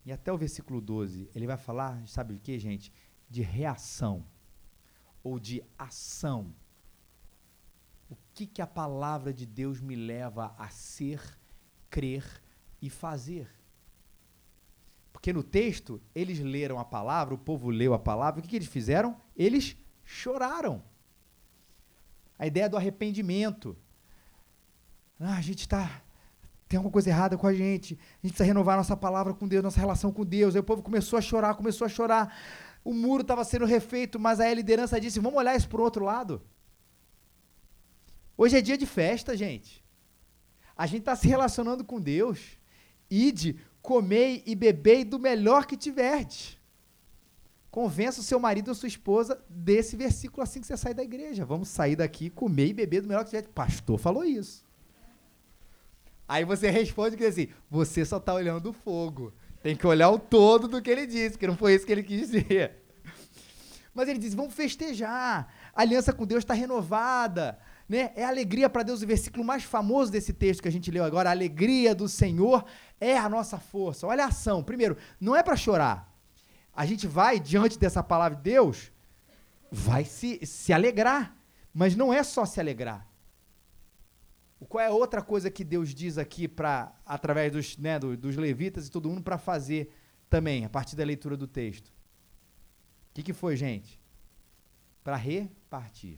E 0.05 0.13
até 0.13 0.31
o 0.31 0.37
versículo 0.37 0.79
12, 0.79 1.29
ele 1.35 1.45
vai 1.45 1.57
falar, 1.57 2.07
sabe 2.07 2.33
o 2.33 2.39
que, 2.39 2.57
gente? 2.57 2.89
De 3.29 3.41
reação 3.41 4.25
ou 5.21 5.37
de 5.37 5.61
ação. 5.77 6.55
O 8.09 8.15
que, 8.33 8.47
que 8.47 8.61
a 8.61 8.67
palavra 8.67 9.33
de 9.33 9.45
Deus 9.45 9.81
me 9.81 9.97
leva 9.97 10.55
a 10.57 10.69
ser, 10.69 11.19
crer 11.89 12.23
e 12.81 12.89
fazer? 12.89 13.49
Porque 15.11 15.33
no 15.33 15.43
texto, 15.43 16.01
eles 16.15 16.39
leram 16.39 16.79
a 16.79 16.85
palavra, 16.85 17.33
o 17.33 17.37
povo 17.37 17.69
leu 17.69 17.93
a 17.93 17.99
palavra, 17.99 18.39
o 18.39 18.41
que, 18.41 18.47
que 18.47 18.55
eles 18.55 18.69
fizeram? 18.69 19.24
Eles 19.35 19.75
choraram. 20.03 20.83
A 22.37 22.45
ideia 22.47 22.69
do 22.69 22.77
arrependimento. 22.77 23.77
Ah, 25.19 25.37
a 25.37 25.41
gente 25.41 25.61
está. 25.61 26.01
Tem 26.67 26.77
alguma 26.77 26.91
coisa 26.91 27.09
errada 27.09 27.37
com 27.37 27.47
a 27.47 27.53
gente. 27.53 27.93
A 27.93 28.27
gente 28.27 28.33
precisa 28.33 28.43
renovar 28.43 28.77
nossa 28.77 28.97
palavra 28.97 29.33
com 29.33 29.47
Deus, 29.47 29.63
nossa 29.63 29.79
relação 29.79 30.11
com 30.11 30.25
Deus. 30.25 30.55
Aí 30.55 30.61
o 30.61 30.63
povo 30.63 30.81
começou 30.81 31.17
a 31.17 31.21
chorar, 31.21 31.55
começou 31.55 31.85
a 31.85 31.89
chorar. 31.89 32.35
O 32.83 32.93
muro 32.93 33.21
estava 33.21 33.43
sendo 33.43 33.65
refeito, 33.65 34.19
mas 34.19 34.39
aí 34.39 34.51
a 34.51 34.55
liderança 34.55 34.99
disse: 34.99 35.19
vamos 35.19 35.37
olhar 35.37 35.55
isso 35.55 35.69
para 35.69 35.81
o 35.81 35.83
outro 35.83 36.03
lado. 36.03 36.41
Hoje 38.37 38.57
é 38.57 38.61
dia 38.61 38.77
de 38.77 38.85
festa, 38.85 39.35
gente. 39.37 39.83
A 40.75 40.85
gente 40.85 40.99
está 40.99 41.15
se 41.15 41.27
relacionando 41.27 41.85
com 41.85 42.01
Deus. 42.01 42.59
Ide, 43.09 43.59
comei 43.81 44.43
e 44.45 44.55
bebei 44.55 45.05
do 45.05 45.17
melhor 45.17 45.65
que 45.65 45.77
tiverdes. 45.77 46.54
Convença 47.75 48.21
o 48.21 48.23
seu 48.23 48.39
marido 48.39 48.69
ou 48.69 48.73
sua 48.73 48.87
esposa 48.87 49.37
desse 49.49 49.97
versículo 49.97 50.41
assim 50.41 50.61
que 50.61 50.65
você 50.65 50.77
sai 50.77 50.93
da 50.93 51.03
igreja. 51.03 51.43
Vamos 51.43 51.67
sair 51.67 51.97
daqui, 51.97 52.29
comer 52.29 52.67
e 52.67 52.73
beber 52.73 53.01
do 53.01 53.09
melhor 53.09 53.25
que 53.25 53.31
tiver. 53.31 53.49
Pastor 53.49 53.99
falou 53.99 54.23
isso. 54.23 54.63
Aí 56.25 56.45
você 56.45 56.69
responde 56.69 57.17
que 57.17 57.25
assim, 57.25 57.49
você 57.69 58.05
só 58.05 58.15
está 58.15 58.33
olhando 58.33 58.69
o 58.69 58.71
fogo. 58.71 59.33
Tem 59.61 59.75
que 59.75 59.85
olhar 59.85 60.09
o 60.09 60.17
todo 60.17 60.69
do 60.69 60.81
que 60.81 60.89
ele 60.89 61.05
disse, 61.05 61.37
que 61.37 61.45
não 61.45 61.57
foi 61.57 61.75
isso 61.75 61.85
que 61.85 61.91
ele 61.91 62.01
quis 62.03 62.29
dizer. 62.31 62.81
Mas 63.93 64.07
ele 64.07 64.19
diz: 64.19 64.33
vamos 64.33 64.53
festejar. 64.53 65.53
A 65.75 65.81
aliança 65.81 66.13
com 66.13 66.25
Deus 66.25 66.45
está 66.45 66.53
renovada. 66.53 67.59
Né? 67.89 68.13
É 68.15 68.23
alegria 68.23 68.69
para 68.69 68.83
Deus, 68.83 69.01
o 69.01 69.05
versículo 69.05 69.43
mais 69.43 69.65
famoso 69.65 70.13
desse 70.13 70.31
texto 70.31 70.61
que 70.61 70.69
a 70.69 70.71
gente 70.71 70.89
leu 70.89 71.03
agora. 71.03 71.27
A 71.27 71.33
alegria 71.33 71.93
do 71.93 72.07
Senhor 72.07 72.63
é 73.01 73.17
a 73.17 73.27
nossa 73.27 73.59
força. 73.59 74.07
Olha 74.07 74.23
a 74.23 74.27
ação. 74.27 74.63
Primeiro, 74.63 74.95
não 75.19 75.35
é 75.35 75.43
para 75.43 75.57
chorar. 75.57 76.14
A 76.75 76.85
gente 76.85 77.07
vai, 77.07 77.39
diante 77.39 77.79
dessa 77.79 78.03
palavra 78.03 78.37
de 78.37 78.43
Deus, 78.43 78.91
vai 79.71 80.03
se, 80.03 80.45
se 80.45 80.73
alegrar. 80.73 81.35
Mas 81.73 81.95
não 81.95 82.13
é 82.13 82.23
só 82.23 82.45
se 82.45 82.59
alegrar. 82.59 83.07
Qual 84.67 84.83
é 84.83 84.87
a 84.87 84.91
outra 84.91 85.21
coisa 85.21 85.51
que 85.51 85.63
Deus 85.63 85.93
diz 85.93 86.17
aqui 86.17 86.47
para 86.47 86.93
através 87.05 87.51
dos, 87.51 87.77
né, 87.77 87.99
do, 87.99 88.17
dos 88.17 88.35
levitas 88.35 88.87
e 88.87 88.91
todo 88.91 89.09
mundo 89.09 89.21
para 89.21 89.37
fazer 89.37 89.93
também, 90.29 90.65
a 90.65 90.69
partir 90.69 90.95
da 90.95 91.03
leitura 91.03 91.37
do 91.37 91.47
texto? 91.47 91.87
O 91.87 93.13
que, 93.13 93.23
que 93.23 93.33
foi, 93.33 93.55
gente? 93.55 94.01
Para 95.03 95.15
repartir. 95.15 96.17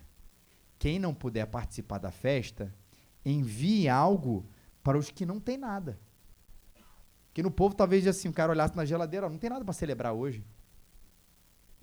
Quem 0.80 1.00
não 1.00 1.14
puder 1.14 1.48
participar 1.48 1.98
da 1.98 2.12
festa, 2.12 2.74
envie 3.26 3.90
algo 3.90 4.46
para 4.84 4.98
os 4.98 5.10
que 5.10 5.26
não 5.26 5.40
têm 5.40 5.58
nada. 5.58 6.00
Que 7.38 7.44
no 7.44 7.52
povo 7.52 7.76
talvez 7.76 8.08
assim, 8.08 8.30
o 8.30 8.34
cara 8.34 8.52
olhasse 8.52 8.76
na 8.76 8.84
geladeira, 8.84 9.30
não 9.30 9.38
tem 9.38 9.48
nada 9.48 9.64
para 9.64 9.72
celebrar 9.72 10.12
hoje. 10.12 10.44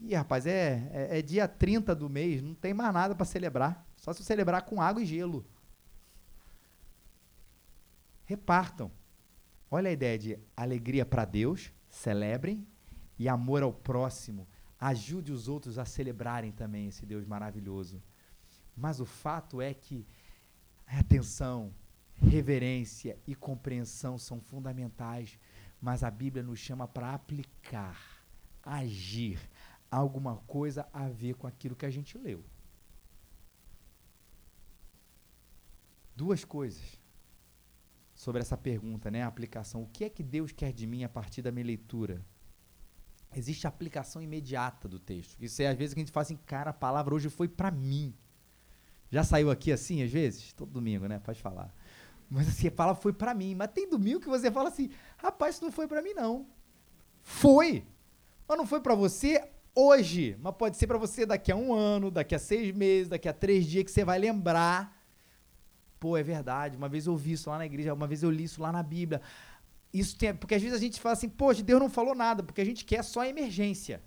Ih, 0.01 0.13
rapaz, 0.17 0.47
é, 0.47 0.91
é, 0.93 1.19
é, 1.19 1.23
dia 1.23 1.47
30 1.47 1.95
do 1.95 2.11
mês, 2.11 2.43
não 2.43 2.57
tem 2.57 2.75
mais 2.75 2.93
nada 2.93 3.15
para 3.15 3.25
celebrar. 3.25 3.87
Só 3.97 4.13
se 4.13 4.25
celebrar 4.25 4.63
com 4.63 4.83
água 4.83 5.01
e 5.01 5.07
gelo. 5.07 5.47
Repartam. 8.25 8.91
Olha 9.71 9.91
a 9.91 9.93
ideia 9.93 10.19
de 10.19 10.39
alegria 10.57 11.07
para 11.07 11.25
Deus, 11.25 11.73
celebrem, 11.89 12.67
e 13.17 13.29
amor 13.29 13.63
ao 13.63 13.73
próximo. 13.73 14.49
Ajude 14.77 15.31
os 15.31 15.47
outros 15.47 15.79
a 15.79 15.85
celebrarem 15.85 16.51
também 16.51 16.89
esse 16.89 17.07
Deus 17.07 17.25
maravilhoso. 17.25 18.03
Mas 18.77 18.99
o 18.99 19.07
fato 19.07 19.63
é 19.63 19.73
que 19.73 20.05
atenção, 20.85 21.73
reverência 22.21 23.19
e 23.27 23.35
compreensão 23.35 24.19
são 24.19 24.41
fundamentais, 24.41 25.39
mas 25.81 26.03
a 26.03 26.11
Bíblia 26.11 26.43
nos 26.43 26.59
chama 26.59 26.87
para 26.87 27.15
aplicar, 27.15 28.25
agir, 28.63 29.39
alguma 29.91 30.37
coisa 30.37 30.89
a 30.93 31.09
ver 31.09 31.35
com 31.35 31.47
aquilo 31.47 31.77
que 31.77 31.87
a 31.87 31.91
gente 31.91 32.19
leu. 32.19 32.45
Duas 36.17 36.45
coisas 36.45 36.99
sobre 38.15 38.41
essa 38.41 38.57
pergunta, 38.57 39.11
né, 39.11 39.23
a 39.23 39.27
aplicação. 39.27 39.83
O 39.83 39.89
que 39.89 40.05
é 40.05 40.09
que 40.09 40.23
Deus 40.23 40.53
quer 40.53 40.73
de 40.73 40.87
mim 40.87 41.05
a 41.05 41.09
partir 41.09 41.43
da 41.43 41.51
minha 41.51 41.67
leitura? 41.67 42.25
Existe 43.37 43.67
a 43.67 43.69
aplicação 43.69 44.23
imediata 44.23 44.89
do 44.89 44.99
texto. 44.99 45.37
Isso 45.43 45.61
é 45.61 45.67
às 45.67 45.77
vezes 45.77 45.93
que 45.93 46.01
a 46.01 46.05
gente 46.05 46.13
fala 46.13 46.23
assim, 46.23 46.37
cara, 46.37 46.71
a 46.71 46.75
palavra 46.75 47.15
hoje 47.15 47.29
foi 47.29 47.49
para 47.49 47.71
mim. 47.71 48.15
Já 49.11 49.25
saiu 49.25 49.51
aqui 49.51 49.73
assim, 49.73 50.03
às 50.03 50.11
vezes? 50.11 50.53
Todo 50.53 50.71
domingo, 50.71 51.07
né? 51.07 51.19
Pode 51.19 51.41
falar. 51.41 51.75
Mas 52.29 52.49
assim, 52.49 52.69
a 52.69 52.73
palavra 52.73 53.01
foi 53.01 53.13
para 53.13 53.35
mim. 53.35 53.55
Mas 53.55 53.71
tem 53.73 53.89
domingo 53.89 54.21
que 54.21 54.29
você 54.29 54.51
fala 54.51 54.69
assim, 54.69 54.91
rapaz, 55.17 55.57
isso 55.57 55.65
não 55.65 55.73
foi 55.73 55.87
para 55.87 56.03
mim, 56.03 56.15
não. 56.15 56.47
Foi. 57.23 57.85
Mas 58.47 58.59
não 58.59 58.67
foi 58.67 58.81
para 58.81 58.95
você 58.95 59.43
hoje. 59.75 60.37
Mas 60.41 60.55
pode 60.57 60.77
ser 60.77 60.87
para 60.87 60.99
você 60.99 61.25
daqui 61.25 61.51
a 61.51 61.57
um 61.57 61.73
ano, 61.73 62.11
daqui 62.11 62.35
a 62.35 62.39
seis 62.39 62.75
meses, 62.75 63.09
daqui 63.09 63.29
a 63.29 63.33
três 63.33 63.67
dias, 63.67 63.85
que 63.85 63.91
você 63.91 64.05
vai 64.05 64.19
lembrar. 64.19 65.03
Pô, 65.99 66.17
é 66.17 66.23
verdade. 66.23 66.77
Uma 66.77 66.89
vez 66.89 67.07
eu 67.07 67.13
ouvi 67.13 67.33
isso 67.33 67.49
lá 67.49 67.59
na 67.59 67.67
igreja, 67.67 67.95
uma 67.95 68.07
vez 68.07 68.23
eu 68.23 68.31
li 68.31 68.45
isso 68.45 68.61
lá 68.61 68.71
na 68.71 68.83
Bíblia. 68.83 69.23
Isso 69.93 70.17
tem, 70.19 70.35
porque 70.35 70.55
às 70.55 70.61
vezes 70.61 70.77
a 70.77 70.81
gente 70.81 71.01
fala 71.01 71.13
assim, 71.13 71.29
poxa, 71.29 71.63
Deus 71.63 71.81
não 71.81 71.89
falou 71.89 72.15
nada, 72.15 72.43
porque 72.43 72.61
a 72.61 72.65
gente 72.65 72.85
quer 72.85 73.03
só 73.05 73.25
emergência. 73.25 74.03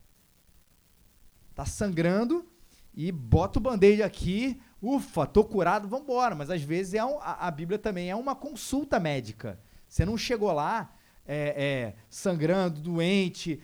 Tá 1.56 1.66
sangrando 1.66 2.46
e 2.94 3.12
bota 3.12 3.58
o 3.58 3.62
band-aid 3.62 4.04
aqui, 4.04 4.60
ufa, 4.82 5.26
tô 5.26 5.44
curado, 5.44 5.88
vamos 5.88 6.06
embora. 6.06 6.36
Mas 6.36 6.50
às 6.50 6.62
vezes 6.62 6.94
é 6.94 7.04
um, 7.04 7.20
a, 7.20 7.48
a, 7.48 7.52
Bíblia 7.52 7.80
também 7.80 8.10
é 8.10 8.16
uma 8.16 8.36
consulta 8.36 9.00
médica. 9.00 9.60
Você 9.88 10.06
não 10.06 10.18
chegou 10.18 10.52
lá, 10.52 10.94
é, 11.26 11.64
é, 11.64 11.96
sangrando, 12.10 12.82
doente, 12.82 13.60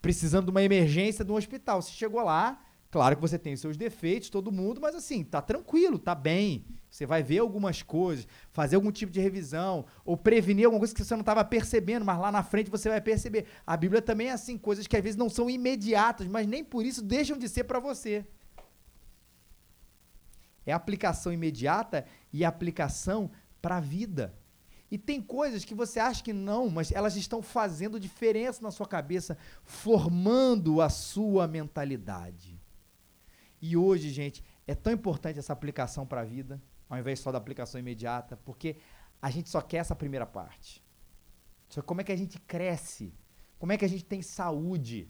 precisando 0.00 0.46
de 0.46 0.50
uma 0.50 0.62
emergência 0.62 1.24
de 1.24 1.32
um 1.32 1.36
hospital. 1.36 1.80
Você 1.80 1.92
chegou 1.92 2.22
lá, 2.22 2.62
claro 2.90 3.16
que 3.16 3.22
você 3.22 3.38
tem 3.38 3.54
os 3.54 3.60
seus 3.60 3.76
defeitos, 3.76 4.30
todo 4.30 4.52
mundo, 4.52 4.80
mas 4.80 4.94
assim, 4.94 5.24
tá 5.24 5.40
tranquilo, 5.42 5.98
tá 5.98 6.14
bem. 6.14 6.64
Você 6.90 7.06
vai 7.06 7.24
ver 7.24 7.38
algumas 7.38 7.82
coisas, 7.82 8.24
fazer 8.52 8.76
algum 8.76 8.92
tipo 8.92 9.10
de 9.10 9.20
revisão, 9.20 9.84
ou 10.04 10.16
prevenir 10.16 10.64
alguma 10.64 10.78
coisa 10.78 10.94
que 10.94 11.04
você 11.04 11.14
não 11.14 11.22
estava 11.22 11.44
percebendo, 11.44 12.04
mas 12.04 12.20
lá 12.20 12.30
na 12.30 12.42
frente 12.42 12.70
você 12.70 12.88
vai 12.88 13.00
perceber. 13.00 13.46
A 13.66 13.76
Bíblia 13.76 14.00
também 14.00 14.28
é 14.28 14.32
assim, 14.32 14.56
coisas 14.56 14.86
que 14.86 14.96
às 14.96 15.02
vezes 15.02 15.16
não 15.16 15.28
são 15.28 15.50
imediatas, 15.50 16.28
mas 16.28 16.46
nem 16.46 16.62
por 16.62 16.86
isso 16.86 17.02
deixam 17.02 17.36
de 17.36 17.48
ser 17.48 17.64
para 17.64 17.80
você. 17.80 18.24
É 20.66 20.72
aplicação 20.72 21.32
imediata 21.32 22.04
e 22.32 22.44
aplicação 22.44 23.30
para 23.60 23.76
a 23.76 23.80
vida. 23.80 24.34
E 24.90 24.98
tem 24.98 25.20
coisas 25.20 25.64
que 25.64 25.74
você 25.74 25.98
acha 25.98 26.22
que 26.22 26.32
não, 26.32 26.70
mas 26.70 26.92
elas 26.92 27.16
estão 27.16 27.42
fazendo 27.42 27.98
diferença 27.98 28.62
na 28.62 28.70
sua 28.70 28.86
cabeça, 28.86 29.36
formando 29.62 30.80
a 30.80 30.88
sua 30.88 31.48
mentalidade. 31.48 32.60
E 33.60 33.76
hoje, 33.76 34.10
gente, 34.10 34.44
é 34.66 34.74
tão 34.74 34.92
importante 34.92 35.38
essa 35.38 35.52
aplicação 35.52 36.06
para 36.06 36.20
a 36.20 36.24
vida 36.24 36.62
ao 36.88 36.98
invés 36.98 37.20
só 37.20 37.32
da 37.32 37.38
aplicação 37.38 37.80
imediata, 37.80 38.36
porque 38.36 38.76
a 39.20 39.30
gente 39.30 39.48
só 39.48 39.60
quer 39.60 39.78
essa 39.78 39.96
primeira 39.96 40.26
parte. 40.26 40.82
Só 41.68 41.82
como 41.82 42.00
é 42.00 42.04
que 42.04 42.12
a 42.12 42.16
gente 42.16 42.38
cresce? 42.40 43.14
Como 43.58 43.72
é 43.72 43.76
que 43.76 43.84
a 43.84 43.88
gente 43.88 44.04
tem 44.04 44.22
saúde 44.22 45.08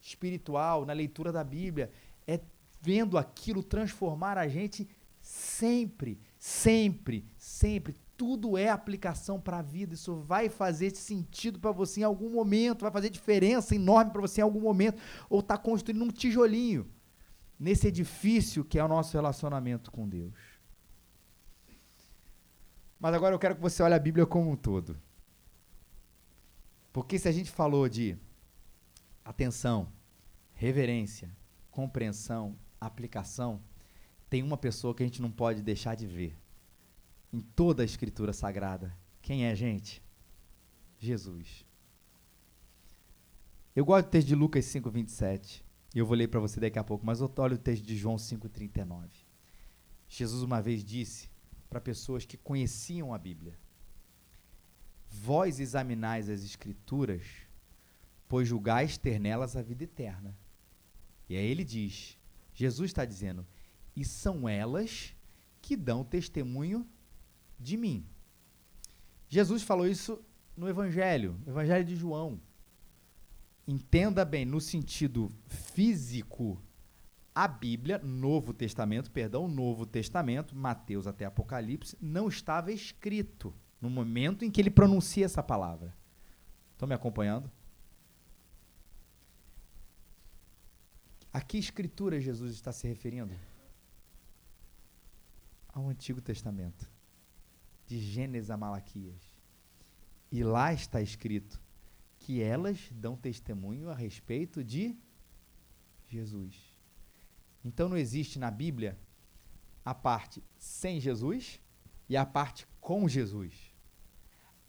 espiritual 0.00 0.84
na 0.84 0.92
leitura 0.92 1.30
da 1.30 1.44
Bíblia? 1.44 1.90
É 2.26 2.40
vendo 2.82 3.16
aquilo 3.16 3.62
transformar 3.62 4.36
a 4.36 4.48
gente 4.48 4.88
sempre, 5.20 6.20
sempre, 6.36 7.24
sempre. 7.38 7.94
Tudo 8.16 8.58
é 8.58 8.68
aplicação 8.68 9.40
para 9.40 9.58
a 9.58 9.62
vida. 9.62 9.94
Isso 9.94 10.16
vai 10.16 10.48
fazer 10.48 10.94
sentido 10.94 11.60
para 11.60 11.70
você 11.70 12.00
em 12.00 12.04
algum 12.04 12.28
momento, 12.28 12.82
vai 12.82 12.90
fazer 12.90 13.08
diferença 13.08 13.74
enorme 13.74 14.10
para 14.10 14.20
você 14.20 14.40
em 14.40 14.44
algum 14.44 14.60
momento, 14.60 15.00
ou 15.30 15.40
está 15.40 15.56
construindo 15.56 16.02
um 16.02 16.10
tijolinho 16.10 16.90
nesse 17.58 17.86
edifício 17.86 18.64
que 18.64 18.78
é 18.78 18.84
o 18.84 18.88
nosso 18.88 19.12
relacionamento 19.16 19.90
com 19.90 20.08
Deus. 20.08 20.34
Mas 22.98 23.14
agora 23.14 23.34
eu 23.34 23.38
quero 23.38 23.54
que 23.54 23.60
você 23.60 23.82
olhe 23.82 23.94
a 23.94 23.98
Bíblia 23.98 24.26
como 24.26 24.50
um 24.50 24.56
todo. 24.56 24.96
Porque 26.92 27.18
se 27.18 27.28
a 27.28 27.32
gente 27.32 27.50
falou 27.50 27.88
de 27.88 28.16
atenção, 29.24 29.88
reverência, 30.52 31.34
compreensão, 31.70 32.56
aplicação, 32.86 33.62
tem 34.28 34.42
uma 34.42 34.56
pessoa 34.56 34.94
que 34.94 35.02
a 35.02 35.06
gente 35.06 35.20
não 35.20 35.30
pode 35.30 35.62
deixar 35.62 35.94
de 35.94 36.06
ver 36.06 36.36
em 37.32 37.40
toda 37.40 37.82
a 37.82 37.84
Escritura 37.84 38.32
Sagrada. 38.32 38.96
Quem 39.20 39.46
é, 39.46 39.54
gente? 39.54 40.02
Jesus. 40.98 41.64
Eu 43.74 43.84
gosto 43.84 44.06
do 44.06 44.10
texto 44.10 44.28
de 44.28 44.34
Lucas 44.34 44.64
5, 44.66 44.90
27. 44.90 45.64
E 45.94 45.98
eu 45.98 46.06
vou 46.06 46.16
ler 46.16 46.28
para 46.28 46.40
você 46.40 46.60
daqui 46.60 46.78
a 46.78 46.84
pouco, 46.84 47.04
mas 47.04 47.20
eu 47.20 47.32
olho 47.38 47.54
o 47.54 47.58
texto 47.58 47.84
de 47.84 47.96
João 47.96 48.18
5, 48.18 48.48
39. 48.48 49.08
Jesus 50.08 50.42
uma 50.42 50.60
vez 50.60 50.84
disse 50.84 51.30
para 51.68 51.80
pessoas 51.80 52.24
que 52.24 52.36
conheciam 52.36 53.14
a 53.14 53.18
Bíblia. 53.18 53.58
Vós 55.08 55.60
examinais 55.60 56.28
as 56.28 56.42
Escrituras, 56.42 57.22
pois 58.28 58.48
julgais 58.48 58.96
ter 58.96 59.18
nelas 59.18 59.56
a 59.56 59.62
vida 59.62 59.84
eterna. 59.84 60.36
E 61.28 61.36
aí 61.36 61.46
ele 61.46 61.64
diz: 61.64 62.18
Jesus 62.52 62.90
está 62.90 63.04
dizendo, 63.04 63.46
e 63.94 64.04
são 64.04 64.48
elas 64.48 65.14
que 65.60 65.76
dão 65.76 66.04
testemunho 66.04 66.86
de 67.58 67.76
mim. 67.76 68.06
Jesus 69.28 69.62
falou 69.62 69.86
isso 69.86 70.22
no 70.56 70.68
Evangelho, 70.68 71.40
Evangelho 71.46 71.84
de 71.84 71.96
João. 71.96 72.40
Entenda 73.66 74.24
bem, 74.24 74.44
no 74.44 74.60
sentido 74.60 75.30
físico 75.46 76.60
a 77.34 77.48
Bíblia, 77.48 77.98
Novo 77.98 78.52
Testamento, 78.52 79.10
perdão, 79.10 79.48
Novo 79.48 79.86
Testamento, 79.86 80.54
Mateus 80.54 81.06
até 81.06 81.24
Apocalipse, 81.24 81.96
não 82.00 82.28
estava 82.28 82.70
escrito 82.70 83.54
no 83.80 83.88
momento 83.88 84.44
em 84.44 84.50
que 84.50 84.60
ele 84.60 84.70
pronuncia 84.70 85.24
essa 85.24 85.42
palavra. 85.42 85.96
Estão 86.72 86.86
me 86.86 86.94
acompanhando? 86.94 87.50
A 91.32 91.40
que 91.40 91.56
escritura 91.56 92.20
Jesus 92.20 92.52
está 92.52 92.72
se 92.72 92.86
referindo? 92.86 93.34
Ao 95.68 95.88
Antigo 95.88 96.20
Testamento, 96.20 96.90
de 97.86 97.98
Gênesis 97.98 98.50
a 98.50 98.56
Malaquias. 98.56 99.22
E 100.30 100.44
lá 100.44 100.74
está 100.74 101.00
escrito 101.00 101.58
que 102.18 102.42
elas 102.42 102.90
dão 102.92 103.16
testemunho 103.16 103.88
a 103.88 103.94
respeito 103.94 104.62
de 104.62 104.94
Jesus. 106.06 106.54
Então 107.64 107.88
não 107.88 107.96
existe 107.96 108.38
na 108.38 108.50
Bíblia 108.50 108.98
a 109.82 109.94
parte 109.94 110.44
sem 110.58 111.00
Jesus 111.00 111.60
e 112.08 112.16
a 112.16 112.26
parte 112.26 112.66
com 112.78 113.08
Jesus. 113.08 113.74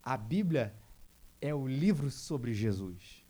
A 0.02 0.16
Bíblia 0.16 0.74
é 1.42 1.54
o 1.54 1.68
livro 1.68 2.10
sobre 2.10 2.54
Jesus. 2.54 3.24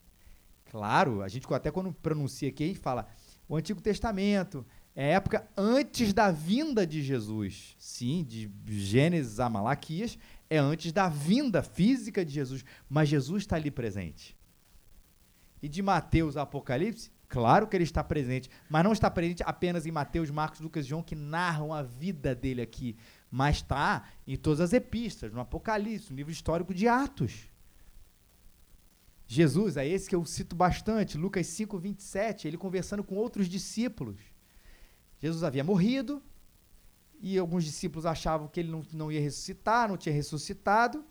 Claro, 0.66 1.22
a 1.22 1.28
gente 1.28 1.52
até 1.54 1.72
quando 1.72 1.94
pronuncia 1.94 2.50
aqui, 2.50 2.64
a 2.64 2.68
gente 2.68 2.80
fala 2.80 3.08
o 3.48 3.56
Antigo 3.56 3.82
Testamento, 3.82 4.66
é 4.96 5.12
época 5.12 5.48
antes 5.58 6.14
da 6.14 6.32
vinda 6.32 6.86
de 6.86 7.02
Jesus. 7.02 7.76
Sim, 7.78 8.24
de 8.24 8.52
Gênesis 8.68 9.40
a 9.40 9.50
Malaquias, 9.50 10.18
é 10.50 10.58
antes 10.58 10.92
da 10.92 11.10
vinda 11.10 11.64
física 11.64 12.24
de 12.24 12.32
Jesus, 12.32 12.64
mas 12.90 13.10
Jesus 13.10 13.44
está 13.44 13.56
ali 13.56 13.72
presente. 13.72 14.38
E 15.62 15.70
de 15.70 15.82
Mateus 15.82 16.38
a 16.38 16.44
Apocalipse, 16.44 17.10
Claro 17.34 17.66
que 17.66 17.76
ele 17.76 17.84
está 17.84 18.04
presente, 18.04 18.48
mas 18.70 18.84
não 18.84 18.94
está 18.94 19.10
presente 19.10 19.42
apenas 19.44 19.88
em 19.88 19.92
Mateus, 19.92 20.30
Marcos, 20.30 20.60
Lucas 20.60 20.86
e 20.86 20.90
João, 20.90 21.02
que 21.02 21.16
narram 21.16 21.74
a 21.74 21.82
vida 21.82 22.36
dele 22.36 22.62
aqui, 22.62 22.96
mas 23.32 23.56
está 23.56 24.04
em 24.28 24.36
todas 24.36 24.60
as 24.60 24.72
epístolas, 24.72 25.34
no 25.34 25.42
Apocalipse, 25.42 26.12
no 26.12 26.16
livro 26.16 26.32
histórico 26.32 26.76
de 26.76 26.88
Atos. 26.88 27.50
Jesus, 29.28 29.78
é 29.78 29.88
esse 29.88 30.08
que 30.10 30.16
eu 30.16 30.24
cito 30.26 30.56
bastante, 30.56 31.18
Lucas 31.18 31.48
5, 31.48 31.78
27, 31.78 32.48
ele 32.48 32.58
conversando 32.58 33.04
com 33.04 33.16
outros 33.16 33.48
discípulos. 33.48 34.20
Jesus 35.20 35.44
havia 35.44 35.64
morrido, 35.64 36.22
e 37.20 37.38
alguns 37.38 37.64
discípulos 37.64 38.06
achavam 38.06 38.50
que 38.50 38.60
ele 38.60 38.70
não, 38.70 38.84
não 38.92 39.10
ia 39.10 39.22
ressuscitar, 39.22 39.88
não 39.88 39.96
tinha 39.96 40.14
ressuscitado. 40.14 41.06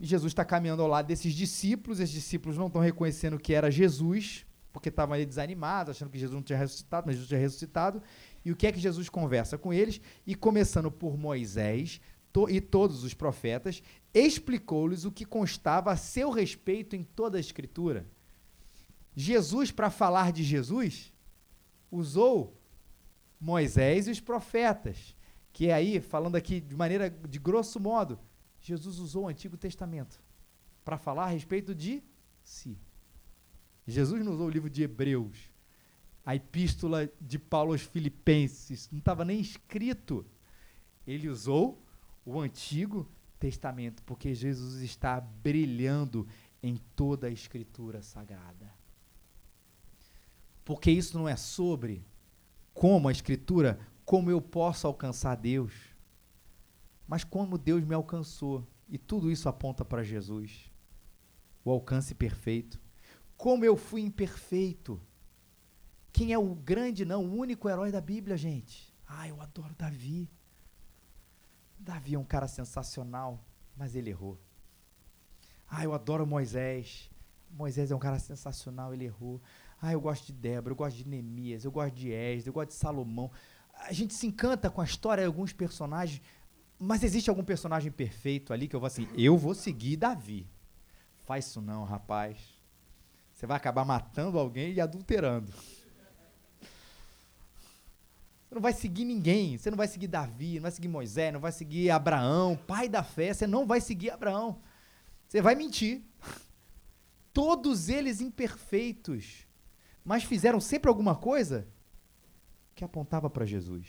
E 0.00 0.04
Jesus 0.04 0.32
está 0.32 0.44
caminhando 0.44 0.82
ao 0.82 0.88
lado 0.88 1.06
desses 1.06 1.32
discípulos, 1.32 2.00
esses 2.00 2.12
discípulos 2.12 2.58
não 2.58 2.66
estão 2.66 2.82
reconhecendo 2.82 3.38
que 3.38 3.54
era 3.54 3.70
Jesus, 3.70 4.44
porque 4.72 4.88
estavam 4.88 5.14
ali 5.14 5.24
desanimados, 5.24 5.94
achando 5.94 6.10
que 6.10 6.18
Jesus 6.18 6.34
não 6.34 6.42
tinha 6.42 6.58
ressuscitado, 6.58 7.06
mas 7.06 7.14
Jesus 7.14 7.28
tinha 7.28 7.38
ressuscitado. 7.38 8.02
E 8.44 8.50
o 8.50 8.56
que 8.56 8.66
é 8.66 8.72
que 8.72 8.80
Jesus 8.80 9.08
conversa 9.08 9.56
com 9.56 9.72
eles? 9.72 10.00
E 10.26 10.34
começando 10.34 10.90
por 10.90 11.16
Moisés 11.16 12.00
to, 12.32 12.48
e 12.48 12.60
todos 12.60 13.04
os 13.04 13.14
profetas, 13.14 13.82
explicou-lhes 14.14 15.04
o 15.04 15.12
que 15.12 15.24
constava 15.24 15.92
a 15.92 15.96
seu 15.96 16.30
respeito 16.30 16.96
em 16.96 17.04
toda 17.04 17.36
a 17.36 17.40
Escritura. 17.40 18.06
Jesus, 19.14 19.70
para 19.70 19.90
falar 19.90 20.32
de 20.32 20.42
Jesus, 20.42 21.12
usou 21.90 22.58
Moisés 23.38 24.06
e 24.06 24.10
os 24.10 24.20
profetas, 24.20 25.14
que 25.52 25.68
é 25.68 25.74
aí, 25.74 26.00
falando 26.00 26.36
aqui 26.36 26.60
de 26.60 26.74
maneira 26.74 27.10
de 27.10 27.38
grosso 27.38 27.78
modo, 27.78 28.18
Jesus 28.60 28.98
usou 28.98 29.24
o 29.24 29.28
Antigo 29.28 29.56
Testamento 29.56 30.22
para 30.84 30.96
falar 30.96 31.24
a 31.24 31.28
respeito 31.28 31.74
de 31.74 32.02
si. 32.42 32.78
Jesus 33.86 34.24
não 34.24 34.32
usou 34.32 34.46
o 34.46 34.50
livro 34.50 34.70
de 34.70 34.82
Hebreus, 34.82 35.50
a 36.24 36.36
epístola 36.36 37.10
de 37.20 37.38
Paulo 37.38 37.72
aos 37.72 37.82
Filipenses, 37.82 38.88
não 38.90 39.00
estava 39.00 39.24
nem 39.24 39.40
escrito. 39.40 40.24
Ele 41.06 41.28
usou 41.28 41.82
o 42.24 42.40
Antigo 42.40 43.08
Testamento, 43.38 44.02
porque 44.04 44.34
Jesus 44.34 44.80
está 44.82 45.20
brilhando 45.20 46.26
em 46.62 46.76
toda 46.94 47.26
a 47.26 47.30
Escritura 47.30 48.02
Sagrada. 48.02 48.72
Porque 50.64 50.90
isso 50.90 51.18
não 51.18 51.28
é 51.28 51.36
sobre 51.36 52.06
como 52.72 53.08
a 53.08 53.12
Escritura, 53.12 53.78
como 54.04 54.30
eu 54.30 54.40
posso 54.40 54.86
alcançar 54.86 55.34
Deus, 55.34 55.72
mas 57.06 57.24
como 57.24 57.58
Deus 57.58 57.84
me 57.84 57.94
alcançou. 57.94 58.66
E 58.88 58.98
tudo 58.98 59.30
isso 59.30 59.48
aponta 59.48 59.84
para 59.84 60.02
Jesus, 60.02 60.70
o 61.64 61.70
alcance 61.70 62.14
perfeito. 62.14 62.80
Como 63.36 63.64
eu 63.64 63.76
fui 63.76 64.02
imperfeito. 64.02 65.00
Quem 66.12 66.32
é 66.32 66.38
o 66.38 66.54
grande, 66.54 67.04
não, 67.04 67.24
o 67.24 67.34
único 67.34 67.68
herói 67.68 67.90
da 67.90 68.00
Bíblia, 68.00 68.36
gente? 68.36 68.94
Ah, 69.06 69.26
eu 69.26 69.40
adoro 69.40 69.74
Davi. 69.74 70.30
Davi 71.82 72.14
é 72.14 72.18
um 72.18 72.24
cara 72.24 72.46
sensacional, 72.46 73.44
mas 73.76 73.96
ele 73.96 74.10
errou. 74.10 74.38
Ah, 75.68 75.82
eu 75.82 75.92
adoro 75.92 76.24
Moisés. 76.24 77.10
Moisés 77.50 77.90
é 77.90 77.96
um 77.96 77.98
cara 77.98 78.20
sensacional, 78.20 78.94
ele 78.94 79.04
errou. 79.04 79.40
Ah, 79.80 79.92
eu 79.92 80.00
gosto 80.00 80.26
de 80.26 80.32
Débora, 80.32 80.72
eu 80.72 80.76
gosto 80.76 80.96
de 80.96 81.08
Neemias, 81.08 81.64
eu 81.64 81.72
gosto 81.72 81.94
de 81.94 82.12
Esdras, 82.12 82.46
eu 82.46 82.52
gosto 82.52 82.68
de 82.68 82.74
Salomão. 82.74 83.30
A 83.74 83.92
gente 83.92 84.14
se 84.14 84.28
encanta 84.28 84.70
com 84.70 84.80
a 84.80 84.84
história 84.84 85.22
de 85.22 85.26
alguns 85.26 85.52
personagens, 85.52 86.22
mas 86.78 87.02
existe 87.02 87.28
algum 87.28 87.42
personagem 87.42 87.90
perfeito 87.90 88.52
ali 88.52 88.68
que 88.68 88.76
eu 88.76 88.80
vou 88.80 88.86
assim, 88.86 89.08
eu 89.16 89.36
vou 89.36 89.54
seguir 89.54 89.96
Davi. 89.96 90.46
Faz 91.24 91.46
isso 91.46 91.60
não, 91.60 91.84
rapaz. 91.84 92.38
Você 93.32 93.44
vai 93.44 93.56
acabar 93.56 93.84
matando 93.84 94.38
alguém 94.38 94.72
e 94.72 94.80
adulterando. 94.80 95.52
Você 98.52 98.56
não 98.56 98.60
vai 98.60 98.72
seguir 98.74 99.06
ninguém. 99.06 99.56
Você 99.56 99.70
não 99.70 99.78
vai 99.78 99.88
seguir 99.88 100.08
Davi, 100.08 100.56
não 100.56 100.62
vai 100.62 100.70
seguir 100.70 100.88
Moisés, 100.88 101.32
não 101.32 101.40
vai 101.40 101.52
seguir 101.52 101.90
Abraão, 101.90 102.54
pai 102.54 102.86
da 102.86 103.02
fé. 103.02 103.32
Você 103.32 103.46
não 103.46 103.66
vai 103.66 103.80
seguir 103.80 104.10
Abraão. 104.10 104.60
Você 105.26 105.40
vai 105.40 105.54
mentir. 105.54 106.02
Todos 107.32 107.88
eles 107.88 108.20
imperfeitos, 108.20 109.46
mas 110.04 110.22
fizeram 110.24 110.60
sempre 110.60 110.90
alguma 110.90 111.16
coisa 111.16 111.66
que 112.74 112.84
apontava 112.84 113.30
para 113.30 113.46
Jesus. 113.46 113.86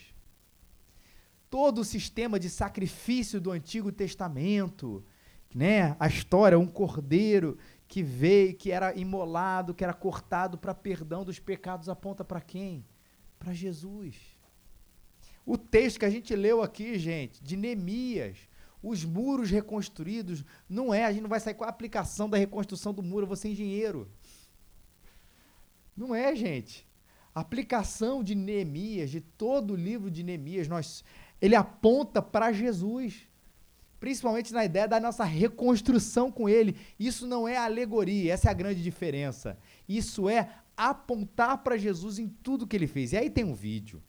Todo 1.49 1.79
o 1.79 1.85
sistema 1.85 2.39
de 2.39 2.49
sacrifício 2.49 3.41
do 3.41 3.51
Antigo 3.51 3.91
Testamento, 3.91 5.03
né? 5.53 5.97
A 5.99 6.07
história, 6.07 6.57
um 6.57 6.67
cordeiro 6.67 7.57
que 7.85 8.01
veio, 8.01 8.55
que 8.55 8.71
era 8.71 8.95
imolado, 8.95 9.73
que 9.73 9.83
era 9.83 9.93
cortado 9.93 10.57
para 10.57 10.73
perdão 10.73 11.25
dos 11.25 11.37
pecados, 11.37 11.89
aponta 11.89 12.23
para 12.23 12.39
quem? 12.39 12.85
Para 13.37 13.51
Jesus. 13.51 14.32
O 15.45 15.57
texto 15.57 15.99
que 15.99 16.05
a 16.05 16.09
gente 16.09 16.35
leu 16.35 16.61
aqui, 16.61 16.97
gente, 16.97 17.43
de 17.43 17.57
Neemias, 17.57 18.37
os 18.81 19.03
muros 19.03 19.49
reconstruídos, 19.49 20.43
não 20.69 20.93
é, 20.93 21.05
a 21.05 21.11
gente 21.11 21.21
não 21.21 21.29
vai 21.29 21.39
sair 21.39 21.53
com 21.53 21.63
a 21.63 21.69
aplicação 21.69 22.29
da 22.29 22.37
reconstrução 22.37 22.93
do 22.93 23.03
muro, 23.03 23.27
vou 23.27 23.35
ser 23.35 23.49
engenheiro. 23.49 24.09
Não 25.95 26.15
é, 26.15 26.35
gente. 26.35 26.87
A 27.35 27.41
aplicação 27.41 28.23
de 28.23 28.35
Neemias, 28.35 29.09
de 29.09 29.19
todo 29.19 29.71
o 29.71 29.75
livro 29.75 30.09
de 30.09 30.23
Neemias, 30.23 30.67
nós, 30.67 31.03
ele 31.41 31.55
aponta 31.55 32.21
para 32.21 32.51
Jesus. 32.51 33.27
Principalmente 33.99 34.53
na 34.53 34.65
ideia 34.65 34.87
da 34.87 34.99
nossa 34.99 35.23
reconstrução 35.23 36.29
com 36.31 36.49
ele. 36.49 36.75
Isso 36.99 37.25
não 37.25 37.47
é 37.47 37.57
alegoria, 37.57 38.33
essa 38.33 38.49
é 38.49 38.51
a 38.51 38.53
grande 38.53 38.83
diferença. 38.83 39.57
Isso 39.87 40.27
é 40.27 40.49
apontar 40.75 41.59
para 41.63 41.77
Jesus 41.77 42.19
em 42.19 42.27
tudo 42.27 42.67
que 42.67 42.75
ele 42.75 42.87
fez. 42.87 43.13
E 43.13 43.17
aí 43.17 43.29
tem 43.29 43.45
um 43.45 43.53
vídeo 43.53 44.03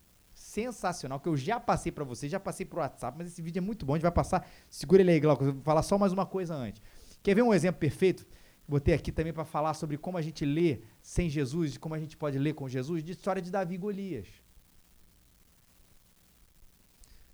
sensacional 0.54 1.18
que 1.18 1.28
eu 1.28 1.36
já 1.36 1.58
passei 1.58 1.90
para 1.90 2.04
você, 2.04 2.28
já 2.28 2.38
passei 2.38 2.64
pro 2.64 2.78
WhatsApp, 2.78 3.18
mas 3.18 3.26
esse 3.26 3.42
vídeo 3.42 3.58
é 3.58 3.60
muito 3.60 3.84
bom, 3.84 3.94
a 3.94 3.96
gente 3.96 4.02
vai 4.02 4.12
passar. 4.12 4.48
Segura 4.70 5.02
ele 5.02 5.10
aí, 5.10 5.20
Glauco, 5.20 5.44
vou 5.44 5.62
falar 5.62 5.82
só 5.82 5.98
mais 5.98 6.12
uma 6.12 6.24
coisa 6.24 6.54
antes. 6.54 6.80
Quer 7.22 7.34
ver 7.34 7.42
um 7.42 7.52
exemplo 7.52 7.80
perfeito? 7.80 8.24
Botei 8.66 8.94
aqui 8.94 9.10
também 9.10 9.32
para 9.32 9.44
falar 9.44 9.74
sobre 9.74 9.98
como 9.98 10.16
a 10.16 10.22
gente 10.22 10.44
lê 10.44 10.82
sem 11.02 11.28
Jesus, 11.28 11.76
como 11.76 11.94
a 11.94 11.98
gente 11.98 12.16
pode 12.16 12.38
ler 12.38 12.54
com 12.54 12.68
Jesus, 12.68 13.02
de 13.02 13.12
história 13.12 13.42
de 13.42 13.50
Davi 13.50 13.74
e 13.74 13.78
Golias. 13.78 14.28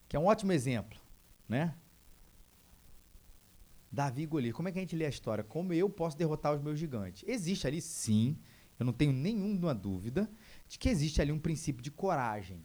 Que 0.09 0.16
é 0.16 0.18
um 0.18 0.25
ótimo 0.25 0.53
exemplo, 0.53 0.99
né? 1.49 1.75
Davi 3.93 4.23
e 4.23 4.27
Golias. 4.27 4.55
Como 4.57 4.68
é 4.68 4.73
que 4.73 4.79
a 4.79 4.83
gente 4.83 4.97
lê 4.97 5.05
a 5.05 5.11
história? 5.11 5.45
Como 5.45 5.73
eu 5.75 5.91
posso 5.91 6.16
derrotar 6.16 6.55
os 6.55 6.62
meus 6.62 6.79
gigantes? 6.79 7.23
Existe 7.29 7.66
ali, 7.66 7.83
sim, 7.83 8.39
eu 8.79 8.87
não 8.87 8.95
tenho 8.95 9.12
nenhuma 9.12 9.75
dúvida 9.75 10.29
de 10.66 10.79
que 10.79 10.89
existe 10.89 11.21
ali 11.21 11.31
um 11.31 11.39
princípio 11.39 11.83
de 11.83 11.91
coragem 11.91 12.64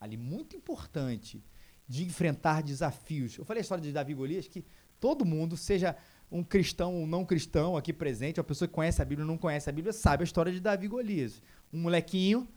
ali 0.00 0.16
muito 0.16 0.56
importante 0.56 1.44
de 1.86 2.04
enfrentar 2.04 2.62
desafios. 2.62 3.36
Eu 3.36 3.44
falei 3.44 3.60
a 3.60 3.62
história 3.62 3.82
de 3.82 3.92
Davi 3.92 4.14
Golias 4.14 4.48
que 4.48 4.64
todo 4.98 5.24
mundo, 5.24 5.56
seja 5.56 5.96
um 6.30 6.42
cristão 6.42 6.94
ou 6.94 7.06
não 7.06 7.24
cristão 7.24 7.76
aqui 7.76 7.92
presente, 7.92 8.38
uma 8.38 8.44
pessoa 8.44 8.68
que 8.68 8.74
conhece 8.74 9.02
a 9.02 9.04
Bíblia 9.04 9.24
ou 9.24 9.30
não 9.30 9.36
conhece 9.36 9.68
a 9.68 9.72
Bíblia, 9.72 9.92
sabe 9.92 10.22
a 10.22 10.24
história 10.24 10.52
de 10.52 10.60
Davi 10.60 10.88
Golias. 10.88 11.42
Um 11.72 11.80
molequinho 11.80 12.48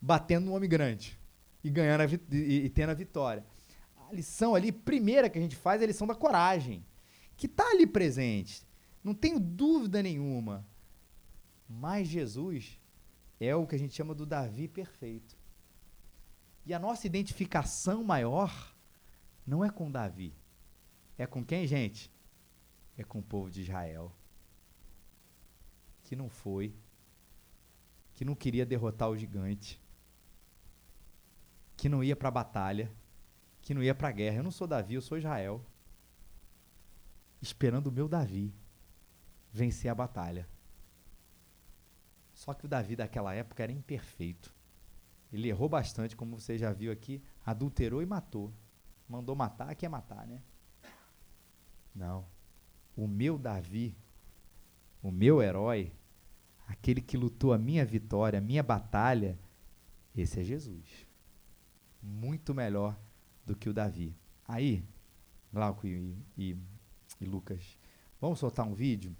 batendo 0.00 0.50
um 0.50 0.54
homem 0.54 0.68
grande 0.68 1.18
e 1.62 1.70
ganhando 1.70 2.20
e, 2.32 2.64
e 2.64 2.68
tendo 2.70 2.90
a 2.90 2.94
vitória. 2.94 3.44
A 4.08 4.12
lição 4.12 4.54
ali, 4.54 4.72
primeira 4.72 5.28
que 5.28 5.38
a 5.38 5.42
gente 5.42 5.56
faz 5.56 5.80
é 5.80 5.84
a 5.84 5.88
lição 5.88 6.06
da 6.06 6.14
coragem, 6.14 6.84
que 7.36 7.46
está 7.46 7.68
ali 7.70 7.86
presente. 7.86 8.66
Não 9.04 9.14
tenho 9.14 9.38
dúvida 9.38 10.02
nenhuma. 10.02 10.66
Mas 11.68 12.08
Jesus 12.08 12.80
é 13.38 13.54
o 13.54 13.66
que 13.66 13.74
a 13.74 13.78
gente 13.78 13.94
chama 13.94 14.14
do 14.14 14.24
Davi 14.24 14.66
perfeito. 14.66 15.37
E 16.68 16.74
a 16.74 16.78
nossa 16.78 17.06
identificação 17.06 18.04
maior 18.04 18.52
não 19.46 19.64
é 19.64 19.70
com 19.70 19.90
Davi. 19.90 20.34
É 21.16 21.26
com 21.26 21.42
quem, 21.42 21.66
gente? 21.66 22.12
É 22.94 23.02
com 23.02 23.20
o 23.20 23.22
povo 23.22 23.50
de 23.50 23.62
Israel. 23.62 24.14
Que 26.02 26.14
não 26.14 26.28
foi. 26.28 26.76
Que 28.14 28.22
não 28.22 28.34
queria 28.34 28.66
derrotar 28.66 29.08
o 29.08 29.16
gigante. 29.16 29.80
Que 31.74 31.88
não 31.88 32.04
ia 32.04 32.14
para 32.14 32.28
a 32.28 32.32
batalha. 32.32 32.92
Que 33.62 33.72
não 33.72 33.82
ia 33.82 33.94
para 33.94 34.08
a 34.08 34.12
guerra. 34.12 34.36
Eu 34.36 34.42
não 34.42 34.50
sou 34.50 34.66
Davi, 34.66 34.92
eu 34.92 35.00
sou 35.00 35.16
Israel. 35.16 35.64
Esperando 37.40 37.86
o 37.86 37.92
meu 37.92 38.06
Davi 38.06 38.54
vencer 39.50 39.90
a 39.90 39.94
batalha. 39.94 40.46
Só 42.34 42.52
que 42.52 42.66
o 42.66 42.68
Davi 42.68 42.94
daquela 42.94 43.32
época 43.32 43.62
era 43.62 43.72
imperfeito. 43.72 44.57
Ele 45.32 45.48
errou 45.48 45.68
bastante, 45.68 46.16
como 46.16 46.38
você 46.38 46.56
já 46.56 46.72
viu 46.72 46.90
aqui, 46.90 47.22
adulterou 47.44 48.02
e 48.02 48.06
matou. 48.06 48.52
Mandou 49.08 49.36
matar, 49.36 49.74
quer 49.74 49.88
matar, 49.88 50.26
né? 50.26 50.42
Não. 51.94 52.26
O 52.96 53.06
meu 53.06 53.38
Davi, 53.38 53.96
o 55.02 55.10
meu 55.10 55.42
herói, 55.42 55.92
aquele 56.66 57.00
que 57.00 57.16
lutou 57.16 57.52
a 57.52 57.58
minha 57.58 57.84
vitória, 57.84 58.38
a 58.38 58.42
minha 58.42 58.62
batalha, 58.62 59.38
esse 60.16 60.40
é 60.40 60.44
Jesus. 60.44 61.06
Muito 62.02 62.54
melhor 62.54 62.98
do 63.44 63.54
que 63.54 63.68
o 63.68 63.74
Davi. 63.74 64.16
Aí, 64.46 64.84
Glauco 65.52 65.86
e, 65.86 66.16
e, 66.36 66.56
e 67.20 67.24
Lucas, 67.24 67.78
vamos 68.20 68.38
soltar 68.38 68.66
um 68.66 68.74
vídeo? 68.74 69.16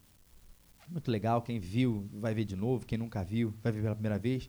Muito 0.89 1.11
legal. 1.11 1.43
Quem 1.43 1.59
viu 1.59 2.09
vai 2.13 2.35
ver 2.35 2.45
de 2.45 2.57
novo. 2.57 2.87
Quem 2.87 2.99
nunca 2.99 3.23
viu 3.23 3.55
vai 3.63 3.73
ver 3.73 3.83
pela 3.83 3.95
primeira 3.95 4.19
vez 4.19 4.49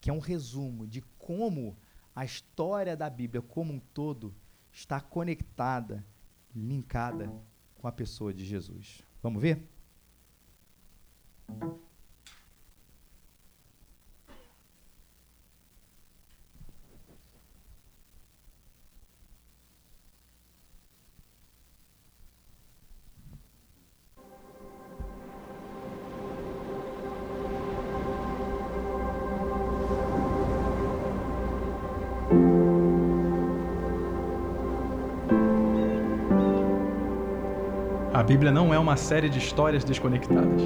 que 0.00 0.10
é 0.10 0.12
um 0.12 0.18
resumo 0.18 0.86
de 0.86 1.02
como 1.18 1.76
a 2.14 2.24
história 2.24 2.96
da 2.96 3.08
Bíblia 3.08 3.42
como 3.42 3.72
um 3.72 3.80
todo 3.80 4.34
está 4.72 5.00
conectada, 5.00 6.04
linkada 6.54 7.32
com 7.74 7.86
a 7.86 7.92
pessoa 7.92 8.32
de 8.34 8.44
Jesus. 8.44 9.02
Vamos 9.22 9.40
ver? 9.40 9.68
Bíblia 38.28 38.52
não 38.52 38.74
é 38.74 38.78
uma 38.78 38.94
série 38.94 39.30
de 39.30 39.38
histórias 39.38 39.82
desconectadas. 39.82 40.60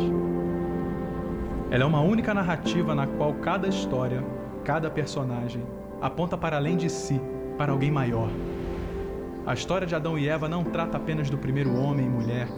Ela 1.70 1.84
é 1.84 1.86
uma 1.86 2.00
única 2.00 2.34
narrativa 2.34 2.92
na 2.92 3.06
qual 3.06 3.34
cada 3.34 3.68
história, 3.68 4.20
cada 4.64 4.90
personagem, 4.90 5.62
aponta 6.00 6.36
para 6.36 6.56
além 6.56 6.76
de 6.76 6.90
si, 6.90 7.20
para 7.56 7.70
alguém 7.70 7.88
maior. 7.88 8.28
A 9.46 9.54
história 9.54 9.86
de 9.86 9.94
Adão 9.94 10.18
e 10.18 10.28
Eva 10.28 10.48
não 10.48 10.64
trata 10.64 10.96
apenas 10.96 11.30
do 11.30 11.38
primeiro 11.38 11.72
homem 11.76 12.04
e 12.04 12.08
mulher. 12.08 12.48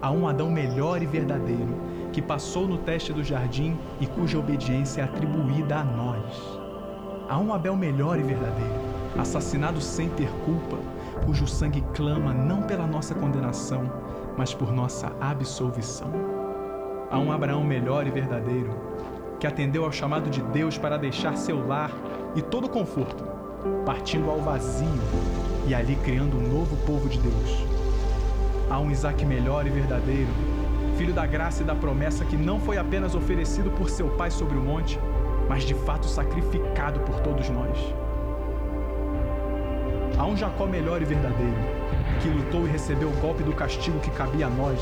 Há 0.00 0.10
um 0.10 0.26
Adão 0.26 0.50
melhor 0.50 1.02
e 1.02 1.06
verdadeiro 1.06 1.74
que 2.14 2.22
passou 2.22 2.66
no 2.66 2.78
teste 2.78 3.12
do 3.12 3.22
jardim 3.22 3.76
e 4.00 4.06
cuja 4.06 4.38
obediência 4.38 5.02
é 5.02 5.04
atribuída 5.04 5.80
a 5.80 5.84
nós. 5.84 6.58
Há 7.28 7.38
um 7.38 7.52
Abel 7.52 7.76
melhor 7.76 8.18
e 8.18 8.22
verdadeiro, 8.22 8.80
assassinado 9.18 9.82
sem 9.82 10.08
ter 10.08 10.30
culpa, 10.46 10.78
cujo 11.24 11.46
sangue 11.46 11.82
clama 11.94 12.32
não 12.32 12.62
pela 12.62 12.86
nossa 12.86 13.14
condenação, 13.14 13.90
mas 14.36 14.52
por 14.54 14.72
nossa 14.72 15.12
absolvição. 15.20 16.10
Há 17.10 17.18
um 17.18 17.30
Abraão 17.30 17.62
melhor 17.62 18.06
e 18.06 18.10
verdadeiro, 18.10 18.74
que 19.38 19.46
atendeu 19.46 19.84
ao 19.84 19.92
chamado 19.92 20.30
de 20.30 20.42
Deus 20.42 20.78
para 20.78 20.96
deixar 20.96 21.36
seu 21.36 21.66
lar 21.66 21.90
e 22.34 22.42
todo 22.42 22.68
conforto, 22.68 23.24
partindo 23.84 24.30
ao 24.30 24.40
vazio 24.40 24.88
e 25.66 25.74
ali 25.74 25.96
criando 25.96 26.36
um 26.36 26.48
novo 26.48 26.76
povo 26.86 27.08
de 27.08 27.18
Deus. 27.18 27.66
Há 28.70 28.78
um 28.78 28.90
Isaac 28.90 29.24
melhor 29.24 29.66
e 29.66 29.70
verdadeiro, 29.70 30.30
filho 30.96 31.12
da 31.12 31.26
graça 31.26 31.62
e 31.62 31.66
da 31.66 31.74
promessa 31.74 32.24
que 32.24 32.36
não 32.36 32.58
foi 32.60 32.78
apenas 32.78 33.14
oferecido 33.14 33.70
por 33.70 33.90
seu 33.90 34.08
pai 34.10 34.30
sobre 34.30 34.56
o 34.56 34.62
monte, 34.62 34.98
mas 35.48 35.64
de 35.64 35.74
fato 35.74 36.06
sacrificado 36.06 37.00
por 37.00 37.20
todos 37.20 37.48
nós. 37.50 38.01
Há 40.22 40.24
um 40.24 40.36
Jacó 40.36 40.66
melhor 40.66 41.02
e 41.02 41.04
verdadeiro, 41.04 41.56
que 42.20 42.28
lutou 42.28 42.64
e 42.64 42.70
recebeu 42.70 43.08
o 43.08 43.20
golpe 43.20 43.42
do 43.42 43.52
castigo 43.52 43.98
que 43.98 44.10
cabia 44.12 44.46
a 44.46 44.48
nós, 44.48 44.78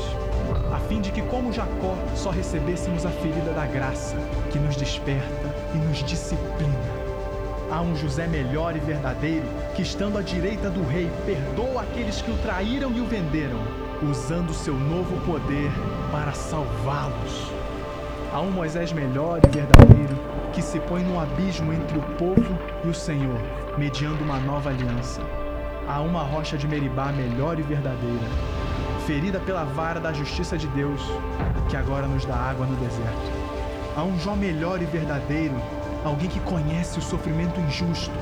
a 0.71 0.77
fim 0.81 1.01
de 1.01 1.11
que, 1.11 1.19
como 1.23 1.51
Jacó, 1.51 1.97
só 2.15 2.29
recebêssemos 2.29 3.07
a 3.07 3.09
ferida 3.09 3.51
da 3.51 3.65
graça, 3.65 4.15
que 4.51 4.59
nos 4.59 4.75
desperta 4.75 5.55
e 5.73 5.79
nos 5.79 6.03
disciplina. 6.03 6.77
Há 7.71 7.81
um 7.81 7.95
José 7.95 8.27
melhor 8.27 8.75
e 8.75 8.79
verdadeiro, 8.81 9.47
que, 9.73 9.81
estando 9.81 10.19
à 10.19 10.21
direita 10.21 10.69
do 10.69 10.87
rei, 10.87 11.09
perdoa 11.25 11.81
aqueles 11.81 12.21
que 12.21 12.29
o 12.29 12.37
traíram 12.37 12.91
e 12.91 13.01
o 13.01 13.07
venderam, 13.07 13.61
usando 14.07 14.53
seu 14.53 14.75
novo 14.75 15.19
poder 15.25 15.71
para 16.11 16.33
salvá-los. 16.33 17.51
Há 18.31 18.39
um 18.41 18.51
Moisés 18.51 18.93
melhor 18.93 19.39
e 19.43 19.49
verdadeiro 19.49 20.15
que 20.53 20.61
se 20.61 20.79
põe 20.81 21.01
no 21.01 21.19
abismo 21.19 21.73
entre 21.73 21.97
o 21.97 22.01
povo 22.17 22.57
e 22.83 22.87
o 22.87 22.93
Senhor, 22.93 23.39
mediando 23.77 24.23
uma 24.23 24.39
nova 24.39 24.69
aliança. 24.69 25.21
Há 25.87 26.01
uma 26.01 26.23
rocha 26.23 26.57
de 26.57 26.67
Meribá 26.67 27.11
melhor 27.11 27.57
e 27.59 27.61
verdadeira, 27.61 28.27
ferida 29.05 29.39
pela 29.39 29.63
vara 29.63 29.99
da 29.99 30.13
justiça 30.13 30.57
de 30.57 30.67
Deus, 30.67 31.01
que 31.69 31.77
agora 31.77 32.07
nos 32.07 32.25
dá 32.25 32.35
água 32.35 32.65
no 32.65 32.75
deserto. 32.75 33.31
Há 33.95 34.03
um 34.03 34.17
Jó 34.19 34.35
melhor 34.35 34.81
e 34.81 34.85
verdadeiro, 34.85 35.55
alguém 36.03 36.29
que 36.29 36.39
conhece 36.41 36.99
o 36.99 37.01
sofrimento 37.01 37.59
injusto, 37.59 38.13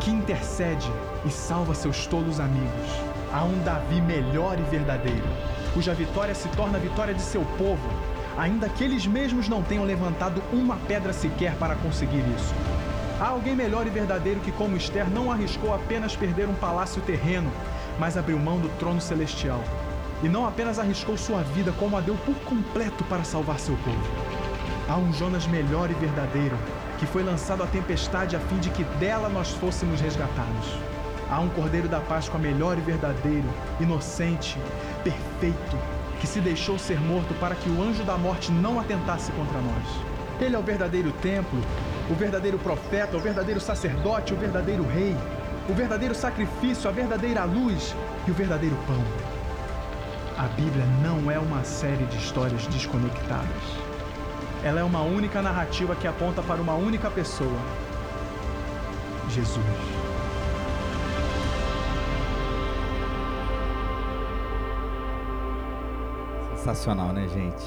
que 0.00 0.10
intercede 0.10 0.90
e 1.24 1.30
salva 1.30 1.74
seus 1.74 2.06
tolos 2.06 2.40
amigos. 2.40 2.90
Há 3.32 3.44
um 3.44 3.62
Davi 3.62 4.00
melhor 4.00 4.58
e 4.58 4.62
verdadeiro, 4.62 5.26
cuja 5.72 5.94
vitória 5.94 6.34
se 6.34 6.48
torna 6.50 6.78
a 6.78 6.80
vitória 6.80 7.14
de 7.14 7.22
seu 7.22 7.42
povo, 7.58 7.88
ainda 8.36 8.68
que 8.68 8.84
eles 8.84 9.06
mesmos 9.06 9.48
não 9.48 9.62
tenham 9.62 9.84
levantado 9.84 10.42
uma 10.52 10.76
pedra 10.88 11.12
sequer 11.12 11.54
para 11.56 11.74
conseguir 11.76 12.24
isso. 12.36 12.54
Há 13.20 13.28
alguém 13.28 13.54
melhor 13.54 13.86
e 13.86 13.90
verdadeiro 13.90 14.40
que, 14.40 14.50
como 14.50 14.76
Esther, 14.76 15.08
não 15.08 15.30
arriscou 15.30 15.72
apenas 15.72 16.16
perder 16.16 16.48
um 16.48 16.54
palácio 16.54 17.00
terreno, 17.02 17.50
mas 17.98 18.16
abriu 18.16 18.38
mão 18.38 18.58
do 18.58 18.68
trono 18.78 19.00
celestial. 19.00 19.62
E 20.22 20.28
não 20.28 20.46
apenas 20.46 20.80
arriscou 20.80 21.16
sua 21.16 21.42
vida, 21.42 21.72
como 21.78 21.96
a 21.96 22.00
deu 22.00 22.16
por 22.16 22.34
completo 22.40 23.04
para 23.04 23.22
salvar 23.22 23.60
seu 23.60 23.76
povo. 23.76 24.02
Há 24.88 24.96
um 24.96 25.12
Jonas 25.12 25.46
melhor 25.46 25.90
e 25.90 25.94
verdadeiro, 25.94 26.58
que 26.98 27.06
foi 27.06 27.22
lançado 27.22 27.62
à 27.62 27.66
tempestade 27.66 28.34
a 28.34 28.40
fim 28.40 28.58
de 28.58 28.70
que 28.70 28.82
dela 28.98 29.28
nós 29.28 29.50
fôssemos 29.50 30.00
resgatados. 30.00 30.76
Há 31.30 31.38
um 31.38 31.48
Cordeiro 31.50 31.88
da 31.88 32.00
Páscoa 32.00 32.38
melhor 32.38 32.76
e 32.76 32.80
verdadeiro, 32.80 33.48
inocente, 33.80 34.58
perfeito, 35.04 35.78
que 36.20 36.26
se 36.26 36.40
deixou 36.40 36.78
ser 36.78 37.00
morto 37.00 37.32
para 37.34 37.54
que 37.54 37.70
o 37.70 37.80
anjo 37.80 38.02
da 38.02 38.18
morte 38.18 38.50
não 38.50 38.80
atentasse 38.80 39.30
contra 39.32 39.60
nós. 39.60 40.40
Ele 40.40 40.56
é 40.56 40.58
o 40.58 40.62
verdadeiro 40.62 41.12
templo, 41.22 41.60
o 42.10 42.14
verdadeiro 42.14 42.58
profeta, 42.58 43.16
o 43.16 43.20
verdadeiro 43.20 43.60
sacerdote, 43.60 44.34
o 44.34 44.36
verdadeiro 44.36 44.86
rei, 44.86 45.16
o 45.68 45.72
verdadeiro 45.72 46.14
sacrifício, 46.14 46.88
a 46.88 46.92
verdadeira 46.92 47.44
luz 47.44 47.94
e 48.26 48.30
o 48.30 48.34
verdadeiro 48.34 48.76
pão. 48.86 49.02
A 50.36 50.48
Bíblia 50.48 50.84
não 51.02 51.30
é 51.30 51.38
uma 51.38 51.64
série 51.64 52.04
de 52.06 52.16
histórias 52.16 52.66
desconectadas. 52.66 53.62
Ela 54.62 54.80
é 54.80 54.84
uma 54.84 55.02
única 55.02 55.40
narrativa 55.40 55.94
que 55.94 56.06
aponta 56.06 56.42
para 56.42 56.60
uma 56.60 56.74
única 56.74 57.10
pessoa: 57.10 57.58
Jesus. 59.28 59.64
Sensacional, 66.56 67.12
né, 67.12 67.28
gente? 67.28 67.64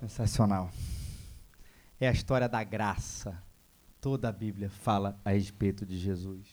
Sensacional. 0.00 0.70
É 2.02 2.08
a 2.08 2.12
história 2.12 2.48
da 2.48 2.64
graça. 2.64 3.40
Toda 4.00 4.28
a 4.28 4.32
Bíblia 4.32 4.68
fala 4.68 5.16
a 5.24 5.30
respeito 5.30 5.86
de 5.86 5.96
Jesus. 5.96 6.48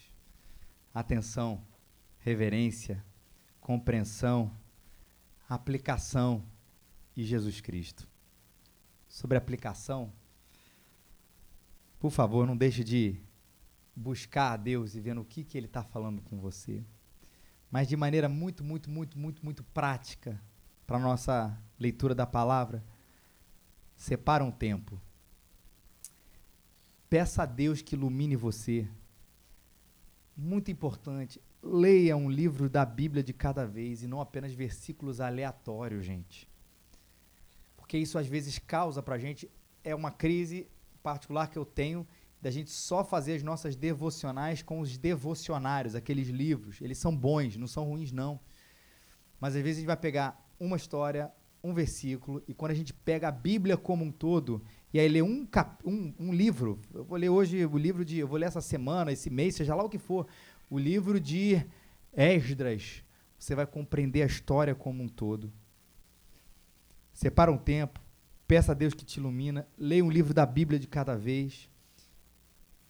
Atenção, 0.94 1.66
reverência, 2.20 3.04
compreensão, 3.60 4.56
aplicação 5.50 6.46
e 7.18 7.24
Jesus 7.24 7.62
Cristo. 7.62 8.08
Sobre 9.08 9.40
aplicação, 9.40 10.14
por 12.00 12.12
favor, 12.12 12.46
não 12.46 12.56
deixe 12.56 12.84
de 12.84 13.20
buscar 13.96 14.52
a 14.52 14.58
Deus 14.58 14.94
e 14.94 15.00
vendo 15.00 15.22
o 15.22 15.26
que, 15.26 15.44
que 15.44 15.58
Ele 15.58 15.66
está 15.66 15.84
falando 15.84 16.22
com 16.22 16.38
você 16.40 16.86
mas 17.72 17.88
de 17.88 17.96
maneira 17.96 18.28
muito, 18.28 18.64
muito, 18.64 18.90
muito, 18.90 19.18
muito, 19.18 19.44
muito 19.44 19.64
prática 19.64 20.42
para 20.88 20.98
a 20.98 21.00
nossa 21.00 21.56
leitura 21.80 22.16
da 22.16 22.26
palavra, 22.26 22.84
separa 23.96 24.44
um 24.44 24.52
tempo. 24.52 25.00
Peça 27.10 27.44
a 27.44 27.46
Deus 27.46 27.82
que 27.82 27.96
ilumine 27.96 28.36
você. 28.36 28.88
Muito 30.38 30.70
importante, 30.70 31.42
leia 31.62 32.16
um 32.16 32.30
livro 32.30 32.70
da 32.70 32.86
Bíblia 32.86 33.24
de 33.24 33.34
cada 33.34 33.66
vez 33.66 34.04
e 34.04 34.08
não 34.08 34.22
apenas 34.22 34.54
versículos 34.54 35.20
aleatórios, 35.20 36.06
gente. 36.06 36.48
Porque 37.76 37.98
isso 37.98 38.20
às 38.20 38.28
vezes 38.28 38.60
causa 38.60 39.02
para 39.02 39.16
a 39.16 39.20
gente 39.20 39.50
é 39.84 39.96
uma 39.96 40.12
crise 40.12 40.68
particular 41.02 41.50
que 41.50 41.58
eu 41.58 41.66
tenho 41.66 42.08
da 42.40 42.52
gente 42.52 42.70
só 42.70 43.04
fazer 43.04 43.34
as 43.34 43.44
nossas 43.44 43.76
devocionais 43.76 44.62
com 44.62 44.80
os 44.80 44.98
devocionários, 44.98 45.96
aqueles 45.96 46.28
livros. 46.28 46.80
Eles 46.80 47.00
são 47.00 47.16
bons, 47.16 47.58
não 47.58 47.68
são 47.68 47.86
ruins, 47.86 48.12
não. 48.12 48.40
Mas 49.40 49.56
às 49.56 49.62
vezes 49.62 49.78
a 49.78 49.80
gente 49.82 49.88
vai 49.88 49.98
pegar 49.98 50.48
uma 50.60 50.78
história, 50.78 51.32
um 51.64 51.74
versículo, 51.74 52.44
e 52.48 52.54
quando 52.54 52.72
a 52.72 52.76
gente 52.76 52.94
pega 52.94 53.28
a 53.28 53.32
Bíblia 53.32 53.76
como 53.76 54.06
um 54.06 54.12
todo, 54.12 54.64
e 54.94 55.00
aí 55.00 55.08
lê 55.08 55.22
um, 55.22 55.46
cap, 55.46 55.88
um, 55.88 56.14
um 56.18 56.34
livro, 56.34 56.80
eu 56.94 57.04
vou 57.04 57.18
ler 57.18 57.30
hoje 57.30 57.66
o 57.66 57.78
livro 57.78 58.04
de, 58.04 58.18
eu 58.18 58.28
vou 58.28 58.38
ler 58.38 58.48
essa 58.48 58.62
semana, 58.62 59.12
esse 59.12 59.30
mês, 59.30 59.56
seja 59.56 59.76
lá 59.76 59.84
o 59.84 59.90
que 59.90 60.00
for, 60.00 60.28
o 60.70 60.80
livro 60.80 61.20
de 61.20 61.64
Esdras, 62.12 63.04
você 63.38 63.54
vai 63.54 63.68
compreender 63.68 64.24
a 64.24 64.26
história 64.26 64.74
como 64.74 65.04
um 65.04 65.08
todo. 65.08 65.52
Separa 67.14 67.52
um 67.52 67.58
tempo, 67.58 68.02
peça 68.48 68.72
a 68.72 68.76
Deus 68.76 68.94
que 68.94 69.06
te 69.06 69.20
ilumina, 69.20 69.68
leia 69.78 70.04
um 70.04 70.10
livro 70.10 70.34
da 70.34 70.46
Bíblia 70.46 70.80
de 70.80 70.88
cada 70.88 71.16
vez 71.16 71.70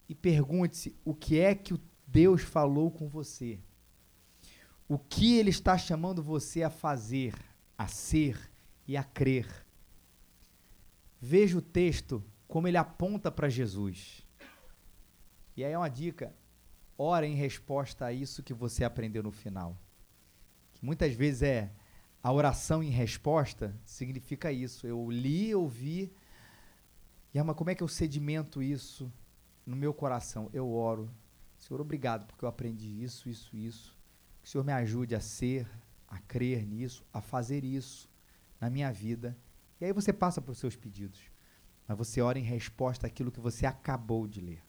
e 0.08 0.16
pergunte-se 0.16 0.95
o 1.04 1.14
que 1.14 1.39
é 1.39 1.54
que 1.54 1.80
Deus 2.08 2.41
falou 2.41 2.89
com 2.89 3.08
você. 3.08 3.60
O 4.88 4.97
que 4.97 5.38
ele 5.38 5.52
está 5.52 5.78
chamando 5.78 6.24
você 6.24 6.64
a 6.64 6.70
fazer, 6.70 7.36
a 7.78 7.88
ser 7.88 8.50
e 8.88 8.97
a 8.97 9.04
crer. 9.04 9.47
Veja 11.20 11.57
o 11.57 11.61
texto 11.61 12.24
como 12.47 12.67
ele 12.67 12.78
aponta 12.78 13.32
para 13.32 13.49
Jesus. 13.49 14.26
E 15.55 15.63
aí 15.63 15.74
é 15.74 15.78
uma 15.78 15.89
dica: 15.89 16.34
ora 16.97 17.28
em 17.28 17.36
resposta 17.36 18.05
a 18.05 18.13
isso 18.13 18.43
que 18.43 18.53
você 18.53 18.84
aprendeu 18.84 19.22
no 19.22 19.32
final. 19.32 19.78
Que 20.74 20.86
muitas 20.86 21.13
vezes 21.13 21.43
é 21.43 21.72
a 22.22 22.32
oração 22.32 22.84
em 22.84 22.89
resposta 22.89 23.76
significa 23.86 24.51
isso. 24.51 24.86
Eu 24.86 25.09
li, 25.09 25.53
ouvi, 25.55 26.11
e 27.34 27.38
é 27.38 27.41
uma, 27.41 27.53
como 27.53 27.70
é 27.70 27.76
que 27.76 27.84
eu 27.84 27.88
sedimento 27.88 28.61
isso 28.61 29.11
no 29.65 29.76
meu 29.76 29.93
coração, 29.93 30.49
eu 30.51 30.72
oro. 30.72 31.09
Senhor, 31.57 31.80
obrigado 31.80 32.26
porque 32.26 32.43
eu 32.43 32.49
aprendi 32.49 33.03
isso, 33.03 33.30
isso, 33.30 33.55
isso. 33.55 33.97
Que 34.41 34.47
o 34.47 34.51
Senhor 34.51 34.63
me 34.63 34.72
ajude 34.72 35.13
a 35.13 35.20
ser, 35.20 35.70
a 36.07 36.17
crer 36.20 36.65
nisso, 36.65 37.05
a 37.13 37.22
fazer 37.22 37.63
isso 37.63 38.09
na 38.59 38.70
minha 38.70 38.91
vida. 38.91 39.38
E 39.80 39.86
aí 39.86 39.93
você 39.93 40.11
passa 40.11 40.41
para 40.41 40.51
os 40.51 40.57
seus 40.57 40.75
pedidos. 40.75 41.19
Mas 41.88 41.97
você 41.97 42.21
ora 42.21 42.38
em 42.38 42.43
resposta 42.43 43.07
àquilo 43.07 43.32
que 43.32 43.39
você 43.39 43.65
acabou 43.65 44.27
de 44.27 44.41
ler. 44.41 44.63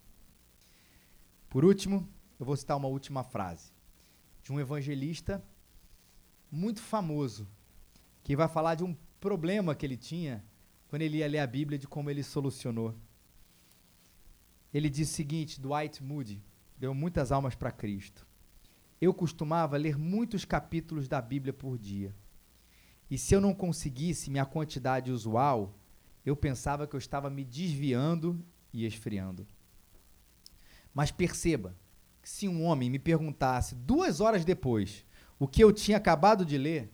Por 1.48 1.64
último, 1.64 2.08
eu 2.38 2.46
vou 2.46 2.56
citar 2.56 2.76
uma 2.76 2.88
última 2.88 3.22
frase 3.22 3.72
de 4.42 4.52
um 4.52 4.58
evangelista 4.58 5.44
muito 6.50 6.80
famoso, 6.80 7.46
que 8.22 8.34
vai 8.34 8.48
falar 8.48 8.74
de 8.74 8.84
um 8.84 8.96
problema 9.20 9.74
que 9.74 9.84
ele 9.84 9.96
tinha 9.96 10.44
quando 10.88 11.02
ele 11.02 11.18
ia 11.18 11.28
ler 11.28 11.38
a 11.38 11.46
Bíblia, 11.46 11.78
de 11.78 11.86
como 11.86 12.10
ele 12.10 12.22
solucionou. 12.22 12.96
Ele 14.72 14.88
diz 14.88 15.10
o 15.10 15.12
seguinte, 15.12 15.60
Dwight 15.60 16.02
Moody, 16.02 16.42
deu 16.76 16.94
muitas 16.94 17.30
almas 17.30 17.54
para 17.54 17.70
Cristo. 17.70 18.26
Eu 19.00 19.14
costumava 19.14 19.76
ler 19.76 19.96
muitos 19.98 20.44
capítulos 20.44 21.06
da 21.06 21.20
Bíblia 21.20 21.52
por 21.52 21.78
dia. 21.78 22.14
E 23.10 23.18
se 23.18 23.34
eu 23.34 23.40
não 23.40 23.52
conseguisse 23.52 24.30
minha 24.30 24.46
quantidade 24.46 25.10
usual, 25.10 25.74
eu 26.24 26.36
pensava 26.36 26.86
que 26.86 26.94
eu 26.94 26.98
estava 26.98 27.28
me 27.28 27.44
desviando 27.44 28.40
e 28.72 28.86
esfriando. 28.86 29.46
Mas 30.94 31.10
perceba 31.10 31.76
que 32.22 32.28
se 32.28 32.46
um 32.46 32.62
homem 32.64 32.88
me 32.88 32.98
perguntasse 32.98 33.74
duas 33.74 34.20
horas 34.20 34.44
depois 34.44 35.04
o 35.38 35.48
que 35.48 35.64
eu 35.64 35.72
tinha 35.72 35.96
acabado 35.96 36.44
de 36.44 36.56
ler, 36.58 36.92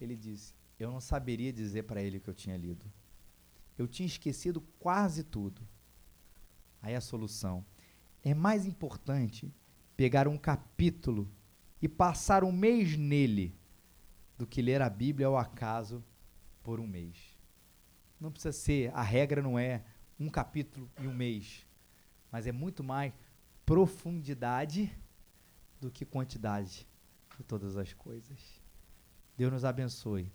ele 0.00 0.16
disse: 0.16 0.54
eu 0.78 0.90
não 0.90 1.00
saberia 1.00 1.52
dizer 1.52 1.84
para 1.84 2.02
ele 2.02 2.18
o 2.18 2.20
que 2.20 2.30
eu 2.30 2.34
tinha 2.34 2.56
lido. 2.56 2.84
Eu 3.76 3.88
tinha 3.88 4.06
esquecido 4.06 4.60
quase 4.78 5.24
tudo. 5.24 5.60
Aí 6.80 6.94
a 6.94 7.00
solução. 7.00 7.64
É 8.22 8.32
mais 8.32 8.64
importante 8.64 9.52
pegar 9.96 10.26
um 10.28 10.38
capítulo 10.38 11.30
e 11.82 11.88
passar 11.88 12.44
um 12.44 12.52
mês 12.52 12.96
nele 12.96 13.54
do 14.36 14.46
que 14.46 14.62
ler 14.62 14.82
a 14.82 14.90
Bíblia 14.90 15.26
ao 15.26 15.36
acaso 15.36 16.04
por 16.62 16.80
um 16.80 16.86
mês. 16.86 17.16
Não 18.20 18.30
precisa 18.32 18.52
ser, 18.52 18.92
a 18.94 19.02
regra 19.02 19.42
não 19.42 19.58
é 19.58 19.84
um 20.18 20.28
capítulo 20.28 20.90
e 21.00 21.06
um 21.06 21.14
mês, 21.14 21.66
mas 22.30 22.46
é 22.46 22.52
muito 22.52 22.82
mais 22.82 23.12
profundidade 23.66 24.90
do 25.80 25.90
que 25.90 26.04
quantidade 26.04 26.88
de 27.36 27.44
todas 27.44 27.76
as 27.76 27.92
coisas. 27.92 28.62
Deus 29.36 29.52
nos 29.52 29.64
abençoe. 29.64 30.32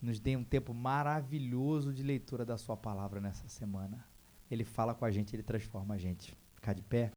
Nos 0.00 0.20
dê 0.20 0.36
um 0.36 0.44
tempo 0.44 0.72
maravilhoso 0.72 1.92
de 1.92 2.02
leitura 2.02 2.44
da 2.44 2.56
Sua 2.56 2.76
palavra 2.76 3.20
nessa 3.20 3.48
semana. 3.48 4.06
Ele 4.50 4.64
fala 4.64 4.94
com 4.94 5.04
a 5.04 5.10
gente, 5.10 5.34
ele 5.34 5.42
transforma 5.42 5.94
a 5.94 5.98
gente. 5.98 6.36
Ficar 6.54 6.74
de 6.74 6.82
pé. 6.82 7.12